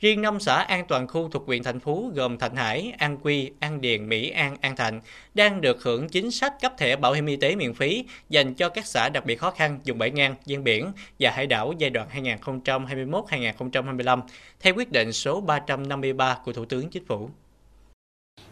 Riêng 0.00 0.22
năm 0.22 0.40
xã 0.40 0.54
an 0.54 0.84
toàn 0.88 1.08
khu 1.08 1.28
thuộc 1.28 1.46
huyện 1.46 1.62
Thành 1.62 1.80
Phú 1.80 2.12
gồm 2.14 2.38
Thạnh 2.38 2.56
Hải, 2.56 2.92
An 2.98 3.18
Quy, 3.22 3.50
An 3.60 3.80
Điền, 3.80 4.08
Mỹ 4.08 4.30
An, 4.30 4.56
An 4.60 4.76
Thạnh 4.76 5.00
đang 5.34 5.60
được 5.60 5.82
hưởng 5.82 6.08
chính 6.08 6.30
sách 6.30 6.52
cấp 6.60 6.72
thẻ 6.78 6.96
bảo 6.96 7.12
hiểm 7.12 7.26
y 7.26 7.36
tế 7.36 7.56
miễn 7.56 7.74
phí 7.74 8.04
dành 8.28 8.54
cho 8.54 8.68
các 8.68 8.86
xã 8.86 9.08
đặc 9.08 9.26
biệt 9.26 9.36
khó 9.36 9.50
khăn 9.50 9.80
dùng 9.84 9.98
bãi 9.98 10.10
ngang, 10.10 10.34
gian 10.46 10.64
biển 10.64 10.92
và 11.20 11.30
hải 11.30 11.46
đảo 11.46 11.74
giai 11.78 11.90
đoạn 11.90 12.08
2021-2025 12.14 14.22
theo 14.60 14.74
quyết 14.74 14.92
định 14.92 15.12
số 15.12 15.40
353 15.40 16.38
của 16.44 16.52
Thủ 16.52 16.64
tướng 16.64 16.90
Chính 16.90 17.04
phủ. 17.04 17.30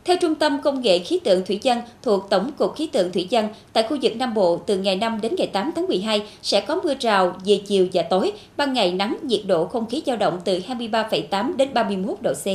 Theo 0.05 0.17
Trung 0.17 0.35
tâm 0.35 0.61
Công 0.63 0.83
nghệ 0.83 0.99
Khí 0.99 1.21
tượng 1.25 1.45
Thủy 1.47 1.61
văn 1.65 1.83
thuộc 2.03 2.31
Tổng 2.31 2.51
cục 2.59 2.77
Khí 2.77 2.87
tượng 2.87 3.13
Thủy 3.13 3.29
văn, 3.31 3.49
tại 3.73 3.87
khu 3.89 3.97
vực 4.03 4.17
Nam 4.17 4.35
Bộ 4.35 4.61
từ 4.67 4.79
ngày 4.79 4.97
5 4.97 5.21
đến 5.21 5.35
ngày 5.39 5.47
8 5.47 5.71
tháng 5.77 5.87
12 5.87 6.23
sẽ 6.43 6.61
có 6.61 6.81
mưa 6.85 6.95
rào 7.01 7.37
về 7.45 7.61
chiều 7.67 7.89
và 7.93 8.03
tối, 8.03 8.33
ban 8.57 8.73
ngày 8.73 8.93
nắng, 8.93 9.17
nhiệt 9.23 9.41
độ 9.47 9.65
không 9.67 9.87
khí 9.87 10.03
dao 10.07 10.17
động 10.17 10.41
từ 10.45 10.59
23,8 10.69 11.57
đến 11.57 11.75
31 11.75 12.23
độ 12.23 12.33
C. 12.33 12.47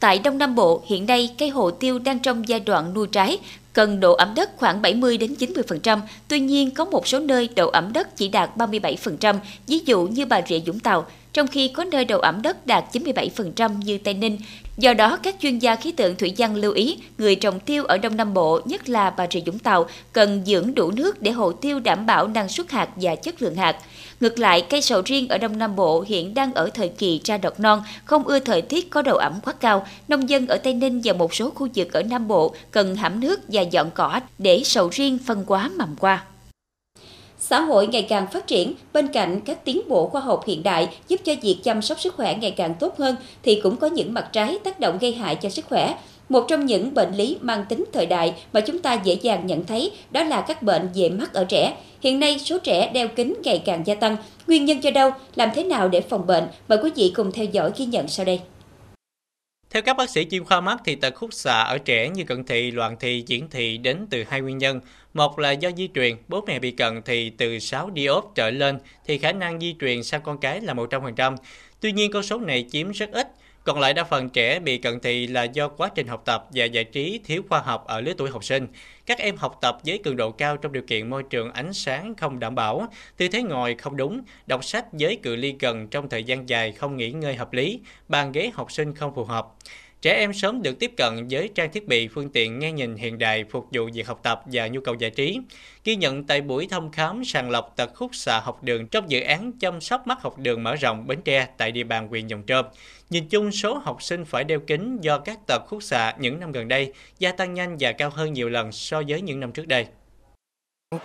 Tại 0.00 0.18
Đông 0.18 0.38
Nam 0.38 0.54
Bộ, 0.54 0.82
hiện 0.86 1.06
nay 1.06 1.34
cây 1.38 1.48
hồ 1.48 1.70
tiêu 1.70 1.98
đang 1.98 2.18
trong 2.18 2.48
giai 2.48 2.60
đoạn 2.60 2.94
nuôi 2.94 3.06
trái, 3.12 3.38
cần 3.72 4.00
độ 4.00 4.12
ẩm 4.12 4.34
đất 4.34 4.50
khoảng 4.56 4.82
70 4.82 5.18
đến 5.18 5.34
90%, 5.38 6.00
tuy 6.28 6.40
nhiên 6.40 6.70
có 6.70 6.84
một 6.84 7.06
số 7.06 7.18
nơi 7.18 7.48
độ 7.56 7.68
ẩm 7.68 7.92
đất 7.92 8.16
chỉ 8.16 8.28
đạt 8.28 8.56
37%, 8.56 9.36
ví 9.66 9.80
dụ 9.86 10.06
như 10.06 10.26
Bà 10.26 10.40
Rịa 10.48 10.58
Vũng 10.58 10.80
Tàu, 10.80 11.06
trong 11.36 11.46
khi 11.46 11.68
có 11.68 11.84
nơi 11.84 12.04
độ 12.04 12.18
ẩm 12.18 12.42
đất 12.42 12.66
đạt 12.66 12.84
97% 12.92 13.78
như 13.78 13.98
Tây 13.98 14.14
Ninh. 14.14 14.38
Do 14.76 14.94
đó, 14.94 15.18
các 15.22 15.36
chuyên 15.40 15.58
gia 15.58 15.76
khí 15.76 15.92
tượng 15.92 16.16
thủy 16.16 16.34
văn 16.38 16.56
lưu 16.56 16.72
ý 16.72 16.98
người 17.18 17.34
trồng 17.34 17.60
tiêu 17.60 17.84
ở 17.84 17.98
Đông 17.98 18.16
Nam 18.16 18.34
Bộ, 18.34 18.60
nhất 18.64 18.88
là 18.88 19.10
Bà 19.10 19.26
Rịa 19.30 19.40
Vũng 19.40 19.58
Tàu, 19.58 19.86
cần 20.12 20.42
dưỡng 20.46 20.74
đủ 20.74 20.90
nước 20.90 21.22
để 21.22 21.30
hồ 21.30 21.52
tiêu 21.52 21.80
đảm 21.80 22.06
bảo 22.06 22.28
năng 22.28 22.48
suất 22.48 22.70
hạt 22.70 22.88
và 22.96 23.14
chất 23.14 23.42
lượng 23.42 23.54
hạt. 23.54 23.76
Ngược 24.20 24.38
lại, 24.38 24.60
cây 24.70 24.82
sầu 24.82 25.02
riêng 25.04 25.28
ở 25.28 25.38
Đông 25.38 25.58
Nam 25.58 25.76
Bộ 25.76 26.04
hiện 26.08 26.34
đang 26.34 26.54
ở 26.54 26.70
thời 26.74 26.88
kỳ 26.88 27.20
ra 27.24 27.38
đọt 27.38 27.60
non, 27.60 27.82
không 28.04 28.24
ưa 28.24 28.38
thời 28.38 28.62
tiết 28.62 28.90
có 28.90 29.02
độ 29.02 29.16
ẩm 29.16 29.40
quá 29.44 29.52
cao. 29.52 29.86
Nông 30.08 30.28
dân 30.28 30.46
ở 30.46 30.56
Tây 30.56 30.74
Ninh 30.74 31.00
và 31.04 31.12
một 31.12 31.34
số 31.34 31.50
khu 31.50 31.68
vực 31.74 31.92
ở 31.92 32.02
Nam 32.02 32.28
Bộ 32.28 32.54
cần 32.70 32.96
hãm 32.96 33.20
nước 33.20 33.40
và 33.48 33.62
dọn 33.62 33.90
cỏ 33.94 34.20
để 34.38 34.62
sầu 34.64 34.88
riêng 34.92 35.18
phân 35.26 35.44
quá 35.46 35.70
mầm 35.78 35.96
qua. 35.96 36.24
Xã 37.48 37.60
hội 37.60 37.86
ngày 37.86 38.02
càng 38.02 38.26
phát 38.26 38.46
triển, 38.46 38.74
bên 38.92 39.08
cạnh 39.08 39.40
các 39.40 39.64
tiến 39.64 39.80
bộ 39.88 40.06
khoa 40.06 40.20
học 40.20 40.44
hiện 40.46 40.62
đại 40.62 40.88
giúp 41.08 41.20
cho 41.24 41.32
việc 41.42 41.56
chăm 41.64 41.82
sóc 41.82 42.00
sức 42.00 42.14
khỏe 42.14 42.36
ngày 42.40 42.50
càng 42.50 42.74
tốt 42.80 42.98
hơn 42.98 43.16
thì 43.42 43.60
cũng 43.62 43.76
có 43.76 43.86
những 43.86 44.14
mặt 44.14 44.28
trái 44.32 44.58
tác 44.64 44.80
động 44.80 44.98
gây 45.00 45.12
hại 45.12 45.36
cho 45.36 45.48
sức 45.48 45.64
khỏe. 45.68 45.94
Một 46.28 46.44
trong 46.48 46.66
những 46.66 46.94
bệnh 46.94 47.14
lý 47.14 47.36
mang 47.40 47.64
tính 47.68 47.84
thời 47.92 48.06
đại 48.06 48.34
mà 48.52 48.60
chúng 48.60 48.78
ta 48.78 48.94
dễ 48.94 49.14
dàng 49.14 49.46
nhận 49.46 49.64
thấy 49.64 49.90
đó 50.10 50.24
là 50.24 50.40
các 50.40 50.62
bệnh 50.62 50.88
về 50.94 51.08
mắt 51.08 51.34
ở 51.34 51.44
trẻ. 51.44 51.76
Hiện 52.00 52.20
nay 52.20 52.38
số 52.38 52.58
trẻ 52.58 52.90
đeo 52.94 53.08
kính 53.08 53.34
ngày 53.44 53.62
càng 53.64 53.86
gia 53.86 53.94
tăng. 53.94 54.16
Nguyên 54.46 54.64
nhân 54.64 54.84
do 54.84 54.90
đâu? 54.90 55.10
Làm 55.36 55.48
thế 55.54 55.64
nào 55.64 55.88
để 55.88 56.00
phòng 56.00 56.26
bệnh? 56.26 56.44
Mời 56.68 56.78
quý 56.82 56.90
vị 56.96 57.12
cùng 57.16 57.32
theo 57.32 57.44
dõi 57.44 57.70
ghi 57.76 57.86
nhận 57.86 58.08
sau 58.08 58.26
đây. 58.26 58.40
Theo 59.70 59.82
các 59.82 59.96
bác 59.96 60.10
sĩ 60.10 60.26
chuyên 60.30 60.44
khoa 60.44 60.60
mắt 60.60 60.80
thì 60.84 60.94
tật 60.94 61.14
khúc 61.14 61.32
xạ 61.32 61.60
ở 61.60 61.78
trẻ 61.78 62.08
như 62.08 62.24
cận 62.24 62.44
thị, 62.44 62.70
loạn 62.70 62.96
thị, 63.00 63.24
diễn 63.26 63.48
thị 63.50 63.78
đến 63.78 64.06
từ 64.10 64.24
hai 64.28 64.40
nguyên 64.40 64.58
nhân. 64.58 64.80
Một 65.14 65.38
là 65.38 65.50
do 65.50 65.70
di 65.76 65.88
truyền, 65.94 66.16
bố 66.28 66.44
mẹ 66.46 66.58
bị 66.58 66.70
cận 66.70 67.02
thị 67.02 67.30
từ 67.38 67.58
6 67.58 67.90
diop 67.96 68.24
trở 68.34 68.50
lên 68.50 68.78
thì 69.06 69.18
khả 69.18 69.32
năng 69.32 69.60
di 69.60 69.74
truyền 69.80 70.02
sang 70.02 70.20
con 70.22 70.38
cái 70.38 70.60
là 70.60 70.74
100%. 70.74 71.36
Tuy 71.80 71.92
nhiên 71.92 72.12
con 72.12 72.22
số 72.22 72.38
này 72.38 72.66
chiếm 72.70 72.90
rất 72.90 73.12
ít, 73.12 73.28
còn 73.66 73.78
lại 73.80 73.94
đa 73.94 74.04
phần 74.04 74.28
trẻ 74.28 74.60
bị 74.60 74.78
cận 74.78 75.00
thị 75.00 75.26
là 75.26 75.44
do 75.44 75.68
quá 75.68 75.90
trình 75.94 76.06
học 76.06 76.22
tập 76.24 76.46
và 76.54 76.64
giải 76.64 76.84
trí 76.84 77.20
thiếu 77.24 77.42
khoa 77.48 77.60
học 77.60 77.84
ở 77.86 78.00
lứa 78.00 78.12
tuổi 78.16 78.30
học 78.30 78.44
sinh. 78.44 78.66
Các 79.06 79.18
em 79.18 79.36
học 79.36 79.58
tập 79.60 79.78
với 79.84 79.98
cường 80.04 80.16
độ 80.16 80.30
cao 80.30 80.56
trong 80.56 80.72
điều 80.72 80.82
kiện 80.82 81.10
môi 81.10 81.22
trường 81.22 81.52
ánh 81.52 81.72
sáng 81.72 82.14
không 82.14 82.38
đảm 82.38 82.54
bảo, 82.54 82.86
tư 83.16 83.28
thế 83.28 83.42
ngồi 83.42 83.74
không 83.74 83.96
đúng, 83.96 84.20
đọc 84.46 84.64
sách 84.64 84.86
với 84.92 85.18
cự 85.22 85.36
ly 85.36 85.54
gần 85.60 85.88
trong 85.88 86.08
thời 86.08 86.24
gian 86.24 86.48
dài 86.48 86.72
không 86.72 86.96
nghỉ 86.96 87.10
ngơi 87.10 87.34
hợp 87.34 87.52
lý, 87.52 87.80
bàn 88.08 88.32
ghế 88.32 88.50
học 88.54 88.72
sinh 88.72 88.94
không 88.94 89.14
phù 89.14 89.24
hợp. 89.24 89.48
Trẻ 90.06 90.14
em 90.14 90.32
sớm 90.32 90.62
được 90.62 90.78
tiếp 90.78 90.92
cận 90.96 91.28
với 91.30 91.50
trang 91.54 91.72
thiết 91.72 91.88
bị, 91.88 92.08
phương 92.08 92.28
tiện 92.30 92.58
nghe 92.58 92.72
nhìn 92.72 92.96
hiện 92.96 93.18
đại 93.18 93.44
phục 93.50 93.66
vụ 93.72 93.88
việc 93.94 94.06
học 94.06 94.20
tập 94.22 94.42
và 94.46 94.68
nhu 94.68 94.80
cầu 94.80 94.94
giải 94.94 95.10
trí. 95.10 95.38
Ghi 95.84 95.96
nhận 95.96 96.24
tại 96.24 96.40
buổi 96.40 96.66
thăm 96.66 96.90
khám 96.90 97.24
sàng 97.24 97.50
lọc 97.50 97.76
tật 97.76 97.90
khúc 97.94 98.14
xạ 98.14 98.40
học 98.40 98.62
đường 98.62 98.86
trong 98.86 99.10
dự 99.10 99.20
án 99.20 99.52
chăm 99.52 99.80
sóc 99.80 100.06
mắt 100.06 100.22
học 100.22 100.38
đường 100.38 100.62
mở 100.62 100.74
rộng 100.74 101.06
Bến 101.06 101.22
Tre 101.24 101.48
tại 101.56 101.72
địa 101.72 101.84
bàn 101.84 102.08
huyện 102.08 102.26
Dòng 102.26 102.42
Trơm. 102.46 102.64
Nhìn 103.10 103.28
chung, 103.28 103.52
số 103.52 103.78
học 103.78 104.02
sinh 104.02 104.24
phải 104.24 104.44
đeo 104.44 104.60
kính 104.60 104.98
do 105.00 105.18
các 105.18 105.38
tật 105.46 105.62
khúc 105.66 105.82
xạ 105.82 106.14
những 106.18 106.40
năm 106.40 106.52
gần 106.52 106.68
đây 106.68 106.92
gia 107.18 107.32
tăng 107.32 107.54
nhanh 107.54 107.76
và 107.80 107.92
cao 107.92 108.10
hơn 108.10 108.32
nhiều 108.32 108.48
lần 108.48 108.72
so 108.72 109.02
với 109.08 109.20
những 109.20 109.40
năm 109.40 109.52
trước 109.52 109.68
đây. 109.68 109.86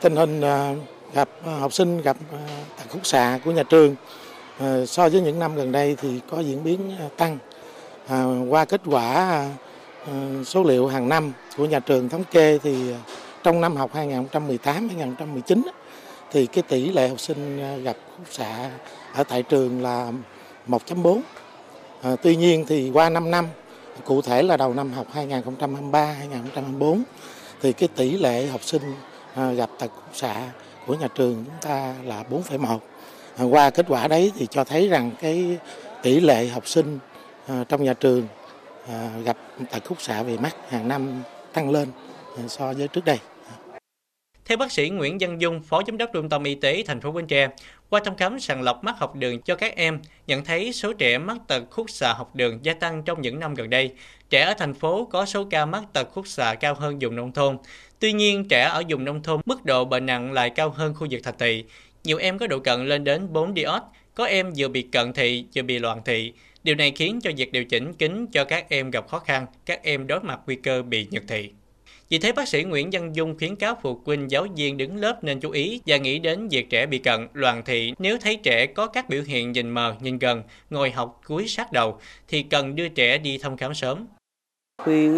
Tình 0.01 0.15
hình 0.15 0.41
à, 0.41 0.75
gặp 1.13 1.29
à, 1.45 1.51
học 1.59 1.73
sinh 1.73 2.01
gặp 2.01 2.17
à, 2.31 2.63
tật 2.77 2.89
khúc 2.89 3.05
xạ 3.05 3.39
của 3.45 3.51
nhà 3.51 3.63
trường 3.63 3.95
so 4.87 5.09
với 5.09 5.21
những 5.21 5.39
năm 5.39 5.55
gần 5.55 5.71
đây 5.71 5.95
thì 6.01 6.19
có 6.29 6.39
diễn 6.39 6.63
biến 6.63 6.79
tăng 7.17 7.37
À, 8.07 8.25
qua 8.49 8.65
kết 8.65 8.81
quả 8.85 9.45
ờ, 10.07 10.43
số 10.45 10.63
liệu 10.63 10.87
hàng 10.87 11.09
năm 11.09 11.33
của 11.57 11.65
nhà 11.65 11.79
trường 11.79 12.09
thống 12.09 12.23
kê 12.31 12.57
thì 12.63 12.93
trong 13.43 13.61
năm 13.61 13.75
học 13.75 13.91
2018-2019 13.93 15.61
thì 16.31 16.45
cái 16.45 16.63
tỷ 16.67 16.91
lệ 16.91 17.07
học 17.07 17.19
sinh 17.19 17.59
ờ, 17.61 17.77
gặp 17.77 17.95
khúc 18.17 18.25
xạ 18.31 18.69
ở 19.13 19.23
tại 19.23 19.43
trường 19.43 19.81
là 19.81 20.11
1.4. 20.67 21.15
À, 21.15 21.21
ờ, 22.01 22.15
tuy 22.21 22.35
nhiên 22.35 22.65
thì 22.67 22.91
qua 22.93 23.09
5 23.09 23.31
năm, 23.31 23.47
cụ 24.05 24.21
thể 24.21 24.43
là 24.43 24.57
đầu 24.57 24.73
năm 24.73 24.93
học 24.93 25.07
2023-2024 25.13 27.01
thì 27.61 27.73
cái 27.73 27.89
tỷ 27.95 28.17
lệ 28.17 28.47
học 28.47 28.63
sinh 28.63 28.81
à, 29.35 29.51
gặp 29.51 29.69
tật 29.79 29.91
khúc 29.95 30.15
xạ 30.15 30.35
của 30.87 30.95
nhà 30.95 31.07
trường 31.15 31.45
chúng 31.45 31.61
ta 31.61 31.93
là 32.03 32.23
4,1. 32.29 32.79
À, 33.37 33.43
qua 33.43 33.69
kết 33.69 33.85
quả 33.89 34.07
đấy 34.07 34.31
thì 34.37 34.47
cho 34.51 34.63
thấy 34.63 34.87
rằng 34.87 35.11
cái 35.21 35.57
tỷ 36.01 36.19
lệ 36.19 36.47
học 36.47 36.67
sinh 36.67 36.99
Ờ, 37.47 37.63
trong 37.69 37.83
nhà 37.83 37.93
trường 37.93 38.27
ờ, 38.87 39.09
gặp 39.25 39.37
tật 39.71 39.85
khúc 39.85 40.01
xạ 40.01 40.23
về 40.23 40.37
mắt 40.37 40.55
hàng 40.69 40.87
năm 40.87 41.23
tăng 41.53 41.69
lên 41.69 41.87
ờ, 42.37 42.47
so 42.47 42.73
với 42.73 42.87
trước 42.87 43.05
đây. 43.05 43.17
Theo 44.45 44.57
bác 44.57 44.71
sĩ 44.71 44.89
Nguyễn 44.89 45.17
Văn 45.19 45.41
Dung, 45.41 45.61
Phó 45.63 45.81
Giám 45.87 45.97
đốc 45.97 46.09
Trung 46.13 46.29
tâm 46.29 46.43
Y 46.43 46.55
tế 46.55 46.83
thành 46.87 47.01
phố 47.01 47.11
Bến 47.11 47.27
Tre, 47.27 47.49
qua 47.89 48.01
thăm 48.05 48.15
khám 48.15 48.39
sàng 48.39 48.61
lọc 48.61 48.83
mắt 48.83 48.95
học 48.99 49.15
đường 49.15 49.41
cho 49.41 49.55
các 49.55 49.75
em, 49.75 49.99
nhận 50.27 50.45
thấy 50.45 50.73
số 50.73 50.93
trẻ 50.93 51.17
mắc 51.17 51.37
tật 51.47 51.63
khúc 51.69 51.89
xạ 51.89 52.13
học 52.13 52.35
đường 52.35 52.59
gia 52.61 52.73
tăng 52.73 53.03
trong 53.03 53.21
những 53.21 53.39
năm 53.39 53.53
gần 53.53 53.69
đây. 53.69 53.93
Trẻ 54.29 54.41
ở 54.41 54.53
thành 54.57 54.73
phố 54.73 55.05
có 55.11 55.25
số 55.25 55.47
ca 55.49 55.65
mắc 55.65 55.83
tật 55.93 56.07
khúc 56.11 56.27
xạ 56.27 56.55
cao 56.55 56.73
hơn 56.73 56.99
vùng 57.01 57.15
nông 57.15 57.31
thôn. 57.31 57.57
Tuy 57.99 58.13
nhiên, 58.13 58.47
trẻ 58.47 58.63
ở 58.63 58.83
vùng 58.89 59.05
nông 59.05 59.23
thôn 59.23 59.41
mức 59.45 59.65
độ 59.65 59.85
bệnh 59.85 60.05
nặng 60.05 60.31
lại 60.31 60.49
cao 60.49 60.69
hơn 60.69 60.93
khu 60.93 61.07
vực 61.11 61.21
thành 61.23 61.35
thị. 61.39 61.63
Nhiều 62.03 62.17
em 62.17 62.37
có 62.37 62.47
độ 62.47 62.59
cận 62.59 62.87
lên 62.87 63.03
đến 63.03 63.33
4 63.33 63.55
diod, 63.55 63.81
có 64.15 64.25
em 64.25 64.53
vừa 64.57 64.67
bị 64.67 64.81
cận 64.81 65.13
thị, 65.13 65.45
vừa 65.55 65.61
bị 65.61 65.79
loạn 65.79 66.01
thị. 66.05 66.33
Điều 66.63 66.75
này 66.75 66.91
khiến 66.95 67.19
cho 67.21 67.31
việc 67.37 67.51
điều 67.51 67.65
chỉnh 67.65 67.93
kính 67.93 68.27
cho 68.27 68.43
các 68.43 68.65
em 68.69 68.91
gặp 68.91 69.07
khó 69.07 69.19
khăn, 69.19 69.45
các 69.65 69.83
em 69.83 70.07
đối 70.07 70.19
mặt 70.19 70.39
nguy 70.45 70.55
cơ 70.55 70.81
bị 70.81 71.07
nhược 71.11 71.23
thị. 71.27 71.49
Vì 72.09 72.19
thế 72.19 72.31
bác 72.31 72.47
sĩ 72.47 72.63
Nguyễn 72.63 72.89
Văn 72.91 73.15
Dung 73.15 73.37
khuyến 73.37 73.55
cáo 73.55 73.75
phụ 73.81 74.01
huynh 74.05 74.31
giáo 74.31 74.47
viên 74.55 74.77
đứng 74.77 74.95
lớp 74.95 75.23
nên 75.23 75.39
chú 75.39 75.51
ý 75.51 75.81
và 75.85 75.97
nghĩ 75.97 76.19
đến 76.19 76.47
việc 76.47 76.69
trẻ 76.69 76.85
bị 76.85 76.97
cận, 76.97 77.27
loạn 77.33 77.61
thị. 77.65 77.93
Nếu 77.99 78.17
thấy 78.17 78.35
trẻ 78.35 78.65
có 78.65 78.87
các 78.87 79.09
biểu 79.09 79.21
hiện 79.27 79.51
nhìn 79.51 79.69
mờ, 79.69 79.95
nhìn 80.01 80.19
gần, 80.19 80.43
ngồi 80.69 80.91
học 80.91 81.21
cúi 81.27 81.47
sát 81.47 81.71
đầu 81.71 81.99
thì 82.27 82.43
cần 82.43 82.75
đưa 82.75 82.87
trẻ 82.87 83.17
đi 83.17 83.37
thăm 83.37 83.57
khám 83.57 83.73
sớm. 83.73 84.07
Khuyên 84.83 85.17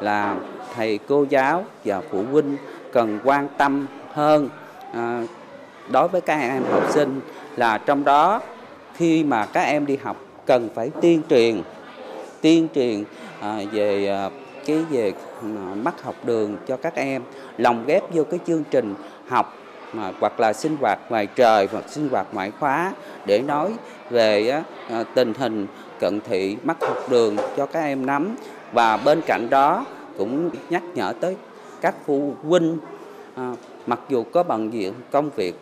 là 0.00 0.40
thầy 0.74 0.98
cô 0.98 1.26
giáo 1.30 1.64
và 1.84 2.00
phụ 2.00 2.22
huynh 2.22 2.56
cần 2.92 3.18
quan 3.24 3.48
tâm 3.58 3.86
hơn 4.12 4.48
à, 4.92 5.22
đối 5.90 6.08
với 6.08 6.20
các 6.20 6.40
em 6.40 6.62
học 6.70 6.90
sinh 6.90 7.20
là 7.56 7.78
trong 7.78 8.04
đó 8.04 8.42
khi 8.94 9.24
mà 9.24 9.46
các 9.46 9.62
em 9.62 9.86
đi 9.86 9.96
học 9.96 10.29
cần 10.50 10.68
phải 10.74 10.90
tuyên 11.00 11.22
truyền 11.30 11.62
tuyên 12.40 12.68
truyền 12.74 13.04
à, 13.40 13.58
về 13.72 14.08
à, 14.08 14.30
cái 14.66 14.78
về 14.90 15.12
à, 15.42 15.74
mắt 15.74 16.02
học 16.02 16.14
đường 16.24 16.56
cho 16.66 16.76
các 16.76 16.94
em 16.94 17.22
lồng 17.58 17.84
ghép 17.86 18.02
vô 18.14 18.24
cái 18.24 18.40
chương 18.46 18.64
trình 18.70 18.94
học 19.28 19.54
mà 19.92 20.12
hoặc 20.20 20.40
là 20.40 20.52
sinh 20.52 20.76
hoạt 20.80 20.98
ngoài 21.08 21.26
trời 21.26 21.68
hoặc 21.72 21.84
sinh 21.88 22.08
hoạt 22.08 22.26
ngoại 22.32 22.52
khóa 22.60 22.92
để 23.26 23.42
nói 23.42 23.72
về 24.10 24.62
à, 24.90 25.04
tình 25.14 25.34
hình 25.34 25.66
cận 26.00 26.20
thị 26.20 26.56
mắt 26.62 26.76
học 26.80 27.10
đường 27.10 27.36
cho 27.56 27.66
các 27.66 27.80
em 27.80 28.06
nắm. 28.06 28.36
Và 28.72 28.96
bên 28.96 29.20
cạnh 29.26 29.46
đó 29.50 29.84
cũng 30.18 30.50
nhắc 30.70 30.82
nhở 30.94 31.12
tới 31.20 31.36
các 31.80 31.94
phụ 32.06 32.34
huynh 32.42 32.78
à, 33.34 33.52
mặc 33.86 34.00
dù 34.08 34.24
có 34.32 34.42
bằng 34.42 34.72
diện 34.72 34.92
công 35.10 35.30
việc 35.30 35.54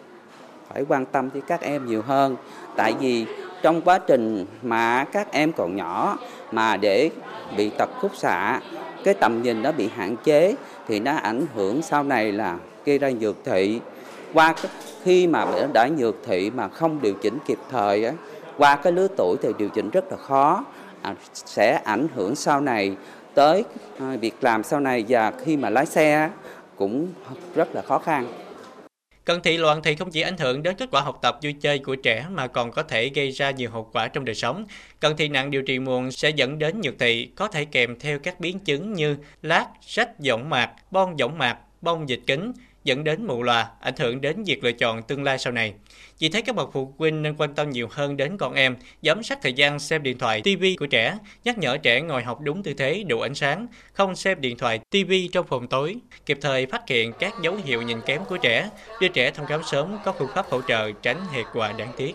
phải 0.69 0.85
quan 0.89 1.07
tâm 1.07 1.31
tới 1.31 1.43
các 1.47 1.61
em 1.61 1.87
nhiều 1.87 2.03
hơn. 2.03 2.37
Tại 2.77 2.95
vì 3.01 3.27
trong 3.63 3.81
quá 3.81 3.99
trình 3.99 4.47
mà 4.63 5.05
các 5.05 5.33
em 5.33 5.53
còn 5.53 5.77
nhỏ 5.77 6.19
mà 6.53 6.77
để 6.77 7.11
bị 7.57 7.71
tật 7.79 7.91
khúc 8.01 8.17
xạ 8.17 8.61
cái 9.05 9.15
tầm 9.15 9.43
nhìn 9.43 9.63
nó 9.63 9.73
bị 9.73 9.89
hạn 9.97 10.17
chế 10.25 10.55
thì 10.89 11.01
nó 11.01 11.17
ảnh 11.17 11.47
hưởng 11.55 11.83
sau 11.83 12.03
này 12.03 12.33
là 12.33 12.59
gây 12.85 12.99
ra 12.99 13.11
nhược 13.11 13.37
thị. 13.45 13.81
Qua 14.35 14.55
khi 15.03 15.27
mà 15.27 15.47
đã 15.73 15.89
nhược 15.97 16.15
thị 16.27 16.51
mà 16.51 16.69
không 16.69 17.03
điều 17.03 17.15
chỉnh 17.15 17.39
kịp 17.47 17.59
thời 17.71 18.05
á, 18.05 18.13
qua 18.59 18.77
cái 18.77 18.93
lứa 18.93 19.09
tuổi 19.17 19.37
thì 19.43 19.49
điều 19.59 19.69
chỉnh 19.69 19.91
rất 19.91 20.05
là 20.11 20.17
khó 20.17 20.65
à, 21.03 21.15
sẽ 21.35 21.81
ảnh 21.85 22.09
hưởng 22.15 22.35
sau 22.35 22.61
này 22.61 22.97
tới 23.35 23.65
à, 24.01 24.17
việc 24.21 24.35
làm 24.41 24.63
sau 24.63 24.81
này 24.81 25.05
và 25.09 25.33
khi 25.45 25.57
mà 25.57 25.71
lái 25.71 25.87
xe 25.87 26.31
cũng 26.77 27.09
rất 27.55 27.69
là 27.75 27.83
khó 27.83 27.99
khăn. 27.99 28.27
Cận 29.29 29.41
thị 29.41 29.57
loạn 29.57 29.83
thị 29.83 29.95
không 29.95 30.11
chỉ 30.11 30.21
ảnh 30.21 30.37
hưởng 30.37 30.63
đến 30.63 30.77
kết 30.77 30.89
quả 30.93 31.01
học 31.01 31.19
tập 31.23 31.39
vui 31.43 31.53
chơi 31.53 31.79
của 31.79 31.97
trẻ 31.97 32.27
mà 32.31 32.47
còn 32.47 32.71
có 32.71 32.83
thể 32.83 33.09
gây 33.09 33.31
ra 33.31 33.51
nhiều 33.51 33.71
hậu 33.71 33.91
quả 33.93 34.09
trong 34.09 34.25
đời 34.25 34.35
sống. 34.35 34.67
Cận 35.01 35.17
thị 35.17 35.29
nặng 35.29 35.51
điều 35.51 35.63
trị 35.63 35.79
muộn 35.79 36.13
sẽ 36.13 36.31
dẫn 36.31 36.59
đến 36.59 36.81
nhược 36.81 36.99
thị, 36.99 37.29
có 37.37 37.49
thể 37.49 37.65
kèm 37.65 37.99
theo 37.99 38.19
các 38.19 38.41
biến 38.41 38.59
chứng 38.59 38.93
như 38.93 39.17
lát, 39.43 39.67
rách 39.87 40.11
võng 40.29 40.51
mạc, 40.51 40.71
bon 40.91 41.17
võng 41.17 41.39
mạc, 41.39 41.59
bong 41.81 42.09
dịch 42.09 42.21
kính, 42.27 42.53
dẫn 42.89 43.05
đến 43.05 43.27
mù 43.27 43.43
lòa, 43.43 43.71
ảnh 43.81 43.95
hưởng 43.99 44.21
đến 44.21 44.45
việc 44.45 44.65
lựa 44.65 44.73
chọn 44.73 45.03
tương 45.03 45.25
lai 45.25 45.39
sau 45.39 45.53
này. 45.53 45.75
Vì 46.19 46.29
thế 46.29 46.43
các 46.43 46.55
bậc 46.55 46.71
phụ 46.73 46.95
huynh 46.99 47.23
nên 47.23 47.35
quan 47.37 47.55
tâm 47.55 47.71
nhiều 47.71 47.89
hơn 47.91 48.17
đến 48.17 48.39
con 48.39 48.55
em, 48.55 48.77
giám 49.03 49.23
sát 49.23 49.39
thời 49.43 49.53
gian 49.53 49.79
xem 49.79 50.03
điện 50.03 50.19
thoại, 50.19 50.43
TV 50.43 50.65
của 50.79 50.87
trẻ, 50.87 51.19
nhắc 51.45 51.59
nhở 51.59 51.77
trẻ 51.77 52.01
ngồi 52.01 52.23
học 52.23 52.41
đúng 52.41 52.63
tư 52.63 52.75
thế, 52.75 53.05
đủ 53.09 53.21
ánh 53.21 53.35
sáng, 53.35 53.67
không 53.93 54.17
xem 54.17 54.41
điện 54.41 54.57
thoại, 54.59 54.79
TV 54.91 55.13
trong 55.33 55.47
phòng 55.47 55.67
tối, 55.67 55.97
kịp 56.27 56.39
thời 56.41 56.67
phát 56.67 56.83
hiện 56.89 57.13
các 57.19 57.35
dấu 57.43 57.55
hiệu 57.65 57.83
nhìn 57.83 58.01
kém 58.07 58.25
của 58.25 58.37
trẻ, 58.37 58.71
đưa 59.01 59.09
trẻ 59.09 59.31
thăm 59.31 59.47
khám 59.47 59.61
sớm 59.65 59.99
có 60.05 60.13
phương 60.19 60.29
pháp 60.35 60.47
hỗ 60.51 60.61
trợ 60.69 60.91
tránh 61.03 61.21
hệ 61.33 61.43
quả 61.53 61.73
đáng 61.73 61.93
tiếc. 61.97 62.15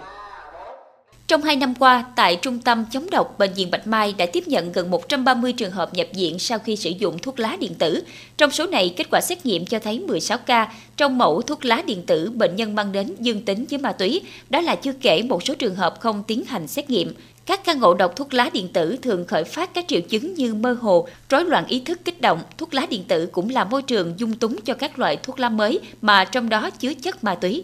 Trong 1.28 1.42
2 1.42 1.56
năm 1.56 1.76
qua, 1.76 2.06
tại 2.16 2.36
Trung 2.36 2.60
tâm 2.60 2.86
chống 2.92 3.10
độc 3.10 3.40
Bệnh 3.40 3.54
viện 3.54 3.72
Bạch 3.72 3.88
Mai 3.88 4.14
đã 4.18 4.26
tiếp 4.26 4.48
nhận 4.48 4.72
gần 4.72 4.92
130 4.92 5.54
trường 5.54 5.72
hợp 5.72 5.94
nhập 5.94 6.08
viện 6.14 6.40
sau 6.40 6.60
khi 6.60 6.76
sử 6.76 6.90
dụng 6.90 7.20
thuốc 7.20 7.40
lá 7.40 7.58
điện 7.60 7.76
tử. 7.76 8.04
Trong 8.38 8.52
số 8.52 8.66
này, 8.66 8.94
kết 8.98 9.08
quả 9.12 9.22
xét 9.22 9.46
nghiệm 9.46 9.66
cho 9.66 9.80
thấy 9.80 10.00
16 10.00 10.38
ca 10.38 10.74
trong 10.98 11.18
mẫu 11.18 11.42
thuốc 11.42 11.66
lá 11.66 11.82
điện 11.86 12.04
tử 12.06 12.32
bệnh 12.36 12.56
nhân 12.56 12.76
mang 12.76 12.92
đến 12.92 13.16
dương 13.20 13.42
tính 13.42 13.66
với 13.70 13.80
ma 13.80 13.92
túy. 13.92 14.22
Đó 14.50 14.62
là 14.62 14.76
chưa 14.76 14.94
kể 15.02 15.22
một 15.22 15.44
số 15.44 15.54
trường 15.56 15.76
hợp 15.76 16.00
không 16.00 16.24
tiến 16.28 16.46
hành 16.46 16.68
xét 16.68 16.90
nghiệm. 16.90 17.14
Các 17.46 17.66
ca 17.66 17.74
ngộ 17.74 17.94
độc 17.94 18.16
thuốc 18.16 18.34
lá 18.34 18.50
điện 18.54 18.68
tử 18.68 18.98
thường 19.02 19.26
khởi 19.28 19.44
phát 19.44 19.74
các 19.74 19.86
triệu 19.88 20.02
chứng 20.02 20.34
như 20.34 20.54
mơ 20.54 20.78
hồ, 20.82 21.08
rối 21.30 21.46
loạn 21.46 21.68
ý 21.68 21.80
thức 21.80 22.00
kích 22.06 22.22
động. 22.22 22.40
Thuốc 22.58 22.74
lá 22.74 22.86
điện 22.90 23.04
tử 23.08 23.26
cũng 23.32 23.50
là 23.50 23.64
môi 23.64 23.82
trường 23.82 24.14
dung 24.18 24.34
túng 24.34 24.62
cho 24.62 24.74
các 24.74 25.00
loại 25.00 25.18
thuốc 25.18 25.40
lá 25.40 25.50
mới 25.50 25.80
mà 26.02 26.26
trong 26.26 26.50
đó 26.50 26.70
chứa 26.70 26.94
chất 26.94 27.24
ma 27.24 27.36
túy. 27.36 27.64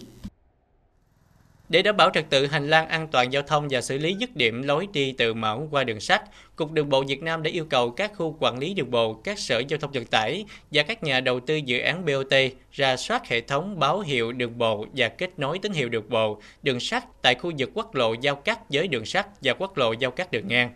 Để 1.69 1.81
đảm 1.81 1.97
bảo 1.97 2.09
trật 2.13 2.29
tự 2.29 2.45
hành 2.45 2.69
lang 2.69 2.87
an 2.87 3.07
toàn 3.07 3.33
giao 3.33 3.43
thông 3.43 3.67
và 3.69 3.81
xử 3.81 3.97
lý 3.97 4.13
dứt 4.13 4.35
điểm 4.35 4.63
lối 4.63 4.87
đi 4.93 5.11
từ 5.17 5.33
mẫu 5.33 5.67
qua 5.71 5.83
đường 5.83 5.99
sắt, 5.99 6.21
Cục 6.55 6.71
Đường 6.71 6.89
bộ 6.89 7.03
Việt 7.03 7.23
Nam 7.23 7.43
đã 7.43 7.51
yêu 7.51 7.65
cầu 7.65 7.91
các 7.91 8.11
khu 8.15 8.37
quản 8.39 8.59
lý 8.59 8.73
đường 8.73 8.91
bộ, 8.91 9.13
các 9.13 9.39
sở 9.39 9.61
giao 9.67 9.79
thông 9.79 9.91
vận 9.91 10.05
tải 10.05 10.45
và 10.71 10.83
các 10.83 11.03
nhà 11.03 11.19
đầu 11.19 11.39
tư 11.39 11.55
dự 11.55 11.79
án 11.79 12.05
BOT 12.05 12.33
ra 12.71 12.97
soát 12.97 13.27
hệ 13.27 13.41
thống 13.41 13.79
báo 13.79 13.99
hiệu 13.99 14.31
đường 14.31 14.57
bộ 14.57 14.85
và 14.95 15.07
kết 15.09 15.39
nối 15.39 15.59
tín 15.59 15.73
hiệu 15.73 15.89
đường 15.89 16.09
bộ, 16.09 16.41
đường 16.63 16.79
sắt 16.79 17.03
tại 17.21 17.35
khu 17.35 17.51
vực 17.57 17.69
quốc 17.73 17.95
lộ 17.95 18.13
giao 18.13 18.35
cắt 18.35 18.59
với 18.69 18.87
đường 18.87 19.05
sắt 19.05 19.27
và 19.41 19.53
quốc 19.53 19.77
lộ 19.77 19.93
giao 19.93 20.11
cắt 20.11 20.31
đường 20.31 20.47
ngang. 20.47 20.69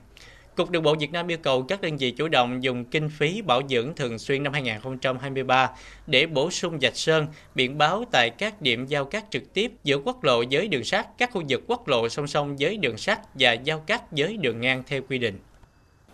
Cục 0.56 0.70
Đường 0.70 0.84
bộ 0.84 0.96
Việt 1.00 1.12
Nam 1.12 1.28
yêu 1.28 1.38
cầu 1.38 1.63
các 1.63 1.82
đơn 1.82 1.98
vị 1.98 2.12
chủ 2.12 2.28
động 2.28 2.63
dùng 2.63 2.86
kinh 2.86 3.10
phí 3.10 3.42
bảo 3.42 3.62
dưỡng 3.70 3.96
thường 3.96 4.20
xuyên 4.20 4.44
năm 4.44 4.54
2023 4.54 5.70
để 6.08 6.26
bổ 6.26 6.52
sung 6.52 6.80
dạch 6.82 6.98
sơn, 6.98 7.28
biển 7.56 7.78
báo 7.78 8.04
tại 8.12 8.30
các 8.30 8.62
điểm 8.62 8.86
giao 8.86 9.06
cắt 9.06 9.26
trực 9.30 9.54
tiếp 9.54 9.72
giữa 9.84 9.98
quốc 9.98 10.24
lộ 10.24 10.44
với 10.52 10.68
đường 10.68 10.84
sắt, 10.84 11.18
các 11.18 11.32
khu 11.32 11.44
vực 11.50 11.63
quốc 11.68 11.88
lộ 11.88 12.10
song 12.10 12.28
song 12.28 12.56
với 12.60 12.78
đường 12.78 12.98
sắt 12.98 13.20
và 13.34 13.54
giao 13.54 13.80
cắt 13.80 14.12
với 14.12 14.38
đường 14.38 14.62
ngang 14.62 14.84
theo 14.88 15.02
quy 15.10 15.18
định. 15.18 15.39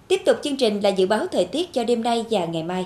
Tiếp 0.07 0.21
tục 0.25 0.37
chương 0.43 0.57
trình 0.57 0.81
là 0.81 0.89
dự 0.89 1.07
báo 1.07 1.27
thời 1.31 1.45
tiết 1.45 1.73
cho 1.73 1.83
đêm 1.83 2.03
nay 2.03 2.25
và 2.29 2.45
ngày 2.45 2.63
mai. 2.63 2.85